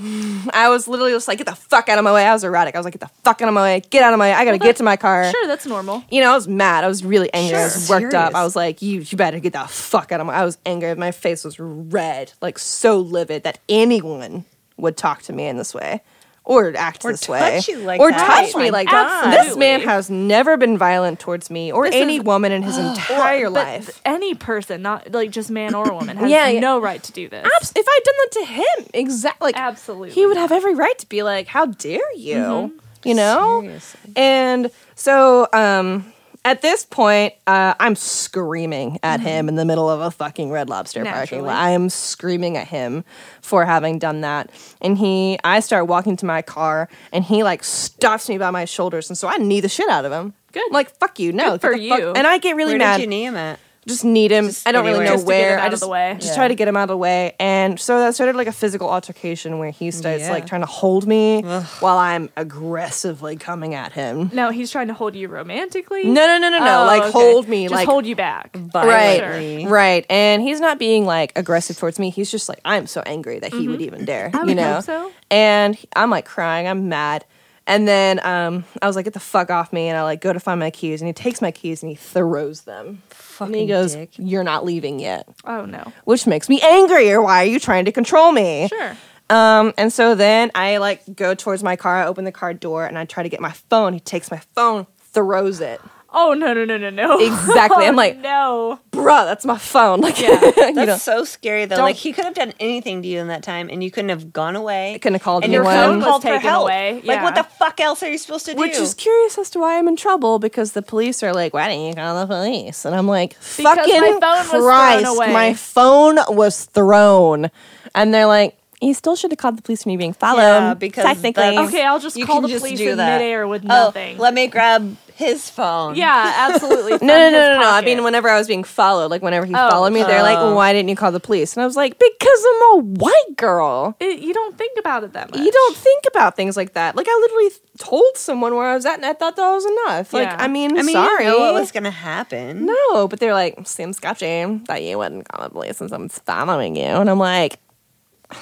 I 0.55 0.71
was 0.71 0.89
literally 0.89 1.13
just 1.13 1.29
like, 1.29 1.37
get 1.39 1.47
the 1.47 1.55
fuck 1.55 1.91
out 1.91 1.99
of 1.99 2.05
my 2.05 2.13
way. 2.13 2.25
I 2.27 2.33
was 2.33 2.45
erratic. 2.45 2.75
I 2.75 2.79
was 2.79 2.85
like, 2.87 2.95
get 2.95 3.01
the 3.01 3.11
fuck 3.23 3.43
out 3.43 3.49
of 3.49 3.53
my 3.55 3.61
way. 3.63 3.83
Get 3.91 4.03
out 4.03 4.13
of 4.15 4.19
my 4.19 4.27
way. 4.31 4.33
I 4.33 4.45
gotta 4.47 4.59
get 4.59 4.77
to 4.77 4.83
my 4.83 4.97
car. 4.97 5.31
Sure, 5.31 5.47
that's 5.47 5.67
normal. 5.67 6.03
you 6.11 6.23
know, 6.23 6.33
I 6.33 6.35
was 6.35 6.49
mad. 6.49 6.85
I 6.85 6.89
was 6.89 7.05
really 7.05 7.33
angry. 7.35 7.59
I 7.59 7.65
was 7.65 7.87
Sure. 7.87 8.01
worked 8.01 8.15
up. 8.15 8.35
I 8.35 8.43
was 8.43 8.57
like, 8.57 8.81
you, 8.81 9.01
you 9.01 9.17
better 9.19 9.39
get 9.39 9.53
the 9.53 9.67
fuck 9.69 10.13
out 10.13 10.21
of 10.21 10.27
my. 10.27 10.35
I 10.35 10.45
was 10.45 10.57
angry. 10.65 10.95
My 10.95 11.11
face 11.11 11.45
was 11.45 11.61
red, 11.61 12.33
like 12.41 12.59
so 12.59 12.99
livid 12.99 13.43
that 13.45 13.59
anyone 13.69 14.47
would 14.79 14.97
talk 14.97 15.21
to 15.23 15.33
me 15.35 15.47
in 15.47 15.59
this 15.59 15.75
way 15.75 16.01
or 16.45 16.73
act 16.77 17.05
Or 17.05 17.13
this 17.13 17.29
way 17.29 17.39
touch 17.39 17.69
you 17.69 17.79
like 17.79 18.01
or 18.01 18.11
that. 18.11 18.27
touch 18.27 18.55
Oh 18.55 18.59
me 18.59 18.71
like 18.71 18.89
God. 18.89 18.95
that. 19.33 19.45
This 19.45 19.57
man 19.57 19.81
has 19.83 20.11
never 20.11 20.57
been 20.57 20.77
violent 20.77 21.21
towards 21.21 21.51
me 21.51 21.71
or 21.71 21.87
This 21.87 21.95
any 21.95 22.17
is- 22.17 22.23
woman 22.25 22.51
in 22.53 22.63
his 22.63 22.77
entire 22.89 23.45
But 23.51 23.53
life. 23.67 24.01
Any 24.05 24.35
person, 24.35 24.83
not 24.83 25.13
like 25.13 25.31
just 25.31 25.51
man 25.51 25.75
or 25.75 25.93
woman, 25.93 26.17
has 26.17 26.31
Yeah, 26.31 26.49
yeah. 26.49 26.61
no 26.61 26.81
right 26.81 27.03
to 27.03 27.13
do 27.13 27.29
this. 27.29 27.47
Abs- 27.57 27.73
if 27.77 27.87
I'd 27.89 28.01
done 28.05 28.15
that 28.19 28.33
to 28.33 28.45
him, 28.85 28.91
exactly, 28.95 29.47
like 29.47 29.57
Absolutely. 29.57 30.11
he 30.11 30.27
would 30.27 30.37
have 30.37 30.51
every 30.53 30.75
right 30.75 30.99
to 30.99 31.09
be 31.09 31.23
like, 31.23 31.47
"How 31.47 31.67
dare 31.67 32.13
you?" 32.17 32.35
Mm-hmm. 32.37 33.09
You 33.09 33.15
know. 33.15 33.61
Seriously. 33.63 34.13
And 34.17 34.71
so, 34.95 35.49
um, 35.53 36.12
at 36.45 36.61
this 36.63 36.85
point, 36.85 37.35
uh, 37.47 37.75
I'm 37.79 37.95
screaming 37.95 38.99
at 39.03 39.21
Mm-hmm. 39.21 39.29
him 39.29 39.49
in 39.49 39.55
the 39.55 39.65
middle 39.65 39.89
of 39.89 40.01
a 40.01 40.11
fucking 40.11 40.51
Red 40.51 40.69
Lobster 40.69 41.05
parking 41.05 41.43
lot. 41.43 41.55
I 41.55 41.71
am 41.71 41.89
screaming 41.89 42.57
at 42.57 42.67
him 42.69 43.05
for 43.41 43.65
having 43.65 43.99
done 43.99 44.23
that. 44.23 44.51
And 44.81 44.99
he, 44.99 45.39
I 45.45 45.61
start 45.61 45.87
walking 45.87 46.17
to 46.17 46.27
my 46.27 46.43
car, 46.43 46.89
and 47.13 47.23
he 47.25 47.43
like 47.45 47.63
stops 47.63 48.29
me 48.29 48.39
by 48.39 48.51
my 48.51 48.65
shoulders, 48.65 49.09
and 49.11 49.17
so 49.17 49.29
I 49.29 49.37
knee 49.37 49.61
the 49.61 49.69
shit 49.69 49.89
out 49.89 50.05
of 50.05 50.13
him. 50.13 50.35
Good. 50.53 50.65
I'm 50.67 50.73
like 50.73 50.91
fuck 50.97 51.19
you, 51.19 51.33
no, 51.33 51.53
Good 51.53 51.61
for 51.61 51.77
the 51.79 51.89
fuck- 51.89 51.99
you. 52.01 52.13
And 52.13 52.27
I 52.27 52.39
get 52.39 52.57
really 52.57 52.73
Where 52.73 52.79
mad 52.79 52.97
did 52.99 53.03
you 53.05 53.09
knee 53.09 53.25
him 53.25 53.37
at? 53.37 53.59
Just 53.89 54.05
need 54.05 54.31
him. 54.31 54.47
Just 54.47 54.67
I 54.69 54.73
don't 54.73 54.85
really 54.85 55.01
know 55.05 55.13
Just 55.13 55.27
to 55.27 55.33
get 55.33 55.41
where. 55.43 55.59
I 55.59 55.63
out 55.63 55.67
of 55.67 55.73
just 55.73 55.83
the 55.83 55.89
way. 55.89 56.15
just 56.19 56.29
Yeah. 56.33 56.35
try 56.37 56.49
to 56.49 56.55
get 56.55 56.69
him 56.69 56.77
out 56.77 56.85
of 56.85 56.89
the 56.89 56.97
way, 56.97 57.35
and 57.41 57.81
so 57.81 57.99
that 57.99 58.15
started 58.15 58.37
like 58.37 58.47
a 58.47 58.53
physical 58.53 58.89
altercation 58.89 59.59
where 59.59 59.71
he 59.71 59.91
starts 59.91 60.23
Yeah. 60.23 60.31
like 60.31 60.47
trying 60.47 60.61
to 60.61 60.67
hold 60.69 61.07
me 61.07 61.43
Ugh. 61.45 61.65
while 61.81 61.99
I'm 61.99 62.31
aggressively 62.37 63.37
coming 63.37 63.75
at 63.75 63.93
him. 63.93 64.31
no, 64.33 64.51
he's 64.51 64.71
trying 64.71 64.89
to 64.89 64.95
hold 64.95 65.15
you 65.17 65.29
romantically. 65.29 66.05
No, 66.05 66.27
no, 66.27 66.39
no, 66.39 66.49
no, 66.51 66.59
no. 66.59 66.83
Oh, 66.83 66.87
like 66.87 67.03
okay. 67.03 67.11
hold 67.13 67.49
me, 67.49 67.65
Just 67.65 67.75
like 67.75 67.89
hold 67.89 68.07
you 68.07 68.15
back. 68.17 68.51
right, 68.55 69.21
Violently. 69.21 69.67
right. 69.67 70.07
And 70.09 70.43
he's 70.43 70.61
not 70.61 70.79
being 70.79 71.05
like 71.07 71.33
aggressive 71.37 71.77
towards 71.77 71.99
me. 71.99 72.11
He's 72.11 72.31
just 72.31 72.49
like 72.49 72.61
I'm 72.65 72.87
so 72.87 73.03
angry 73.05 73.39
that 73.41 73.53
he 73.53 73.69
would 73.69 73.81
even 73.83 74.05
dare. 74.05 74.29
Mm-hmm. 74.29 74.37
I 74.37 74.41
you 74.41 74.47
would 74.47 74.57
know. 74.57 74.75
hope 74.75 74.85
so. 74.85 75.13
And 75.31 75.77
I'm 75.97 76.11
like 76.11 76.25
crying. 76.25 76.69
I'm 76.69 76.89
mad. 76.89 77.25
And 77.67 77.87
then 77.87 78.25
um, 78.27 78.65
I 78.81 78.87
was 78.87 78.97
like, 78.97 79.05
"Get 79.05 79.15
the 79.15 79.21
fuck 79.21 79.51
off 79.51 79.73
me!" 79.73 79.89
And 79.89 79.97
I 79.97 80.03
like 80.03 80.21
go 80.21 80.33
to 80.33 80.41
find 80.41 80.59
my 80.59 80.71
keys, 80.71 81.01
and 81.01 81.07
he 81.07 81.13
takes 81.13 81.41
my 81.41 81.51
keys 81.51 81.83
and 81.83 81.91
he 81.91 81.97
throws 81.97 82.63
them. 82.63 83.03
Fucking 83.11 83.55
and 83.55 83.61
he 83.63 83.69
goes, 83.69 83.95
dick. 83.95 84.11
"You're 84.19 84.43
not 84.45 84.65
leaving 84.65 84.99
yet." 84.99 85.29
Oh 85.45 85.65
no. 85.65 85.93
which 86.05 86.27
makes 86.27 86.49
me 86.49 86.61
angrier. 86.61 87.23
Why 87.23 87.43
are 87.43 87.47
you 87.47 87.61
trying 87.61 87.85
to 87.85 87.93
control 87.93 88.33
me? 88.33 88.69
Sure. 88.69 88.97
Um, 89.31 89.73
and 89.79 89.93
so 89.93 90.15
then 90.15 90.51
I 90.55 90.79
like 90.79 91.03
go 91.15 91.35
towards 91.35 91.63
my 91.63 91.77
car, 91.77 91.99
I 92.03 92.07
open 92.07 92.25
the 92.25 92.33
car 92.33 92.53
door, 92.53 92.85
and 92.85 92.99
I 92.99 93.05
try 93.05 93.23
to 93.23 93.29
get 93.29 93.41
my 93.41 93.53
phone. 93.53 93.93
He 93.95 94.01
takes 94.01 94.31
my 94.31 94.43
phone, 94.55 94.87
throws 95.13 95.61
it. 95.61 95.81
Oh 96.15 96.35
no 96.35 96.53
no 96.53 96.65
no 96.67 96.77
no 96.77 96.91
no! 96.91 97.19
Exactly. 97.21 97.87
I'm 97.87 97.95
Oh, 97.95 97.97
like- 97.97 98.19
no. 98.19 98.81
Bruh, 99.03 99.25
that's 99.25 99.45
my 99.45 99.59
phone. 99.59 100.01
Like, 100.03 100.21
Yeah. 100.21 100.41
you 100.57 100.75
That's 100.75 100.77
know, 100.77 100.97
so 100.97 101.25
scary 101.25 101.65
though. 101.67 101.77
Don't- 101.77 101.85
Like 101.85 101.97
he 101.97 102.13
could 102.13 102.25
have 102.25 102.35
done 102.35 102.53
anything 102.61 103.03
to 103.03 103.09
you 103.09 103.19
in 103.21 103.29
that 103.29 103.43
time, 103.43 103.69
and 103.71 103.83
you 103.83 103.91
couldn't 103.91 104.09
have 104.11 104.33
gone 104.33 104.57
away. 104.57 104.99
couldn't 105.01 105.15
have 105.15 105.23
called 105.23 105.45
and 105.45 105.53
your 105.53 105.65
phone 105.65 105.97
Was 105.99 106.05
called 106.07 106.23
for 106.23 106.29
taken 106.29 106.41
help. 106.49 106.63
away, 106.65 107.01
Like 107.05 107.23
what 107.23 107.35
the 107.35 107.45
fuck 107.45 107.81
else 107.81 108.03
are 108.03 108.11
you 108.11 108.19
supposed 108.19 108.47
to 108.47 108.53
do? 108.55 108.59
Which 108.59 108.77
is 108.77 108.95
curious 108.95 109.39
as 109.39 109.51
to 109.51 109.59
why 109.61 109.79
I'm 109.79 109.89
in 109.89 109.97
trouble 109.97 110.39
because 110.39 110.73
the 110.73 110.83
police 110.83 111.23
are 111.23 111.33
like, 111.33 111.53
"Why 111.55 111.69
didn't 111.69 111.87
you 111.87 111.95
call 111.95 112.19
the 112.21 112.27
police?" 112.27 112.85
And 112.85 112.95
I'm 112.95 113.07
like, 113.09 113.31
Because 113.31 113.57
"Fucking 113.57 114.01
my 114.01 114.19
phone 114.21 114.21
was 114.21 114.49
thrown 114.51 114.63
Christ, 114.63 115.17
away." 115.17 115.33
my 115.33 115.55
phone 115.55 116.19
was 116.29 116.65
thrown," 116.67 117.51
and 117.95 118.13
they're 118.15 118.27
like, 118.27 118.57
"You 118.81 118.95
still 118.95 119.17
should 119.17 119.31
have 119.33 119.39
called 119.39 119.57
the 119.59 119.63
police 119.63 119.85
when 119.85 119.93
you're 119.93 119.99
being 119.99 120.13
followed." 120.13 120.41
Yeah, 120.43 120.75
because 120.75 121.05
technically, 121.05 121.43
that's- 121.45 121.69
Okay, 121.69 121.85
I'll 121.85 121.99
just 122.01 122.17
call 122.17 122.37
can 122.37 122.43
the 122.45 122.49
just 122.49 122.63
police 122.65 122.79
do 122.79 122.91
in 122.91 122.97
that. 122.99 123.19
midair 123.19 123.47
with 123.47 123.63
oh, 123.65 123.69
nothing. 123.69 124.19
let 124.19 124.35
me 124.35 124.47
grab 124.49 124.97
his 125.23 125.49
phone. 125.49 125.95
yeah, 125.97 126.49
absolutely. 126.51 126.93
no, 127.01 127.07
no, 127.07 127.31
no, 127.31 127.55
no, 127.55 127.61
no. 127.61 127.71
I 127.71 127.81
mean, 127.83 128.03
whenever 128.05 128.29
I 128.29 128.37
was 128.39 128.47
being 128.49 128.65
followed, 128.65 129.11
like 129.11 129.23
whenever 129.23 129.47
he 129.47 129.55
Oh. 129.55 129.71
followed 129.71 129.93
me, 129.93 130.03
they're 130.03 130.23
like, 130.23 130.39
Oh. 130.39 130.55
"Why 130.55 130.73
didn't 130.73 130.89
you 130.91 130.97
call 130.97 131.13
the 131.13 131.21
police?" 131.21 131.55
And 131.57 131.63
I 131.63 131.67
was 131.67 131.77
like, 131.77 131.99
"Because 131.99 132.45
I'm 132.51 132.63
a 132.79 132.83
white 132.83 133.37
girl." 133.37 133.97
It- 134.01 134.19
you 134.21 134.35
don't 134.35 134.59
think 134.59 134.79
about 134.79 135.05
it 135.05 135.13
that 135.15 135.31
much. 135.31 135.41
You 135.41 135.51
don't 135.51 135.77
think 135.77 136.05
about 136.09 136.37
things 136.37 136.57
like 136.57 136.75
that. 136.75 136.97
Like 136.97 137.07
I 137.09 137.19
literally 137.23 137.49
th- 137.51 137.61
told 137.79 138.17
someone 138.17 138.55
where 138.55 138.67
I 138.67 138.75
was 138.75 138.85
at, 138.87 138.95
and 138.97 139.07
I 139.07 139.13
thought 139.15 139.37
that 139.37 139.51
was 139.51 139.65
enough. 139.65 140.13
Like 140.13 140.29
Yeah. 140.29 140.37
I 140.39 140.49
mean, 140.49 140.79
I 140.79 140.83
mean, 140.83 140.93
sorry, 140.95 141.25
you 141.25 141.31
didn't 141.31 141.41
know 141.47 141.53
what 141.53 141.61
was 141.61 141.73
gonna 141.73 141.91
happen. 141.91 142.67
No, 142.67 143.09
but 143.09 143.21
they're 143.21 143.35
like, 143.35 143.67
seems 143.67 143.97
sketchy 143.97 144.45
that 144.67 144.83
you 144.83 144.99
wouldn't 144.99 145.29
call 145.29 145.45
the 145.45 145.51
police 145.51 145.77
since 145.79 145.93
I'm 145.93 146.09
following 146.09 146.77
you. 146.77 146.83
And 146.85 147.09
I'm 147.09 147.19
like, 147.19 147.59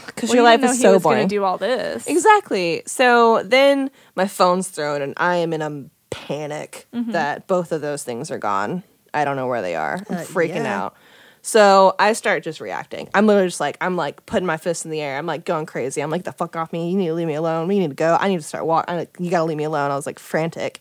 because 0.07 0.29
Well, 0.29 0.37
your 0.37 0.45
you 0.45 0.51
life 0.51 0.61
didn't 0.61 0.67
know 0.67 0.71
is 0.73 0.77
he 0.79 0.83
so 0.83 0.93
was 0.95 1.03
gonna 1.03 1.15
boring. 1.17 1.29
do 1.29 1.43
all 1.45 1.59
this. 1.59 2.07
exactly. 2.07 2.83
So 2.87 3.43
then 3.45 3.91
my 4.15 4.27
phone's 4.29 4.69
thrown 4.69 5.03
and 5.03 5.15
I 5.17 5.37
am 5.37 5.53
in 5.53 5.63
a 5.63 5.85
panic 6.11 6.87
Mm-hmm. 6.95 7.13
that 7.13 7.47
both 7.47 7.73
of 7.73 7.81
those 7.81 8.03
things 8.03 8.31
are 8.31 8.39
gone. 8.39 8.83
I 9.15 9.25
don't 9.25 9.37
know 9.37 9.47
where 9.47 9.63
they 9.63 9.75
are. 9.77 10.01
I'm 10.11 10.17
Uh, 10.19 10.21
freaking 10.21 10.65
yeah. 10.65 10.83
out. 10.85 10.97
So 11.43 11.95
I 11.99 12.13
start 12.13 12.43
just 12.45 12.61
reacting. 12.61 13.09
I'm 13.15 13.27
literally 13.27 13.49
just 13.49 13.61
like, 13.61 13.79
I'm 13.81 13.97
like 13.97 14.27
putting 14.27 14.45
my 14.47 14.59
fist 14.59 14.85
in 14.85 14.91
the 14.91 15.01
air. 15.01 15.17
I'm 15.17 15.25
like 15.27 15.45
going 15.47 15.65
crazy. 15.67 16.03
I'm 16.03 16.11
like, 16.11 16.25
the 16.25 16.33
fuck 16.33 16.55
off 16.55 16.71
me. 16.73 16.91
You 16.91 16.97
need 16.99 17.07
to 17.07 17.15
leave 17.15 17.27
me 17.27 17.35
alone. 17.35 17.67
We 17.67 17.79
need 17.79 17.89
to 17.89 17.95
go. 17.97 18.17
I 18.21 18.29
need 18.29 18.37
to 18.37 18.43
start 18.43 18.67
walking. 18.67 18.95
Like, 18.97 19.17
you 19.19 19.31
gotta 19.31 19.45
leave 19.45 19.57
me 19.57 19.65
alone. 19.65 19.91
I 19.91 19.97
was 19.97 20.05
like 20.05 20.19
frantic. 20.19 20.81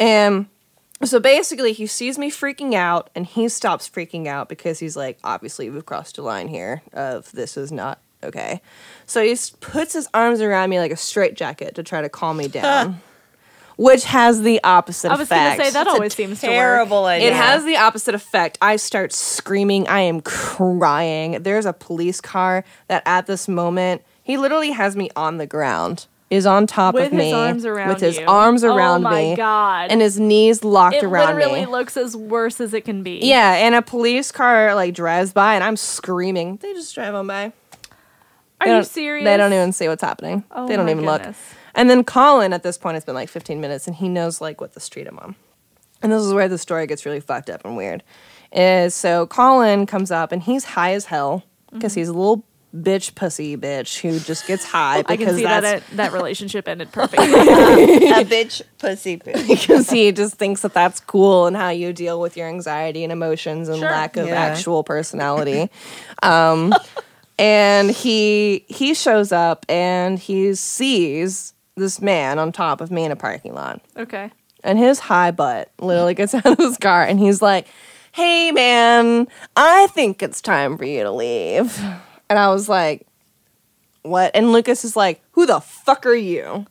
And 0.00 0.46
so 1.04 1.20
basically, 1.20 1.72
he 1.72 1.86
sees 1.86 2.18
me 2.18 2.28
freaking 2.30 2.74
out 2.74 3.08
and 3.14 3.24
he 3.24 3.48
stops 3.48 3.88
freaking 3.88 4.26
out 4.26 4.48
because 4.48 4.78
he's 4.80 4.96
like, 4.96 5.18
obviously, 5.22 5.70
we've 5.70 5.86
crossed 5.86 6.18
a 6.18 6.22
line 6.22 6.48
here 6.48 6.82
of 6.92 7.30
this 7.32 7.56
is 7.56 7.70
not 7.70 8.00
okay. 8.24 8.60
So 9.06 9.22
he 9.22 9.36
puts 9.60 9.92
his 9.92 10.08
arms 10.12 10.40
around 10.40 10.70
me 10.70 10.80
like 10.80 10.90
a 10.90 10.96
straitjacket 10.96 11.76
to 11.76 11.84
try 11.84 12.02
to 12.02 12.08
calm 12.08 12.36
me 12.38 12.48
down, 12.48 13.00
which 13.78 14.04
has 14.04 14.42
the 14.42 14.60
opposite 14.64 15.10
I 15.10 15.14
was 15.16 15.22
effect. 15.22 15.56
gonna 15.58 15.64
say 15.64 15.70
that 15.70 15.84
That's 15.84 15.88
a 15.88 15.92
always 15.96 16.14
seems 16.14 16.40
to 16.42 16.46
work. 16.48 16.52
terrible 16.52 17.06
idea. 17.06 17.28
It 17.28 17.32
has 17.34 17.64
the 17.64 17.76
opposite 17.78 18.14
effect. 18.14 18.58
I 18.60 18.76
start 18.76 19.12
screaming. 19.14 19.88
I 19.88 20.00
am 20.00 20.20
crying. 20.20 21.42
There's 21.42 21.64
a 21.64 21.72
police 21.72 22.20
car 22.20 22.64
that 22.88 23.02
at 23.06 23.26
this 23.26 23.48
moment, 23.48 24.02
he 24.22 24.36
literally 24.36 24.72
has 24.72 24.96
me 24.96 25.08
on 25.16 25.38
the 25.38 25.46
ground, 25.46 26.06
is 26.28 26.44
on 26.44 26.66
top 26.66 26.94
of 26.94 27.00
me. 27.00 27.04
With 27.04 27.12
of 27.12 27.18
his 27.18 27.32
me. 27.32 27.32
arms 27.32 27.64
around 27.64 27.88
With 27.88 28.00
his 28.00 28.18
you. 28.18 28.26
arms 28.26 28.64
Oh 28.64 28.74
around 28.76 29.02
my 29.02 29.14
me. 29.22 29.36
God. 29.36 29.90
And 29.90 30.00
his 30.02 30.18
knees 30.20 30.62
locked 30.64 30.96
It 30.96 31.04
around 31.04 31.36
me. 31.36 31.42
It 31.42 31.46
literally 31.46 31.66
me. 31.66 31.72
looks 31.72 31.96
as 31.96 32.14
worse 32.16 32.60
as 32.60 32.74
it 32.74 32.84
can 32.84 33.02
be. 33.02 33.20
yeah, 33.22 33.54
and 33.54 33.74
a 33.74 33.80
police 33.80 34.30
car 34.32 34.74
like 34.74 34.92
drives 34.92 35.32
by 35.32 35.54
and 35.54 35.64
I'm 35.64 35.76
screaming. 35.76 36.56
They 36.60 36.74
just 36.74 36.94
drive 36.94 37.14
on 37.14 37.26
by. 37.28 37.44
Are 38.60 38.66
They 38.66 38.70
you 38.72 38.76
don't- 38.78 38.84
serious? 38.86 39.24
They 39.24 39.36
don't 39.36 39.52
even 39.52 39.72
see 39.72 39.86
what's 39.88 40.02
happening. 40.02 40.42
Oh 40.50 40.66
they 40.66 40.74
don't 40.76 40.86
my 40.86 40.90
even 40.92 41.04
look. 41.06 41.22
Goodness. 41.68 41.80
And 41.80 41.90
then 41.90 42.04
Colin 42.04 42.52
at 42.52 42.62
this 42.62 42.78
point 42.78 42.96
it's 42.96 43.06
been 43.06 43.14
like 43.14 43.28
15 43.28 43.60
minutes 43.60 43.86
and 43.86 43.96
he 43.96 44.08
knows 44.08 44.40
like 44.40 44.60
what 44.60 44.72
the 44.74 44.80
street 44.80 45.06
I'm 45.06 45.18
on. 45.18 45.34
And 46.02 46.12
this 46.12 46.22
is 46.22 46.32
where 46.32 46.48
the 46.48 46.58
story 46.58 46.86
gets 46.86 47.04
really 47.04 47.20
fucked 47.20 47.50
up 47.50 47.64
and 47.64 47.76
weird. 47.76 48.02
Is 48.52 48.94
so 48.94 49.26
Colin 49.26 49.84
comes 49.86 50.10
up 50.10 50.32
and 50.32 50.42
he's 50.42 50.64
high 50.64 50.92
as 50.94 51.06
hell 51.06 51.44
because 51.72 51.92
Mm-hmm. 51.92 52.00
he's 52.00 52.08
a 52.08 52.12
little 52.14 52.44
bitch 52.76 53.14
pussy 53.14 53.56
bitch 53.56 53.98
who 54.00 54.20
just 54.20 54.46
gets 54.46 54.62
high 54.64 54.98
I 55.06 55.16
can 55.16 55.34
see 55.34 55.42
that 55.42 55.64
it, 55.64 55.82
that 55.96 56.12
relationship 56.12 56.68
ended 56.68 56.92
perfectly. 56.92 57.26
a 57.32 58.24
bitch 58.24 58.60
pussy 58.78 59.16
bitch. 59.18 59.48
because 59.60 59.88
he 59.90 60.12
just 60.12 60.34
thinks 60.34 60.60
that 60.62 60.74
that's 60.74 61.00
cool 61.00 61.46
and 61.46 61.56
how 61.56 61.70
you 61.70 61.92
deal 61.94 62.20
with 62.20 62.36
your 62.36 62.46
anxiety 62.48 63.02
and 63.04 63.12
emotions 63.12 63.68
and 63.68 63.78
Sure. 63.78 63.90
lack 63.90 64.16
of 64.18 64.28
Yeah. 64.28 64.34
actual 64.34 64.84
personality. 64.84 65.70
um, 66.22 66.74
and 67.38 67.90
he 67.90 68.64
he 68.68 68.94
shows 68.94 69.32
up 69.32 69.64
and 69.68 70.18
he 70.18 70.54
sees 70.54 71.54
this 71.78 72.00
man 72.00 72.38
on 72.38 72.52
top 72.52 72.80
of 72.80 72.90
me 72.90 73.04
in 73.04 73.12
a 73.12 73.16
parking 73.16 73.54
lot, 73.54 73.80
okay. 73.96 74.30
and 74.62 74.78
his 74.78 74.98
high 74.98 75.30
butt 75.30 75.70
literally 75.80 76.14
gets 76.14 76.34
out 76.34 76.46
of 76.46 76.58
his 76.58 76.76
car 76.76 77.02
and 77.04 77.18
he's 77.18 77.40
like, 77.40 77.66
"Hey, 78.12 78.50
man, 78.52 79.28
I 79.56 79.86
think 79.88 80.22
it's 80.22 80.40
time 80.40 80.76
for 80.76 80.84
you 80.84 81.02
to 81.04 81.10
leave." 81.10 81.78
And 82.30 82.38
I 82.38 82.48
was 82.50 82.68
like, 82.68 83.06
"What?" 84.02 84.32
And 84.34 84.52
Lucas 84.52 84.84
is 84.84 84.96
like, 84.96 85.22
"Who 85.32 85.46
the 85.46 85.60
fuck 85.60 86.04
are 86.06 86.14
you?" 86.14 86.66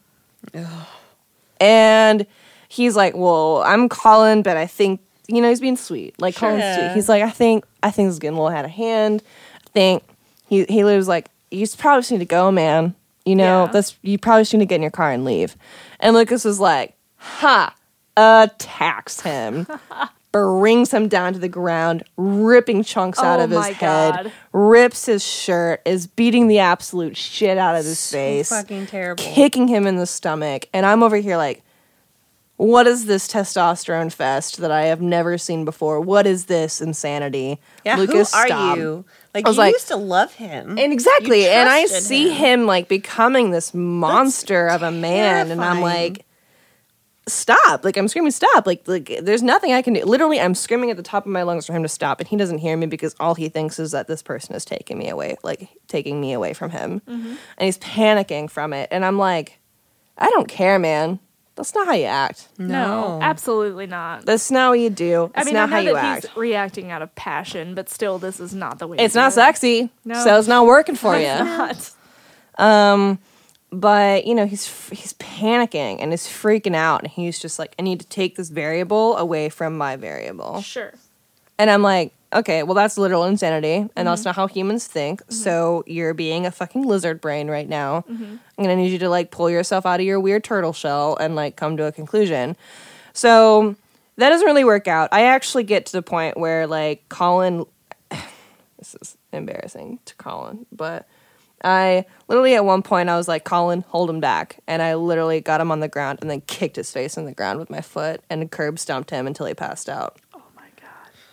And 1.59 2.25
he's 2.69 2.95
like, 2.95 3.15
"Well, 3.15 3.63
I'm 3.65 3.89
Colin, 3.89 4.43
but 4.43 4.57
I 4.57 4.67
think 4.67 5.01
you 5.27 5.41
know 5.41 5.49
he's 5.49 5.59
being 5.59 5.77
sweet. 5.77 6.19
Like 6.21 6.35
Colin's 6.35 6.63
sweet. 6.77 6.91
He's 6.93 7.09
like, 7.09 7.23
I 7.23 7.29
think 7.29 7.65
I 7.83 7.91
think 7.91 8.07
this 8.07 8.13
is 8.13 8.19
getting 8.19 8.37
a 8.37 8.41
little 8.41 8.55
out 8.55 8.65
of 8.65 8.71
hand. 8.71 9.23
I 9.65 9.69
think 9.71 10.03
he 10.47 10.65
he 10.65 10.83
was 10.83 11.07
like, 11.07 11.29
you 11.51 11.59
just 11.61 11.77
probably 11.77 12.01
just 12.01 12.11
need 12.11 12.19
to 12.19 12.25
go, 12.25 12.51
man. 12.51 12.95
You 13.27 13.35
know, 13.35 13.65
Yeah. 13.65 13.71
that's 13.71 13.95
you 14.01 14.17
probably 14.17 14.45
to 14.45 14.65
get 14.65 14.75
in 14.75 14.81
your 14.81 14.91
car 14.91 15.11
and 15.11 15.25
leave." 15.25 15.55
And 15.99 16.15
Lucas 16.15 16.43
was 16.45 16.59
like, 16.59 16.95
"Ha!" 17.17 17.73
Attacks 18.15 19.21
him. 19.21 19.67
Brings 20.33 20.93
him 20.93 21.07
down 21.07 21.33
to 21.33 21.39
the 21.39 21.47
ground, 21.49 22.03
ripping 22.17 22.83
chunks 22.83 23.17
out 23.17 23.39
Oh 23.39 23.45
of 23.45 23.49
his 23.49 23.65
head, 23.67 24.13
God. 24.13 24.31
rips 24.53 25.05
his 25.07 25.23
shirt, 25.23 25.81
is 25.85 26.05
beating 26.05 26.47
the 26.47 26.59
absolute 26.59 27.17
shit 27.17 27.57
out 27.57 27.75
of 27.75 27.85
his 27.85 28.11
face 28.11 28.49
Fucking 28.49 28.85
terrible. 28.87 29.23
kicking 29.23 29.67
him 29.67 29.87
in 29.87 29.95
the 29.95 30.05
stomach. 30.05 30.67
And 30.73 30.85
I'm 30.85 31.01
over 31.01 31.15
here 31.17 31.37
like, 31.37 31.63
what 32.57 32.85
is 32.85 33.05
this 33.05 33.27
testosterone 33.27 34.11
fest 34.11 34.57
that 34.57 34.69
I 34.69 34.83
have 34.83 35.01
never 35.01 35.37
seen 35.39 35.63
before? 35.65 36.01
What 36.01 36.27
is 36.27 36.45
this 36.45 36.81
insanity? 36.81 37.59
Yeah, 37.85 37.95
Lucas, 37.95 38.31
who 38.33 38.37
are 38.39 38.47
stop. 38.47 38.77
you? 38.77 39.05
Like 39.37 39.45
I 39.45 39.49
was 39.49 39.57
like- 39.57 39.73
used 39.73 39.87
to 39.89 39.95
love 39.95 40.33
him. 40.33 40.79
And 40.79 40.91
exactly. 40.91 41.47
And 41.47 41.69
I 41.69 41.85
see 41.85 42.29
him. 42.29 42.65
like 42.65 42.87
becoming 42.87 43.51
this 43.51 43.71
monster 43.73 44.67
of 44.67 44.81
a 44.81 44.91
man. 44.91 45.51
And 45.51 45.63
I'm 45.63 45.81
like, 45.81 46.25
stop. 47.27 47.83
Like 47.85 47.97
I'm 47.97 48.07
screaming, 48.07 48.31
stop. 48.31 48.65
Like 48.65 48.87
like 48.87 49.19
there's 49.21 49.43
nothing 49.43 49.73
I 49.73 49.81
can 49.83 49.93
do. 49.93 50.03
Literally, 50.05 50.39
I'm 50.39 50.55
screaming 50.55 50.89
at 50.89 50.97
the 50.97 51.03
top 51.03 51.25
of 51.25 51.31
my 51.31 51.43
lungs 51.43 51.67
for 51.67 51.73
him 51.73 51.83
to 51.83 51.89
stop. 51.89 52.19
And 52.19 52.27
he 52.27 52.35
doesn't 52.35 52.57
hear 52.57 52.75
me 52.75 52.87
because 52.87 53.15
all 53.19 53.35
he 53.35 53.47
thinks 53.49 53.77
is 53.77 53.91
that 53.91 54.07
this 54.07 54.23
person 54.23 54.55
is 54.55 54.65
taking 54.65 54.97
me 54.97 55.09
away, 55.09 55.37
like 55.43 55.69
taking 55.87 56.19
me 56.19 56.33
away 56.33 56.53
from 56.53 56.71
him. 56.71 57.01
Mm-hmm. 57.01 57.27
And 57.27 57.65
he's 57.65 57.77
panicking 57.77 58.49
from 58.49 58.73
it. 58.73 58.87
And 58.91 59.05
I'm 59.05 59.19
like, 59.19 59.59
I 60.17 60.29
don't 60.29 60.47
care, 60.47 60.79
man. 60.79 61.19
That's 61.57 61.75
not 61.75 61.87
how 61.87 61.93
you 61.93 62.05
act. 62.05 62.47
No, 62.57 63.19
absolutely 63.21 63.87
not. 63.87 64.25
That's 64.25 64.49
not 64.49 64.69
what 64.69 64.79
you 64.79 64.89
do. 64.89 65.31
I 65.35 65.41
It's 65.41 65.45
mean, 65.47 65.55
not 65.55 65.63
I 65.63 65.65
know 65.65 65.71
how 65.75 65.79
you 65.81 65.93
that 65.95 66.05
act. 66.05 66.27
he's 66.27 66.37
reacting 66.37 66.91
out 66.91 67.01
of 67.01 67.13
passion, 67.15 67.75
but 67.75 67.89
still, 67.89 68.19
this 68.19 68.39
is 68.39 68.53
not 68.55 68.79
the 68.79 68.87
way. 68.87 68.97
It's 68.99 69.13
to 69.15 69.19
not 69.19 69.29
do 69.33 69.39
it. 69.39 69.43
sexy, 69.43 69.89
No. 70.05 70.23
so 70.23 70.37
it's 70.39 70.47
not 70.47 70.65
working 70.65 70.95
for 70.95 71.15
It's 71.15 71.23
you. 71.39 71.45
not. 71.45 71.91
Um, 72.59 73.19
but 73.71 74.25
you 74.25 74.33
know 74.33 74.45
he's 74.47 74.65
he's 74.89 75.13
panicking 75.13 75.97
and 76.01 76.11
he's 76.11 76.23
freaking 76.25 76.75
out 76.75 77.03
and 77.03 77.11
he's 77.11 77.37
just 77.37 77.59
like 77.59 77.75
i 77.77 77.81
need 77.83 77.99
to 77.99 78.07
take 78.07 78.35
this 78.37 78.49
variable 78.49 79.15
away 79.17 79.49
from 79.49 79.77
my 79.77 79.95
variable 79.97 80.61
Sure. 80.61 80.93
and 81.59 81.69
i'm 81.69 81.81
like 81.83 82.13
okay 82.33 82.63
well 82.63 82.73
that's 82.75 82.97
literal 82.97 83.23
insanity 83.23 83.73
and 83.75 83.89
Mm-hmm. 83.89 84.05
that's 84.05 84.25
not 84.25 84.35
how 84.35 84.47
humans 84.47 84.85
think 84.87 85.21
so 85.29 85.83
you're 85.87 86.13
being 86.13 86.45
a 86.45 86.51
fucking 86.51 86.83
lizard 86.83 87.21
brain 87.21 87.49
right 87.49 87.67
now 87.69 88.03
Mm-hmm. 88.09 88.23
i'm 88.57 88.63
gonna 88.63 88.75
need 88.75 88.91
you 88.91 88.99
to 88.99 89.09
like 89.09 89.31
pull 89.31 89.49
yourself 89.49 89.85
out 89.85 89.99
of 89.99 90.05
your 90.05 90.19
weird 90.19 90.43
turtle 90.43 90.73
shell 90.73 91.15
and 91.19 91.35
like 91.35 91.55
come 91.55 91.77
to 91.77 91.83
a 91.85 91.91
conclusion 91.91 92.55
so 93.13 93.75
that 94.17 94.29
doesn't 94.29 94.45
really 94.47 94.65
work 94.65 94.87
out 94.87 95.09
i 95.11 95.21
actually 95.23 95.63
get 95.63 95.85
to 95.85 95.91
the 95.93 96.01
point 96.01 96.37
where 96.37 96.67
like 96.67 97.07
colin 97.09 97.65
this 98.77 98.95
is 99.01 99.17
embarrassing 99.31 99.99
to 100.05 100.15
colin 100.15 100.65
but 100.71 101.07
I 101.63 102.05
literally 102.27 102.53
at 102.53 102.63
one 102.65 102.83
point 102.83 103.09
I 103.09 103.17
was 103.17 103.27
like, 103.27 103.43
Colin, 103.43 103.83
hold 103.87 104.11
him 104.11 104.19
back. 104.19 104.59
And 104.67 104.79
I 104.79 104.93
literally 104.93 105.41
got 105.41 105.59
him 105.59 105.71
on 105.71 105.79
the 105.79 105.87
ground 105.87 106.19
and 106.21 106.29
then 106.29 106.41
kicked 106.41 106.75
his 106.75 106.91
face 106.91 107.17
in 107.17 107.25
the 107.25 107.33
ground 107.33 107.57
with 107.57 107.71
my 107.71 107.81
foot 107.81 108.21
and 108.29 108.51
curb 108.51 108.77
stomped 108.77 109.09
him 109.09 109.25
until 109.25 109.47
he 109.47 109.55
passed 109.55 109.89
out. 109.89 110.17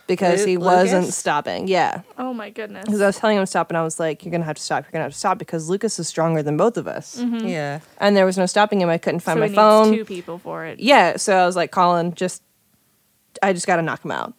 Because 0.07 0.41
Lu- 0.41 0.47
he 0.47 0.57
wasn't 0.57 1.03
Lucas? 1.03 1.17
stopping. 1.17 1.67
Yeah. 1.69 2.03
Oh 2.19 2.35
my 2.35 2.51
goodness. 2.51 2.85
Because 2.85 3.01
I 3.01 3.07
was 3.07 3.17
telling 3.17 3.37
him 3.39 3.43
to 3.43 3.47
stop 3.47 3.71
and 3.71 3.77
I 3.77 3.83
was 3.83 3.99
like, 3.99 4.25
you're 4.25 4.31
going 4.31 4.41
to 4.43 4.47
have 4.47 4.57
to 4.57 4.63
stop. 4.63 4.85
You're 4.85 4.93
going 4.93 5.01
to 5.01 5.05
have 5.05 5.13
to 5.13 5.19
stop 5.19 5.39
because 5.39 5.69
Lucas 5.69 5.99
is 5.99 6.09
stronger 6.09 6.43
than 6.43 6.57
both 6.57 6.77
of 6.77 6.87
us. 6.87 7.17
Mm-hmm. 7.19 7.47
Yeah. 7.47 7.81
And 7.99 8.17
there 8.17 8.27
was 8.27 8.37
no 8.37 8.47
stopping 8.47 8.81
him. 8.81 8.89
I 8.89 8.99
couldn't 8.99 9.21
find 9.21 9.37
so 9.37 9.41
my 9.41 9.49
he 9.49 9.55
phone. 9.55 9.91
needs 9.91 10.01
two 10.01 10.05
people 10.05 10.39
for 10.39 10.65
it. 10.67 10.81
Yeah. 10.81 11.17
So 11.17 11.35
I 11.37 11.47
was 11.47 11.57
like, 11.57 11.71
Colin, 11.71 12.15
just, 12.15 12.43
I 13.43 13.53
just 13.53 13.67
got 13.67 13.77
to 13.77 13.83
knock 13.83 14.05
him 14.05 14.11
out. 14.11 14.35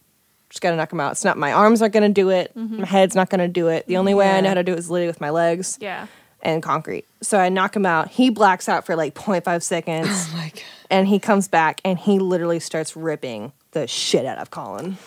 Just 0.49 0.61
got 0.61 0.69
to 0.71 0.77
knock 0.77 0.93
him 0.93 0.99
out. 0.99 1.13
It's 1.13 1.25
not, 1.25 1.37
my 1.37 1.51
arms 1.51 1.81
aren't 1.81 1.93
going 1.93 2.07
to 2.07 2.13
do 2.13 2.29
it. 2.29 2.51
Mm-hmm. 2.55 2.81
My 2.81 2.85
head's 2.85 3.15
not 3.15 3.29
going 3.29 3.39
to 3.39 3.47
do 3.47 3.67
it. 3.67 3.87
The 3.87 3.97
only 3.97 4.13
way 4.13 4.29
I 4.29 4.41
know 4.41 4.49
how 4.49 4.53
to 4.55 4.63
do 4.63 4.73
it 4.73 4.79
is 4.79 4.89
literally 4.89 5.07
with 5.07 5.19
my 5.21 5.31
legs. 5.31 5.77
Yeah. 5.81 6.07
and 6.41 6.61
concrete. 6.61 7.05
So 7.21 7.39
I 7.39 7.49
knock 7.49 7.75
him 7.75 7.85
out. 7.87 8.09
He 8.09 8.29
blacks 8.29 8.69
out 8.69 8.85
for 8.85 8.95
like 8.95 9.15
0.5 9.15 9.63
seconds 9.63 10.07
Oh 10.11 10.31
my 10.37 10.49
god. 10.53 10.63
and 10.91 11.07
he 11.07 11.17
comes 11.17 11.47
back 11.47 11.81
and 11.83 11.97
he 11.97 12.19
literally 12.19 12.59
starts 12.59 12.95
ripping 12.95 13.51
the 13.71 13.87
shit 13.87 14.25
out 14.27 14.37
of 14.37 14.51
Colin. 14.51 14.97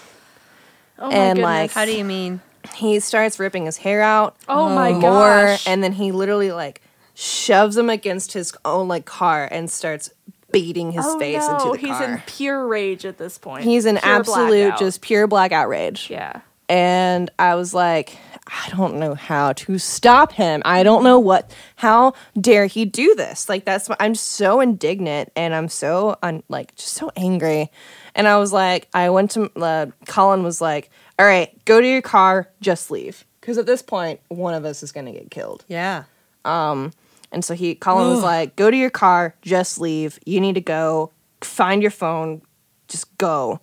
Oh 0.99 1.09
my 1.11 1.15
And, 1.15 1.37
goodness. 1.37 1.45
like, 1.45 1.71
How 1.73 1.85
do 1.85 1.97
you 1.97 2.05
mean? 2.05 2.41
He 2.75 3.01
starts 3.01 3.39
ripping 3.39 3.65
his 3.67 3.77
hair 3.79 4.03
out 4.03 4.37
Oh 4.49 4.69
my 4.69 4.93
more, 4.93 5.01
gosh. 5.01 5.67
and 5.67 5.83
then 5.83 5.93
he 5.93 6.13
literally 6.13 6.53
like 6.53 6.83
shoves 7.15 7.77
him 7.77 7.89
against 7.91 8.33
his 8.33 8.53
own 8.65 8.89
like 8.89 9.05
car 9.05 9.49
and 9.51 9.71
starts 9.71 10.11
beating 10.53 10.93
his 10.93 11.05
oh 11.07 11.19
face 11.19 11.39
no, 11.47 11.55
into 11.57 11.71
the 11.73 11.79
he's 11.79 11.89
car. 11.91 12.01
He's 12.01 12.09
in 12.17 12.23
pure 12.27 12.67
rage 12.67 13.05
at 13.07 13.19
this 13.19 13.39
point. 13.39 13.65
he's 13.65 13.87
in 13.87 13.97
absolute 13.99 14.61
blackout. 14.71 14.79
just 14.79 15.01
pure 15.01 15.27
black 15.27 15.53
outrage. 15.53 16.09
yeah. 16.11 16.41
and 16.69 17.31
I 17.39 17.55
was 17.55 17.73
like, 17.75 18.17
I 18.49 18.71
don't 18.71 18.97
know 18.97 19.15
how 19.15 19.53
to 19.53 19.79
stop 19.79 20.33
him. 20.33 20.63
I 20.65 20.83
don't 20.83 21.05
know 21.05 21.19
what. 21.19 21.55
How 21.77 22.15
dare 22.41 22.67
he 22.67 22.85
do 22.85 23.15
this? 23.15 23.49
Like 23.49 23.65
that's. 23.65 23.89
I'm 24.01 24.15
so 24.15 24.61
indignant 24.61 25.31
and 25.37 25.55
I'm 25.55 25.69
so 25.69 26.17
un, 26.23 26.43
like 26.49 26.75
just 26.75 26.95
so 26.95 27.11
angry. 27.17 27.71
And 28.15 28.27
I 28.27 28.39
was 28.39 28.53
like, 28.53 28.89
I 28.95 29.11
went 29.11 29.33
to 29.33 29.51
uh, 29.61 29.87
Colin 30.07 30.43
was 30.43 30.61
like, 30.61 30.91
all 31.19 31.27
right, 31.27 31.53
go 31.67 31.81
to 31.81 31.87
your 31.87 32.03
car, 32.03 32.49
just 32.61 32.91
leave, 32.91 33.25
because 33.41 33.59
at 33.59 33.67
this 33.67 33.83
point, 33.83 34.21
one 34.29 34.55
of 34.55 34.65
us 34.65 34.83
is 34.83 34.93
gonna 34.93 35.13
get 35.13 35.31
killed. 35.31 35.65
Yeah. 35.69 36.05
Um, 36.45 36.93
and 37.31 37.45
so 37.45 37.55
he, 37.55 37.75
Colin 37.75 38.09
was 38.09 38.23
like, 38.23 38.57
go 38.57 38.71
to 38.71 38.77
your 38.77 38.91
car, 38.91 39.35
just 39.43 39.79
leave. 39.79 40.19
You 40.25 40.41
need 40.41 40.55
to 40.55 40.63
go. 40.63 41.13
Find 41.43 41.83
your 41.83 41.91
phone, 41.91 42.43
just 42.89 43.17
go. 43.19 43.61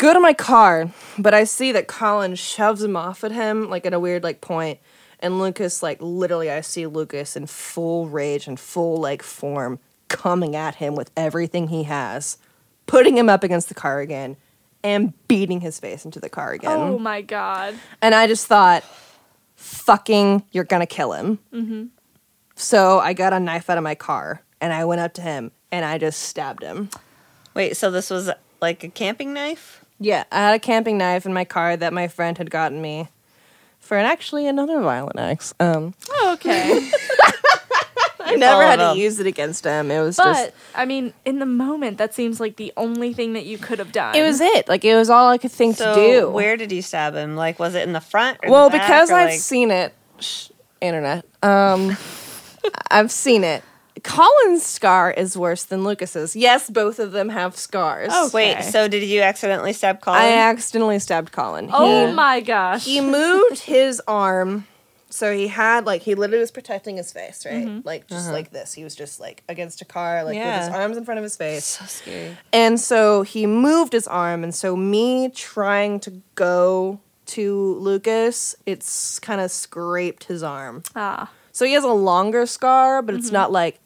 Go 0.00 0.14
to 0.14 0.20
my 0.20 0.32
car, 0.32 0.90
but 1.18 1.34
I 1.34 1.44
see 1.44 1.72
that 1.72 1.86
Colin 1.86 2.34
shoves 2.34 2.82
him 2.82 2.96
off 2.96 3.22
at 3.22 3.32
him, 3.32 3.68
like 3.68 3.84
at 3.84 3.92
a 3.92 4.00
weird 4.00 4.22
like 4.22 4.40
point, 4.40 4.80
and 5.18 5.38
Lucas, 5.38 5.82
like 5.82 5.98
literally, 6.00 6.50
I 6.50 6.62
see 6.62 6.86
Lucas 6.86 7.36
in 7.36 7.44
full 7.44 8.08
rage 8.08 8.46
and 8.46 8.58
full 8.58 8.96
like 8.96 9.22
form 9.22 9.78
coming 10.08 10.56
at 10.56 10.76
him 10.76 10.94
with 10.94 11.10
everything 11.18 11.68
he 11.68 11.82
has, 11.82 12.38
putting 12.86 13.18
him 13.18 13.28
up 13.28 13.44
against 13.44 13.68
the 13.68 13.74
car 13.74 14.00
again, 14.00 14.38
and 14.82 15.12
beating 15.28 15.60
his 15.60 15.78
face 15.78 16.06
into 16.06 16.18
the 16.18 16.30
car 16.30 16.52
again. 16.52 16.78
Oh 16.78 16.98
my 16.98 17.20
god. 17.20 17.74
And 18.00 18.14
I 18.14 18.26
just 18.26 18.46
thought, 18.46 18.82
fucking, 19.56 20.44
you're 20.50 20.64
gonna 20.64 20.86
kill 20.86 21.12
him. 21.12 21.40
Mm-hmm. 21.52 21.84
So 22.54 23.00
I 23.00 23.12
got 23.12 23.34
a 23.34 23.40
knife 23.40 23.68
out 23.68 23.76
of 23.76 23.84
my 23.84 23.94
car 23.94 24.40
and 24.62 24.72
I 24.72 24.86
went 24.86 25.02
up 25.02 25.12
to 25.14 25.20
him 25.20 25.50
and 25.70 25.84
I 25.84 25.98
just 25.98 26.22
stabbed 26.22 26.62
him. 26.62 26.88
Wait, 27.52 27.76
so 27.76 27.90
this 27.90 28.08
was 28.08 28.30
like 28.62 28.82
a 28.82 28.88
camping 28.88 29.34
knife? 29.34 29.84
Yeah, 30.00 30.24
I 30.32 30.38
had 30.38 30.54
a 30.54 30.58
camping 30.58 30.96
knife 30.98 31.26
in 31.26 31.32
my 31.34 31.44
car 31.44 31.76
that 31.76 31.92
my 31.92 32.08
friend 32.08 32.38
had 32.38 32.50
gotten 32.50 32.80
me 32.80 33.08
for 33.78 33.98
an 33.98 34.06
actually 34.06 34.46
another 34.46 34.80
violent 34.80 35.18
act. 35.18 35.52
Um, 35.60 35.94
Oh, 36.08 36.30
okay. 36.34 36.90
I 38.22 38.36
never 38.36 38.62
had 38.62 38.78
of 38.80 38.94
to 38.96 39.00
use 39.02 39.18
it 39.18 39.26
against 39.26 39.64
him. 39.64 39.90
It 39.90 40.00
was 40.00 40.16
just. 40.16 40.52
I 40.74 40.84
mean, 40.84 41.12
in 41.24 41.38
the 41.40 41.46
moment, 41.46 41.98
that 41.98 42.14
seems 42.14 42.38
like 42.38 42.56
the 42.56 42.72
only 42.76 43.12
thing 43.12 43.32
that 43.32 43.44
you 43.44 43.58
could 43.58 43.78
have 43.80 43.90
done. 43.92 44.14
It 44.14 44.22
was 44.22 44.40
it. 44.40 44.68
Like 44.68 44.84
it 44.84 44.94
was 44.94 45.10
all 45.10 45.28
I 45.28 45.36
could 45.38 45.50
think 45.50 45.76
So 45.76 45.94
to 45.94 46.00
do. 46.20 46.30
where 46.30 46.56
did 46.56 46.70
you 46.70 46.80
stab 46.80 47.14
him? 47.14 47.34
Like, 47.34 47.58
was 47.58 47.74
it 47.74 47.82
in 47.86 47.92
the 47.92 48.00
front? 48.00 48.38
Or 48.44 48.50
well, 48.50 48.70
the 48.70 48.78
back, 48.78 48.86
because 48.86 49.10
or, 49.10 49.14
I've 49.14 49.30
like- 49.30 49.40
seen 49.40 49.70
it, 49.72 49.92
shh, 50.20 50.50
internet. 50.80 51.24
Um, 51.42 51.96
I've 52.90 53.10
seen 53.10 53.42
it. 53.42 53.64
Colin's 54.02 54.64
scar 54.64 55.10
is 55.10 55.36
worse 55.36 55.64
than 55.64 55.84
Lucas's. 55.84 56.34
Yes, 56.36 56.70
both 56.70 56.98
of 56.98 57.12
them 57.12 57.28
have 57.28 57.56
scars. 57.56 58.10
Oh, 58.12 58.30
Wait, 58.32 58.62
so 58.62 58.88
did 58.88 59.02
you 59.02 59.20
accidentally 59.22 59.72
stab 59.72 60.00
Colin? 60.00 60.20
I 60.20 60.32
accidentally 60.32 60.98
stabbed 60.98 61.32
Colin. 61.32 61.70
Oh 61.72 62.06
He- 62.06 62.12
my 62.12 62.40
gosh. 62.40 62.84
he 62.84 63.00
moved 63.00 63.60
his 63.60 64.00
arm 64.06 64.66
so 65.10 65.34
he 65.34 65.48
had 65.48 65.84
like 65.84 66.02
he 66.02 66.14
literally 66.14 66.40
was 66.40 66.50
protecting 66.50 66.96
his 66.96 67.12
face 67.12 67.44
right 67.44 67.66
mm-hmm. 67.66 67.80
like 67.86 68.06
just 68.06 68.26
uh-huh. 68.26 68.32
like 68.32 68.50
this 68.50 68.72
he 68.72 68.84
was 68.84 68.94
just 68.94 69.20
like 69.20 69.42
against 69.48 69.82
a 69.82 69.84
car 69.84 70.24
like 70.24 70.36
with 70.36 70.64
his 70.64 70.68
arms 70.68 70.96
in 70.96 71.04
front 71.04 71.18
of 71.18 71.24
his 71.24 71.36
face 71.36 71.64
so 71.64 71.84
scary. 71.84 72.36
and 72.52 72.80
so 72.80 73.22
he 73.22 73.46
moved 73.46 73.92
his 73.92 74.06
arm 74.06 74.42
and 74.42 74.54
so 74.54 74.76
me 74.76 75.28
trying 75.28 76.00
to 76.00 76.22
go 76.36 77.00
to 77.26 77.74
lucas 77.74 78.54
it's 78.66 79.18
kind 79.18 79.40
of 79.40 79.50
scraped 79.50 80.24
his 80.24 80.42
arm 80.42 80.82
ah. 80.96 81.30
so 81.52 81.64
he 81.64 81.72
has 81.72 81.84
a 81.84 81.88
longer 81.88 82.46
scar 82.46 83.02
but 83.02 83.14
it's 83.14 83.26
mm-hmm. 83.26 83.34
not 83.34 83.52
like 83.52 83.80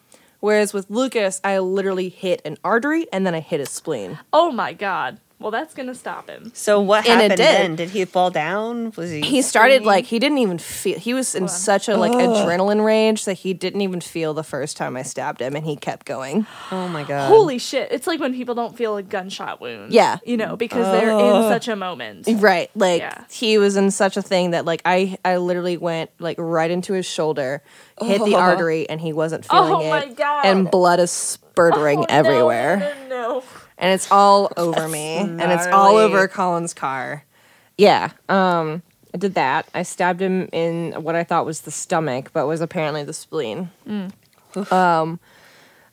whereas 0.44 0.74
with 0.74 0.86
lucas 0.90 1.40
i 1.42 1.58
literally 1.58 2.08
hit 2.08 2.42
an 2.44 2.56
artery 2.62 3.06
and 3.12 3.26
then 3.26 3.34
i 3.34 3.40
hit 3.40 3.60
his 3.60 3.70
spleen 3.70 4.18
Oh 4.32 4.50
my 4.52 4.72
god. 4.72 5.20
Well, 5.44 5.50
that's 5.50 5.74
gonna 5.74 5.94
stop 5.94 6.30
him. 6.30 6.52
So 6.54 6.80
what 6.80 7.06
And 7.06 7.20
happened 7.20 7.36
did. 7.36 7.38
then? 7.38 7.76
Did 7.76 7.90
he 7.90 8.06
fall 8.06 8.30
down? 8.30 8.92
Was 8.96 9.10
he? 9.10 9.20
he 9.20 9.42
started 9.42 9.74
screaming? 9.74 9.86
like 9.86 10.04
he 10.06 10.18
didn't 10.18 10.38
even 10.38 10.56
feel 10.58 10.98
he 10.98 11.12
was 11.12 11.34
in 11.34 11.48
such 11.48 11.86
a 11.86 11.98
like 11.98 12.12
adrenaline 12.12 12.82
rage 12.82 13.26
that 13.26 13.34
he 13.34 13.52
didn't 13.52 13.82
even 13.82 14.00
feel 14.00 14.32
the 14.32 14.42
first 14.42 14.78
time 14.78 14.96
I 14.96 15.02
stabbed 15.02 15.42
him 15.42 15.54
and 15.54 15.66
he 15.66 15.76
kept 15.76 16.06
going. 16.06 16.46
Oh 16.72 16.88
my 16.88 17.04
god. 17.04 17.28
Holy 17.28 17.58
shit. 17.58 17.92
It's 17.92 18.06
like 18.06 18.20
when 18.20 18.32
people 18.32 18.54
don't 18.54 18.74
feel 18.74 18.96
a 18.96 19.02
gunshot 19.02 19.60
wound. 19.60 19.92
Yeah. 19.92 20.16
You 20.24 20.38
know, 20.38 20.56
because 20.56 20.86
they're 20.90 21.10
in 21.10 21.42
such 21.50 21.68
a 21.68 21.76
moment. 21.76 22.26
Right. 22.40 22.70
Like 22.74 23.02
Yeah. 23.02 23.24
he 23.30 23.58
was 23.58 23.76
in 23.76 23.90
such 23.90 24.16
a 24.16 24.22
thing 24.22 24.52
that 24.52 24.64
like 24.64 24.80
I 24.86 25.18
I 25.26 25.36
literally 25.36 25.76
went 25.76 26.10
like 26.18 26.36
right 26.38 26.70
into 26.70 26.94
his 26.94 27.04
shoulder, 27.04 27.62
hit 28.00 28.24
the 28.24 28.34
artery 28.36 28.88
and 28.88 28.98
he 28.98 29.12
wasn't 29.12 29.46
oh 29.50 29.66
feeling 29.66 29.72
Oh 29.74 29.94
it. 29.94 30.08
my 30.08 30.14
God. 30.14 30.46
And 30.46 30.70
blood 30.70 31.00
is 31.00 31.10
spurtering 31.10 31.98
Oh, 31.98 32.00
no, 32.00 32.06
everywhere. 32.08 32.76
No, 32.78 33.08
no, 33.08 33.40
no. 33.40 33.42
And 33.78 33.92
it's 33.92 34.10
all 34.10 34.52
over 34.56 34.88
me. 34.88 35.16
And 35.16 35.40
it's 35.52 35.66
all 35.66 35.96
over 35.96 36.28
Colin's 36.28 36.74
car. 36.74 37.24
Yeah. 37.76 38.10
Um 38.28 38.82
I 39.12 39.16
did 39.16 39.34
that. 39.34 39.68
I 39.72 39.84
stabbed 39.84 40.20
him 40.20 40.48
in 40.52 40.92
what 41.04 41.14
I 41.14 41.22
thought 41.22 41.46
was 41.46 41.60
the 41.60 41.70
stomach, 41.70 42.30
but 42.32 42.48
was 42.48 42.60
apparently 42.60 43.04
the 43.04 43.12
spleen. 43.12 43.70
Um, 44.72 45.20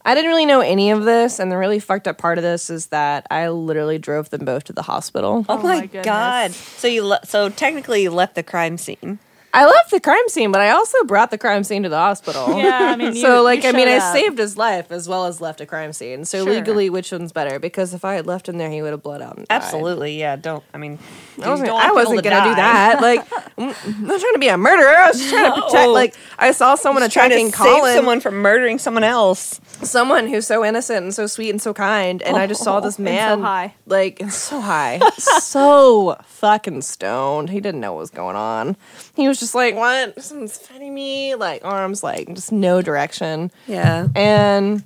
I 0.04 0.16
didn't 0.16 0.30
really 0.32 0.48
know 0.48 0.62
any 0.62 0.90
of 0.90 1.04
this, 1.04 1.38
and 1.38 1.52
the 1.52 1.58
really 1.58 1.78
fucked 1.80 2.08
up 2.08 2.18
part 2.18 2.40
of 2.40 2.44
this 2.44 2.72
is 2.72 2.88
that 2.88 3.28
I 3.30 3.50
literally 3.50 4.00
drove 4.00 4.32
them 4.32 4.44
both 4.46 4.64
to 4.66 4.74
the 4.74 4.82
hospital. 4.82 5.46
Oh, 5.48 5.58
Oh 5.60 5.62
my, 5.62 5.76
my 5.82 5.86
goodness. 5.86 6.06
god. 6.06 6.52
So 6.52 6.88
you 6.88 7.06
le- 7.06 7.20
so 7.24 7.50
technically 7.50 8.02
you 8.02 8.10
left 8.10 8.34
the 8.34 8.42
crime 8.42 8.80
scene. 8.80 9.20
I 9.54 9.66
left 9.66 9.92
the 9.92 10.00
crime 10.00 10.28
scene, 10.30 10.52
but 10.52 10.62
I 10.62 10.70
also 10.72 11.04
brought 11.04 11.30
the 11.32 11.38
crime 11.38 11.64
scene 11.64 11.84
to 11.84 11.90
the 11.90 11.98
hospital. 11.98 12.58
Yeah, 12.62 12.92
I 12.94 12.96
mean, 12.96 13.16
you, 13.16 13.22
so 13.22 13.44
like 13.44 13.66
I 13.66 13.72
mean 13.72 13.88
showed 13.88 14.02
I 14.02 14.14
saved 14.14 14.38
his 14.38 14.56
life 14.58 14.92
as 14.92 15.08
well 15.10 15.26
as 15.26 15.42
left 15.42 15.62
a 15.62 15.66
crime 15.66 15.94
scene. 15.94 16.26
So 16.26 16.44
Sure. 16.46 16.54
legally 16.54 16.90
which 16.90 17.12
one's 17.12 17.32
better? 17.32 17.60
Because 17.60 17.94
if 17.94 18.06
I 18.06 18.14
had 18.16 18.26
left 18.28 18.48
him 18.48 18.58
there 18.58 18.70
he 18.70 18.82
would 18.82 18.92
have 18.92 19.04
bled 19.04 19.22
out 19.22 19.38
and 19.38 19.48
died. 19.48 19.56
Absolutely. 19.56 20.18
Yeah. 20.20 20.36
Don't. 20.36 20.64
I 20.74 20.78
mean, 20.78 21.00
I 21.42 21.50
wasn't, 21.50 21.70
I 21.70 21.92
wasn't 21.92 22.24
to 22.24 22.30
gonna 22.30 22.50
do 22.50 22.56
that. 22.56 23.02
Like 23.02 23.26
I'm 23.58 24.06
not 24.08 24.20
trying 24.22 24.34
to 24.34 24.40
be 24.40 24.48
a 24.48 24.58
murderer. 24.58 24.96
I 24.96 25.08
was 25.10 25.20
just 25.20 25.30
trying 25.32 25.54
to 25.54 25.62
protect 25.62 25.90
like 25.90 26.16
I 26.38 26.52
saw 26.52 26.76
someone 26.76 27.04
Just 27.04 27.14
trying 27.14 27.30
to 27.32 27.36
attacking 27.36 27.52
save 27.54 27.96
someone 27.96 28.20
from 28.22 28.36
murdering 28.36 28.78
someone 28.80 29.04
else. 29.04 29.60
someone 29.84 30.28
who's 30.28 30.46
so 30.48 30.64
innocent 30.64 31.04
and 31.04 31.14
so 31.14 31.28
sweet 31.28 31.50
and 31.50 31.62
so 31.62 31.74
kind, 31.74 32.22
and 32.22 32.38
I 32.38 32.48
just 32.48 32.64
saw 32.64 32.80
this 32.80 32.98
man 33.00 33.40
so 33.40 33.44
high. 33.44 33.74
like 33.86 34.22
so 34.30 34.62
high, 34.62 35.00
so 35.18 36.18
fucking 36.26 36.82
stoned. 36.84 37.50
He 37.50 37.60
didn't 37.60 37.82
know 37.82 37.94
what 37.94 38.00
was 38.02 38.12
going 38.12 38.36
on. 38.36 38.78
He 39.16 39.28
was 39.28 39.40
just 39.42 39.54
like, 39.54 39.76
"What? 39.76 40.24
Someone's 40.24 40.58
fighting 40.58 40.94
me!" 40.94 41.36
Like 41.36 41.66
arms, 41.66 42.02
like 42.04 42.34
just 42.34 42.54
no 42.54 42.82
direction. 42.82 43.52
Yeah. 43.68 44.08
And 44.16 44.84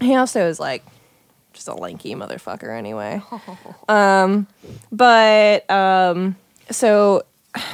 he 0.00 0.14
also 0.14 0.46
is 0.48 0.58
like 0.58 0.82
just 1.52 1.68
a 1.68 1.74
lanky 1.74 2.14
motherfucker 2.14 2.76
anyway. 2.76 3.20
Um, 3.88 4.46
but 4.92 5.68
um, 5.70 6.36
so 6.70 7.22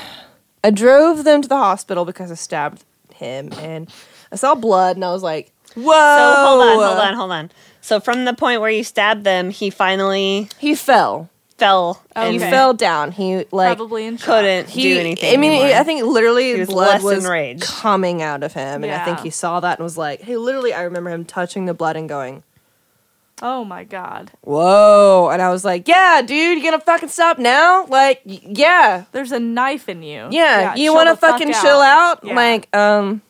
I 0.65 0.71
drove 0.71 1.25
them 1.25 1.43
to 1.43 1.49
the 1.49 1.57
hospital 1.57 2.05
because 2.05 2.31
I 2.31 2.35
stabbed 2.35 2.85
him, 3.15 3.53
and 3.59 3.91
I 4.33 4.37
saw 4.37 4.55
blood, 4.55 4.97
and 4.97 5.05
I 5.05 5.13
was 5.13 5.23
like, 5.23 5.53
"Whoa!" 5.75 5.83
So 5.83 6.35
hold 6.47 6.63
on, 6.63 6.75
hold 6.77 6.99
on, 6.99 7.15
hold 7.15 7.33
on. 7.33 7.51
So 7.81 8.01
from 8.01 8.25
the 8.25 8.33
point 8.33 8.61
where 8.61 8.71
you 8.71 8.83
stabbed 8.85 9.25
them, 9.25 9.51
he 9.51 9.71
finally 9.71 10.49
He 10.59 10.75
fell. 10.75 11.29
Fell 11.59 12.03
Oh, 12.17 12.21
and 12.23 12.33
He 12.35 12.41
Okay. 12.41 12.51
fell 12.51 12.75
down. 12.75 13.13
He 13.13 13.45
like 13.53 13.77
Probably 13.77 14.07
in 14.07 14.17
shock. 14.17 14.27
couldn't 14.27 14.69
he. 14.69 14.83
do 14.95 15.01
anything. 15.01 15.33
I 15.33 15.37
mean, 15.37 15.53
anymore. 15.53 15.79
I 15.79 15.83
think 15.85 16.03
literally 16.05 16.59
was 16.59 16.69
blood 16.69 17.03
was 17.03 17.25
enraged. 17.25 17.63
coming 17.63 18.23
out 18.23 18.43
of 18.43 18.53
him, 18.53 18.85
and 18.85 18.93
I 18.93 19.05
think 19.05 19.19
Yeah. 19.19 19.25
he 19.25 19.31
saw 19.31 19.61
that 19.61 19.79
and 19.79 19.85
was 19.85 19.97
like, 19.99 20.23
"Hey, 20.23 20.37
literally." 20.37 20.73
I 20.75 20.83
remember 20.83 21.11
him 21.11 21.25
touching 21.25 21.67
the 21.67 21.75
blood 21.75 21.97
and 21.97 22.09
going. 22.09 22.43
Oh 23.43 23.65
my 23.65 23.83
god. 23.83 24.31
Whoa. 24.43 25.29
And 25.33 25.43
I 25.43 25.51
was 25.51 25.65
like, 25.65 25.89
yeah, 25.89 26.23
dude, 26.25 26.57
you 26.57 26.63
gonna 26.65 26.79
fucking 26.81 27.09
stop 27.09 27.37
now? 27.37 27.85
Like, 27.87 28.21
y- 28.25 28.39
yeah. 28.45 29.05
There's 29.11 29.33
a 29.33 29.41
knife 29.41 29.89
in 29.89 30.05
you. 30.05 30.29
Yeah. 30.31 30.77
you 30.77 30.87
chill 30.87 30.95
wanna 30.95 31.11
the 31.11 31.17
fuck 31.17 31.31
fucking 31.41 31.53
chill 31.53 31.81
out? 31.81 32.21
Yeah. 32.23 32.35
Like, 32.37 32.75
um, 32.75 33.23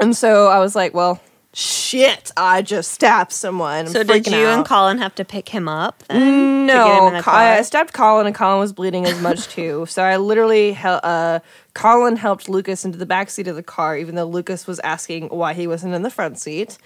and 0.00 0.16
so 0.16 0.48
I 0.48 0.58
was 0.58 0.74
like, 0.74 0.94
well, 0.94 1.20
shit, 1.58 2.30
I 2.36 2.60
just 2.60 2.90
stabbed 2.92 3.32
someone. 3.32 3.86
I'm 3.86 3.92
So 3.92 4.02
did 4.04 4.26
you 4.26 4.46
and. 4.46 4.64
Colin 4.66 4.98
have 4.98 5.14
to 5.14 5.24
pick 5.24 5.48
him 5.48 5.68
up? 5.68 6.02
Then 6.08 6.20
him 6.20 6.66
No, 6.66 7.10
Co- 7.14 7.22
car? 7.22 7.34
I 7.34 7.62
stabbed 7.62 7.94
Colin, 7.94 8.26
and 8.26 8.36
Colin 8.36 8.58
was 8.60 8.74
bleeding 8.74 9.06
as 9.06 9.18
much 9.22 9.48
too. 9.54 9.86
So 9.88 10.02
I 10.02 10.18
literally, 10.18 10.72
hel- 10.72 11.00
uh, 11.02 11.40
Colin 11.72 12.16
helped 12.16 12.48
Lucas 12.50 12.84
into 12.84 12.98
the 12.98 13.06
back 13.06 13.30
seat 13.30 13.48
of 13.48 13.56
the 13.56 13.62
car, 13.62 13.96
even 13.96 14.16
though 14.16 14.26
Lucas 14.26 14.66
was 14.66 14.78
asking 14.80 15.28
why 15.28 15.54
he 15.54 15.66
wasn't 15.66 15.94
in 15.94 16.02
the 16.02 16.10
front 16.10 16.38
seat. 16.38 16.76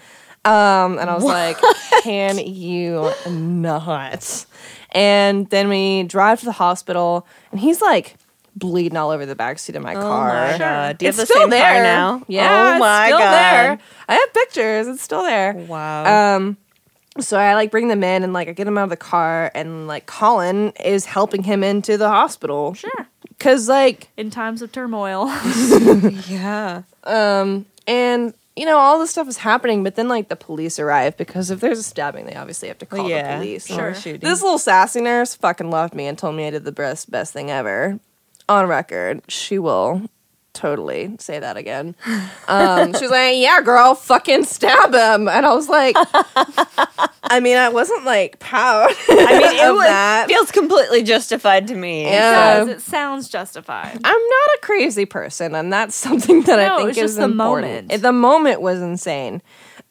Um, 0.45 0.99
and 0.99 1.11
I 1.11 1.15
was 1.15 1.25
like, 1.25 1.59
"Can 2.03 2.39
you 2.39 3.13
not?" 3.29 4.47
And 4.93 5.51
then 5.51 5.69
we 5.69 6.05
drive 6.05 6.39
to 6.41 6.47
the 6.47 6.53
hospital, 6.53 7.27
and 7.51 7.61
he's 7.61 7.83
like 7.83 8.17
bleeding 8.57 8.97
all 8.97 9.11
over 9.11 9.27
the 9.27 9.37
backseat 9.37 9.75
of 9.77 9.83
my 9.83 9.95
Oh 9.95 10.01
car. 10.01 10.29
my 10.53 10.59
god! 10.59 10.99
Do 10.99 11.05
you 11.05 11.09
it's 11.09 11.19
have 11.19 11.27
the 11.29 11.33
still 11.33 11.43
same 11.43 11.51
there 11.51 11.73
car 11.75 11.83
now? 11.83 12.23
Yeah, 12.29 12.75
Oh 12.77 12.79
my 12.79 13.07
it's 13.07 13.09
still 13.09 13.19
god! 13.19 13.33
there. 13.33 13.79
I 14.09 14.15
have 14.15 14.35
pictures. 14.35 14.89
It's 14.89 15.03
still 15.03 15.23
there. 15.23 15.53
Wow. 15.55 16.37
Um, 16.37 16.57
so 17.19 17.39
I 17.39 17.55
like 17.55 17.71
bring 17.71 17.89
them 17.89 18.05
in 18.05 18.23
and 18.23 18.33
like 18.33 18.49
I 18.49 18.53
get 18.53 18.65
them 18.65 18.79
out 18.79 18.85
of 18.85 18.91
the 18.91 18.97
car 18.97 19.51
and 19.55 19.87
like 19.89 20.07
Colin 20.07 20.71
is 20.85 21.05
helping 21.07 21.43
him 21.43 21.63
into 21.65 21.97
the 21.99 22.09
hospital. 22.09 22.75
Sure. 22.75 23.07
Cause 23.39 23.69
like 23.69 24.09
In 24.17 24.31
times 24.31 24.63
of 24.63 24.71
turmoil. 24.73 25.27
Yeah. 26.29 26.83
um 27.05 27.67
and 27.87 28.35
you 28.57 28.67
know 28.67 28.79
all 28.79 28.99
this 28.99 29.11
stuff 29.11 29.29
is 29.29 29.39
happening, 29.39 29.83
but 29.83 29.95
then 29.97 30.09
like 30.09 30.29
the 30.29 30.37
police 30.37 30.79
arrive 30.79 31.17
because 31.17 31.51
if 31.51 31.61
there's 31.61 31.79
a 31.79 31.83
stabbing, 31.83 32.27
they 32.27 32.35
obviously 32.35 32.69
have 32.69 32.79
to 32.79 32.87
call 32.87 33.09
yeah. 33.09 33.39
the 33.39 33.45
police. 33.45 33.67
Sure. 33.67 33.95
shooting. 33.95 34.21
This 34.21 34.43
little 34.43 34.59
sassy 34.59 35.01
nurse 35.01 35.35
fucking 35.35 35.71
loved 35.71 35.95
me 35.95 36.07
and 36.07 36.17
told 36.19 36.37
me 36.37 36.47
I 36.47 36.51
did 36.51 36.65
the 36.65 36.73
best 36.73 37.11
best 37.11 37.33
thing 37.33 37.51
ever. 37.51 37.99
On 38.51 38.67
record, 38.67 39.23
she 39.29 39.61
will 39.61 40.03
totally 40.53 41.15
say 41.21 41.39
that 41.39 41.57
again. 41.57 41.95
Um, 42.49 42.93
she 42.95 43.03
was 43.05 43.11
like, 43.13 43.37
"Yeah, 43.37 43.61
girl, 43.63 43.95
fucking 43.95 44.43
stab 44.45 44.93
him," 44.93 45.29
and 45.29 45.47
I 45.47 45.55
was 45.55 45.69
like, 45.69 45.95
"I 47.23 47.39
mean, 47.41 47.57
I 47.57 47.69
wasn't 47.69 48.05
like 48.05 48.41
proud." 48.41 48.91
I 49.09 49.39
mean, 49.39 49.57
it 49.57 49.69
of 49.69 49.77
was, 49.77 49.87
that. 49.87 50.27
feels 50.27 50.51
completely 50.51 51.05
justified 51.05 51.69
to 51.69 51.77
me. 51.77 52.03
Yeah. 52.05 52.55
It 52.55 52.59
does. 52.59 52.69
It 52.69 52.81
sounds 52.83 53.29
justified. 53.29 54.01
I'm 54.03 54.23
not 54.37 54.49
a 54.57 54.59
crazy 54.63 55.07
person, 55.07 55.55
and 55.55 55.73
that's 55.73 55.95
something 55.95 56.43
that 56.43 56.57
No, 56.57 56.75
I 56.75 56.77
think 56.79 56.89
it's 56.91 56.99
is 56.99 57.03
just 57.05 57.17
the 57.19 57.25
important. 57.27 57.87
moment. 57.89 58.03
The 58.03 58.13
moment 58.13 58.61
was 58.63 58.81
insane, 58.83 59.43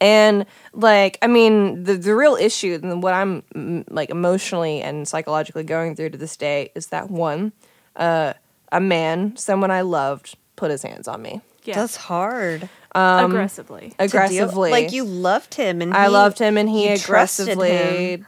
and 0.01 0.45
like 0.73 1.17
I 1.21 1.27
mean, 1.27 1.85
the 1.85 1.95
the 1.95 2.13
real 2.13 2.35
issue 2.35 2.77
and 2.83 3.01
what 3.01 3.13
I'm 3.13 3.85
like 3.89 4.09
emotionally 4.09 4.81
and 4.81 5.07
psychologically 5.07 5.63
going 5.63 5.95
through 5.95 6.09
to 6.09 6.17
this 6.17 6.35
day 6.35 6.71
is 6.75 6.87
that 6.87 7.09
one, 7.09 7.53
uh, 7.95 8.33
a 8.71 8.79
man, 8.79 9.35
someone 9.37 9.71
I 9.71 9.81
loved, 9.81 10.35
put 10.55 10.71
his 10.71 10.83
hands 10.83 11.07
on 11.07 11.21
me 11.21 11.41
Yeah. 11.63 11.75
That's 11.75 11.95
hard. 11.95 12.69
aggressively. 12.95 13.93
aggressively. 13.99 14.71
Like 14.71 14.91
you 14.91 15.03
loved 15.03 15.55
him, 15.55 15.81
and 15.81 15.93
I 15.93 16.03
he- 16.05 16.09
loved 16.09 16.39
him, 16.39 16.57
and 16.57 16.69
he 16.69 16.87
aggressively 16.89 17.69
him. 17.71 18.27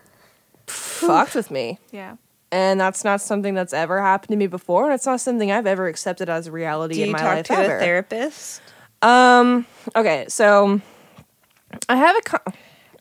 fucked 0.67 1.35
with 1.35 1.51
me. 1.51 1.79
Yeah. 1.91 2.15
And 2.53 2.79
that's 2.81 3.03
not 3.05 3.21
something 3.21 3.53
that's 3.53 3.71
ever 3.73 4.01
happened 4.01 4.29
to 4.31 4.35
me 4.35 4.47
before, 4.47 4.85
and 4.85 4.93
it's 4.93 5.05
not 5.05 5.21
something 5.21 5.51
I've 5.51 5.67
ever 5.67 5.87
accepted 5.87 6.29
as 6.29 6.47
a 6.47 6.51
reality 6.51 6.95
Do 6.95 7.01
in 7.01 7.07
you 7.07 7.13
my 7.13 7.19
talk 7.19 7.35
life 7.37 7.45
to 7.47 7.53
ever. 7.53 7.77
a 7.77 7.79
therapist? 7.79 8.61
Um. 9.01 9.65
Okay. 9.95 10.25
So, 10.27 10.81
I 11.87 11.95
have 11.95 12.15
a. 12.17 12.21
Com- 12.21 12.39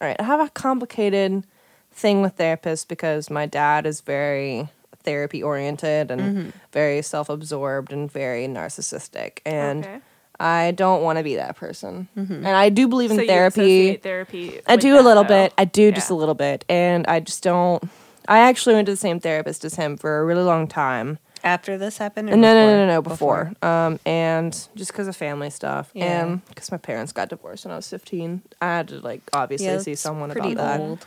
all 0.00 0.06
right. 0.08 0.16
I 0.18 0.22
have 0.22 0.40
a 0.40 0.48
complicated 0.50 1.44
thing 1.92 2.22
with 2.22 2.36
therapists 2.36 2.86
because 2.86 3.28
my 3.28 3.44
dad 3.46 3.86
is 3.86 4.00
very 4.00 4.68
therapy 5.02 5.42
oriented 5.42 6.10
and 6.10 6.20
Mm-hmm. 6.20 6.50
very 6.72 7.02
self 7.02 7.28
absorbed 7.28 7.92
and 7.92 8.10
very 8.10 8.46
narcissistic, 8.46 9.38
and 9.46 9.84
Okay. 9.84 9.98
I 10.38 10.70
don't 10.70 11.02
want 11.02 11.18
to 11.18 11.22
be 11.22 11.36
that 11.36 11.56
person. 11.56 12.08
Mm-hmm. 12.16 12.32
And 12.32 12.48
I 12.48 12.70
do 12.70 12.88
believe 12.88 13.10
in 13.10 13.16
So 13.16 13.22
you 13.22 13.28
therapy. 13.28 13.60
associate 13.60 14.02
therapy. 14.02 14.60
I 14.66 14.74
with 14.76 14.80
do 14.80 14.98
a 14.98 15.02
little 15.02 15.22
though. 15.24 15.28
bit. 15.28 15.52
I 15.58 15.64
do 15.66 15.92
just 15.92 16.08
a 16.10 16.14
little 16.14 16.34
bit, 16.34 16.64
and 16.68 17.06
I 17.06 17.20
just 17.20 17.42
don't. 17.42 17.82
I 18.28 18.38
actually 18.38 18.74
went 18.76 18.86
to 18.86 18.92
the 18.92 18.96
same 18.96 19.20
therapist 19.20 19.64
as 19.64 19.74
him 19.74 19.96
for 19.96 20.18
a 20.20 20.24
really 20.24 20.42
long 20.44 20.66
time. 20.68 21.18
After 21.42 21.78
this 21.78 21.96
happened? 21.98 22.28
Or 22.28 22.36
No, 22.36 22.52
no, 22.54 22.66
no, 22.66 22.86
no, 22.86 22.86
no, 22.86 23.02
before. 23.02 23.52
Um, 23.62 23.98
and 24.04 24.52
just 24.76 24.92
because 24.92 25.08
of 25.08 25.16
family 25.16 25.48
stuff, 25.50 25.90
Yeah. 25.94 26.24
and 26.26 26.44
because 26.46 26.70
my 26.70 26.76
parents 26.78 27.12
got 27.12 27.28
divorced 27.30 27.64
when 27.64 27.72
I 27.72 27.76
was 27.76 27.88
fifteen, 27.88 28.42
I 28.60 28.66
had 28.66 28.88
to 28.88 29.00
like 29.00 29.22
obviously 29.32 29.66
Yeah, 29.66 29.78
see 29.78 29.94
someone 29.94 30.30
pretty 30.30 30.52
about 30.52 30.98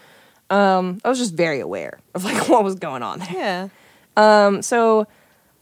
that. 0.49 0.55
Um, 0.55 1.01
I 1.05 1.09
was 1.09 1.17
just 1.19 1.33
very 1.33 1.59
aware 1.59 1.99
of 2.13 2.23
like 2.25 2.49
what 2.49 2.63
was 2.63 2.75
going 2.75 3.03
on 3.03 3.19
there. 3.19 3.29
Yeah. 3.31 3.67
Um, 4.17 4.61
so 4.61 5.07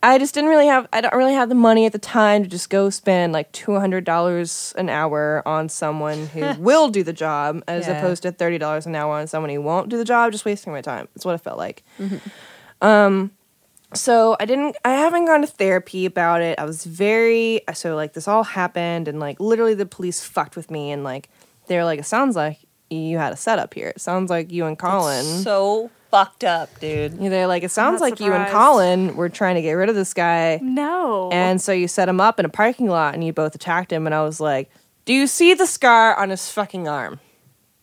I 0.04 0.18
just 0.18 0.34
didn't 0.34 0.50
really 0.50 0.68
have. 0.68 0.88
I 0.92 1.02
don't 1.02 1.14
really 1.16 1.34
have 1.34 1.50
the 1.50 1.56
money 1.56 1.86
at 1.86 1.92
the 1.92 2.00
time 2.00 2.44
to 2.44 2.50
just 2.50 2.70
go 2.70 2.90
spend 2.90 3.34
like 3.34 3.52
two 3.52 3.76
hundred 3.80 4.04
dollars 4.04 4.74
an 4.78 4.90
hour 4.90 5.42
on 5.48 5.70
someone 5.70 6.28
who 6.28 6.54
will 6.60 6.90
do 6.90 7.04
the 7.04 7.14
job, 7.14 7.64
as 7.68 7.88
Yeah. 7.88 7.98
opposed 8.00 8.24
to 8.24 8.32
thirty 8.32 8.58
dollars 8.58 8.86
an 8.86 8.96
hour 8.96 9.14
on 9.20 9.28
someone 9.28 9.52
who 9.52 9.62
won't 9.62 9.90
do 9.90 9.98
the 9.98 10.06
job. 10.06 10.32
Just 10.32 10.44
wasting 10.46 10.74
my 10.74 10.82
time. 10.82 11.08
That's 11.14 11.26
what 11.26 11.36
it 11.36 11.40
felt 11.42 11.58
like. 11.58 11.84
Mm-hmm. 12.00 12.86
Um, 12.88 13.32
so 13.94 14.36
I 14.40 14.46
didn't. 14.46 14.76
I 14.84 14.94
haven't 14.94 15.26
gone 15.26 15.42
to 15.42 15.48
therapy 15.48 16.06
about 16.06 16.42
it. 16.42 16.58
I 16.58 16.66
was 16.66 16.84
very 16.86 17.62
so 17.74 17.96
like 17.96 18.14
this 18.14 18.28
all 18.28 18.44
happened, 18.44 19.08
and 19.08 19.20
like 19.20 19.40
literally 19.40 19.74
the 19.76 19.86
police 19.86 20.24
fucked 20.24 20.56
with 20.56 20.72
me, 20.72 20.92
and 20.92 21.04
like 21.04 21.30
they're 21.68 21.86
like, 21.86 22.00
it 22.00 22.06
sounds 22.06 22.36
like 22.36 22.58
you 22.90 23.18
had 23.18 23.34
a 23.34 23.38
setup 23.38 23.74
here. 23.74 23.90
It 23.90 24.02
sounds 24.02 24.30
like 24.30 24.52
you 24.52 24.66
and 24.66 24.78
Colin. 24.80 25.24
So 25.44 25.92
fucked 26.12 26.44
up, 26.44 26.80
dude. 26.80 27.14
Yeah, 27.20 27.30
They're 27.30 27.48
like, 27.48 27.64
it 27.64 27.72
sounds 27.72 28.02
not 28.02 28.12
like 28.12 28.20
you 28.20 28.34
and 28.34 28.46
surprised. 28.48 28.54
Colin 28.54 29.16
were 29.16 29.30
trying 29.30 29.56
to 29.56 29.62
get 29.62 29.74
rid 29.74 29.90
of 29.90 29.96
this 29.96 30.14
guy. 30.14 30.60
No. 30.62 31.30
And 31.32 31.60
so 31.62 31.72
you 31.72 31.88
set 31.88 32.08
him 32.10 32.20
up 32.22 32.40
in 32.40 32.46
a 32.46 32.50
parking 32.50 32.88
lot 32.88 33.14
and 33.14 33.24
you 33.24 33.34
both 33.34 33.56
attacked 33.56 33.92
him. 33.92 34.06
And 34.06 34.14
I 34.14 34.24
was 34.24 34.40
like, 34.40 34.70
do 35.06 35.14
you 35.14 35.26
see 35.26 35.54
the 35.54 35.66
scar 35.66 36.16
on 36.18 36.30
his 36.30 36.50
fucking 36.52 36.88
arm? 36.88 37.20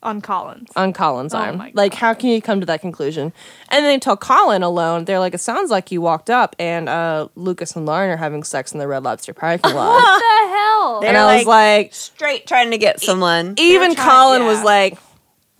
on 0.00 0.20
Collins. 0.20 0.68
On 0.76 0.92
Colin's 0.92 1.34
Oh 1.34 1.38
arm. 1.38 1.56
my 1.58 1.72
Like, 1.74 1.92
how 1.92 2.14
can 2.14 2.28
you 2.30 2.40
come 2.40 2.60
to 2.60 2.66
that 2.66 2.80
conclusion? 2.80 3.32
And 3.68 3.84
then 3.84 3.94
they 3.94 3.98
tell 3.98 4.16
Colin 4.16 4.62
alone, 4.62 5.06
they're 5.06 5.18
like, 5.18 5.34
it 5.34 5.40
sounds 5.40 5.72
like 5.72 5.90
you 5.90 6.00
walked 6.00 6.30
up 6.30 6.54
and 6.60 6.88
uh, 6.88 7.26
Lucas 7.34 7.74
and 7.74 7.84
Lauren 7.84 8.08
are 8.08 8.16
having 8.16 8.44
sex 8.44 8.70
in 8.70 8.78
the 8.78 8.86
Red 8.86 9.02
Lobster 9.02 9.34
parking 9.34 9.74
lot. 9.74 9.88
What 9.88 10.20
the 10.20 10.56
hell? 10.56 11.00
They're 11.00 11.08
and 11.08 11.18
I 11.18 11.38
was 11.38 11.46
like, 11.46 11.92
Straight 11.94 12.46
trying 12.46 12.70
to 12.70 12.78
get 12.78 13.00
someone. 13.00 13.54
even 13.58 13.96
trying- 13.96 14.08
Colin 14.08 14.42
yeah. 14.42 14.48
was 14.48 14.62
like, 14.62 14.98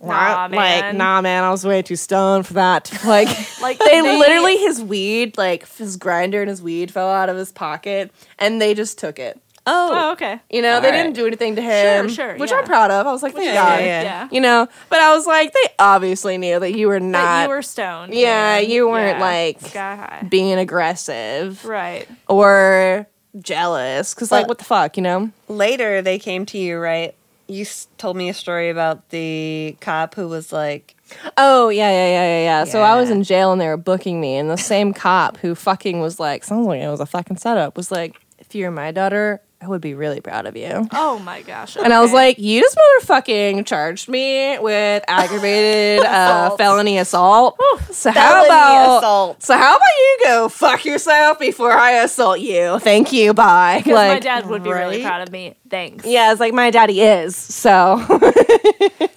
Nah, 0.01 0.43
"What?" 0.43 0.51
like, 0.51 0.81
man. 0.81 0.97
nah, 0.97 1.21
man, 1.21 1.43
I 1.43 1.49
was 1.51 1.65
way 1.65 1.81
too 1.81 1.95
stoned 1.97 2.47
for 2.47 2.53
that. 2.53 2.91
Like, 3.05 3.27
Like 3.61 3.79
they 3.79 4.01
literally 4.01 4.57
his 4.57 4.81
weed, 4.81 5.37
like 5.37 5.67
his 5.77 5.97
grinder 5.97 6.41
and 6.41 6.49
his 6.49 6.61
weed 6.61 6.91
fell 6.91 7.09
out 7.09 7.27
of 7.29 7.35
his 7.37 7.51
pocket, 7.51 8.11
and 8.37 8.61
they 8.61 8.73
just 8.73 8.97
took 8.97 9.19
it. 9.19 9.39
Oh, 9.67 9.89
Oh, 9.91 10.11
okay. 10.13 10.39
You 10.49 10.61
know, 10.63 10.75
All 10.75 10.81
they 10.81 10.89
right. 10.89 11.03
didn't 11.03 11.13
do 11.15 11.27
anything 11.27 11.55
to 11.57 11.61
him, 11.61 12.07
sure, 12.07 12.15
sure. 12.29 12.37
which 12.37 12.49
yeah. 12.49 12.57
I'm 12.57 12.63
proud 12.65 12.89
of. 12.89 13.05
I 13.05 13.11
was 13.11 13.21
like, 13.21 13.33
thank 13.35 13.45
Yeah, 13.47 13.53
God. 13.55 13.79
yeah, 13.81 13.85
yeah. 13.85 14.01
Yeah. 14.03 14.27
You 14.31 14.41
know, 14.41 14.67
but 14.89 14.99
I 14.99 15.13
was 15.15 15.27
like, 15.27 15.53
they 15.53 15.67
obviously 15.77 16.37
knew 16.39 16.59
that 16.59 16.71
you 16.73 16.87
were 16.87 16.99
That 16.99 17.05
not 17.05 17.43
you 17.43 17.49
were 17.49 17.61
stoned. 17.61 18.13
Yeah, 18.15 18.59
man. 18.61 18.69
you 18.69 18.89
weren't, 18.89 19.19
Yeah. 19.19 19.23
like, 19.25 19.61
sky 19.61 19.95
high. 19.95 20.25
being 20.27 20.57
aggressive 20.57 21.63
Right. 21.65 22.07
or 22.27 23.05
jealous. 23.39 24.13
Because, 24.15 24.31
like, 24.31 24.43
But- 24.45 24.49
what 24.49 24.57
the 24.59 24.63
fuck, 24.65 24.97
you 24.97 25.03
know? 25.03 25.29
later 25.47 26.01
they 26.01 26.17
came 26.19 26.45
to 26.47 26.57
you, 26.57 26.77
right? 26.79 27.13
You 27.49 27.65
told 27.97 28.15
me 28.15 28.29
a 28.29 28.33
story 28.33 28.69
about 28.69 29.09
the 29.09 29.75
cop 29.81 30.15
who 30.15 30.27
was 30.27 30.53
like, 30.53 30.95
Oh 31.35 31.69
yeah, 31.69 31.89
yeah, 31.89 32.07
yeah, 32.07 32.23
yeah, 32.23 32.43
yeah. 32.43 32.63
So 32.65 32.81
I 32.81 32.95
was 32.95 33.09
in 33.09 33.23
jail 33.23 33.51
and 33.51 33.59
they 33.59 33.67
were 33.67 33.75
booking 33.77 34.21
me, 34.21 34.35
and 34.37 34.49
the 34.49 34.57
same 34.57 34.93
cop 34.93 35.37
who 35.37 35.55
fucking 35.55 35.99
was 35.99 36.19
like, 36.19 36.43
sounds 36.43 36.67
like 36.67 36.81
it 36.81 36.87
was 36.87 36.99
a 36.99 37.05
fucking 37.07 37.37
setup, 37.37 37.75
was 37.75 37.91
like, 37.91 38.21
if 38.37 38.53
you're 38.53 38.71
my 38.71 38.91
daughter, 38.91 39.41
I 39.61 39.67
would 39.67 39.81
be 39.81 39.93
really 39.93 40.21
proud 40.21 40.45
of 40.45 40.55
you. 40.55 40.87
Oh 40.93 41.19
my 41.19 41.41
gosh. 41.41 41.75
And 41.75 41.91
I 41.93 41.99
was 42.01 42.13
like, 42.13 42.39
you 42.39 42.61
just 42.61 42.77
motherfucking 42.77 43.65
charged 43.65 44.07
me 44.07 44.57
with 44.57 45.03
aggravated 45.07 46.05
uh, 46.05 46.55
felony 46.55 46.97
assault. 46.97 47.59
So 47.91 48.11
how 48.11 48.45
about 48.45 48.97
assault. 48.99 49.43
so 49.43 49.57
how 49.57 49.75
about 49.75 49.87
you 49.97 50.17
go 50.23 50.47
fuck 50.49 50.85
yourself 50.85 51.39
before 51.39 51.73
I 51.73 51.91
assault 52.03 52.39
you? 52.39 52.79
Thank 52.79 53.11
you. 53.11 53.33
Bye. 53.33 53.79
because 53.83 53.93
my 53.93 54.19
dad 54.19 54.45
would 54.47 54.63
be 54.63 54.71
really 54.71 55.01
proud 55.01 55.21
of 55.27 55.31
me. 55.31 55.55
Thanks. 55.69 56.05
yeah, 56.05 56.31
it's 56.31 56.39
like 56.39 56.53
my 56.53 56.71
daddy 56.71 57.01
is. 57.01 57.35
So 57.35 57.97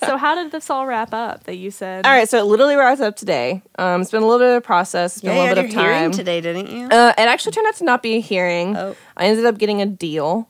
So 0.05 0.17
how 0.17 0.35
did 0.35 0.51
this 0.51 0.69
all 0.69 0.87
wrap 0.87 1.15
up? 1.15 1.45
That 1.45 1.57
you 1.57 1.71
said. 1.71 2.05
all 2.05 2.13
right, 2.13 2.29
so 2.29 2.39
it 2.39 2.45
literally 2.45 2.75
wraps 2.77 3.01
up 3.01 3.15
today. 3.17 3.63
Um, 3.79 4.03
it's 4.03 4.11
been 4.11 4.23
a 4.23 4.27
little 4.27 4.41
bit 4.45 4.51
of 4.51 4.57
a 4.57 4.61
process. 4.61 5.15
It's 5.15 5.23
been 5.23 5.37
"Yeah, 5.37 5.43
a 5.43 5.49
little 5.49 5.63
bit 5.63 5.65
of 5.67 5.81
hearing 5.81 6.03
time. 6.11 6.13
today, 6.13 6.41
didn't 6.41 6.71
you?" 6.71 6.87
Uh, 6.89 7.13
it 7.17 7.23
actually 7.23 7.53
turned 7.53 7.69
out 7.69 7.77
to 7.77 7.85
not 7.85 8.03
be 8.03 8.17
a 8.17 8.21
hearing. 8.21 8.77
Oh. 8.77 8.97
I 9.17 9.27
ended 9.27 9.45
up 9.47 9.59
getting 9.59 9.81
a 9.83 9.87
deal. 9.87 10.49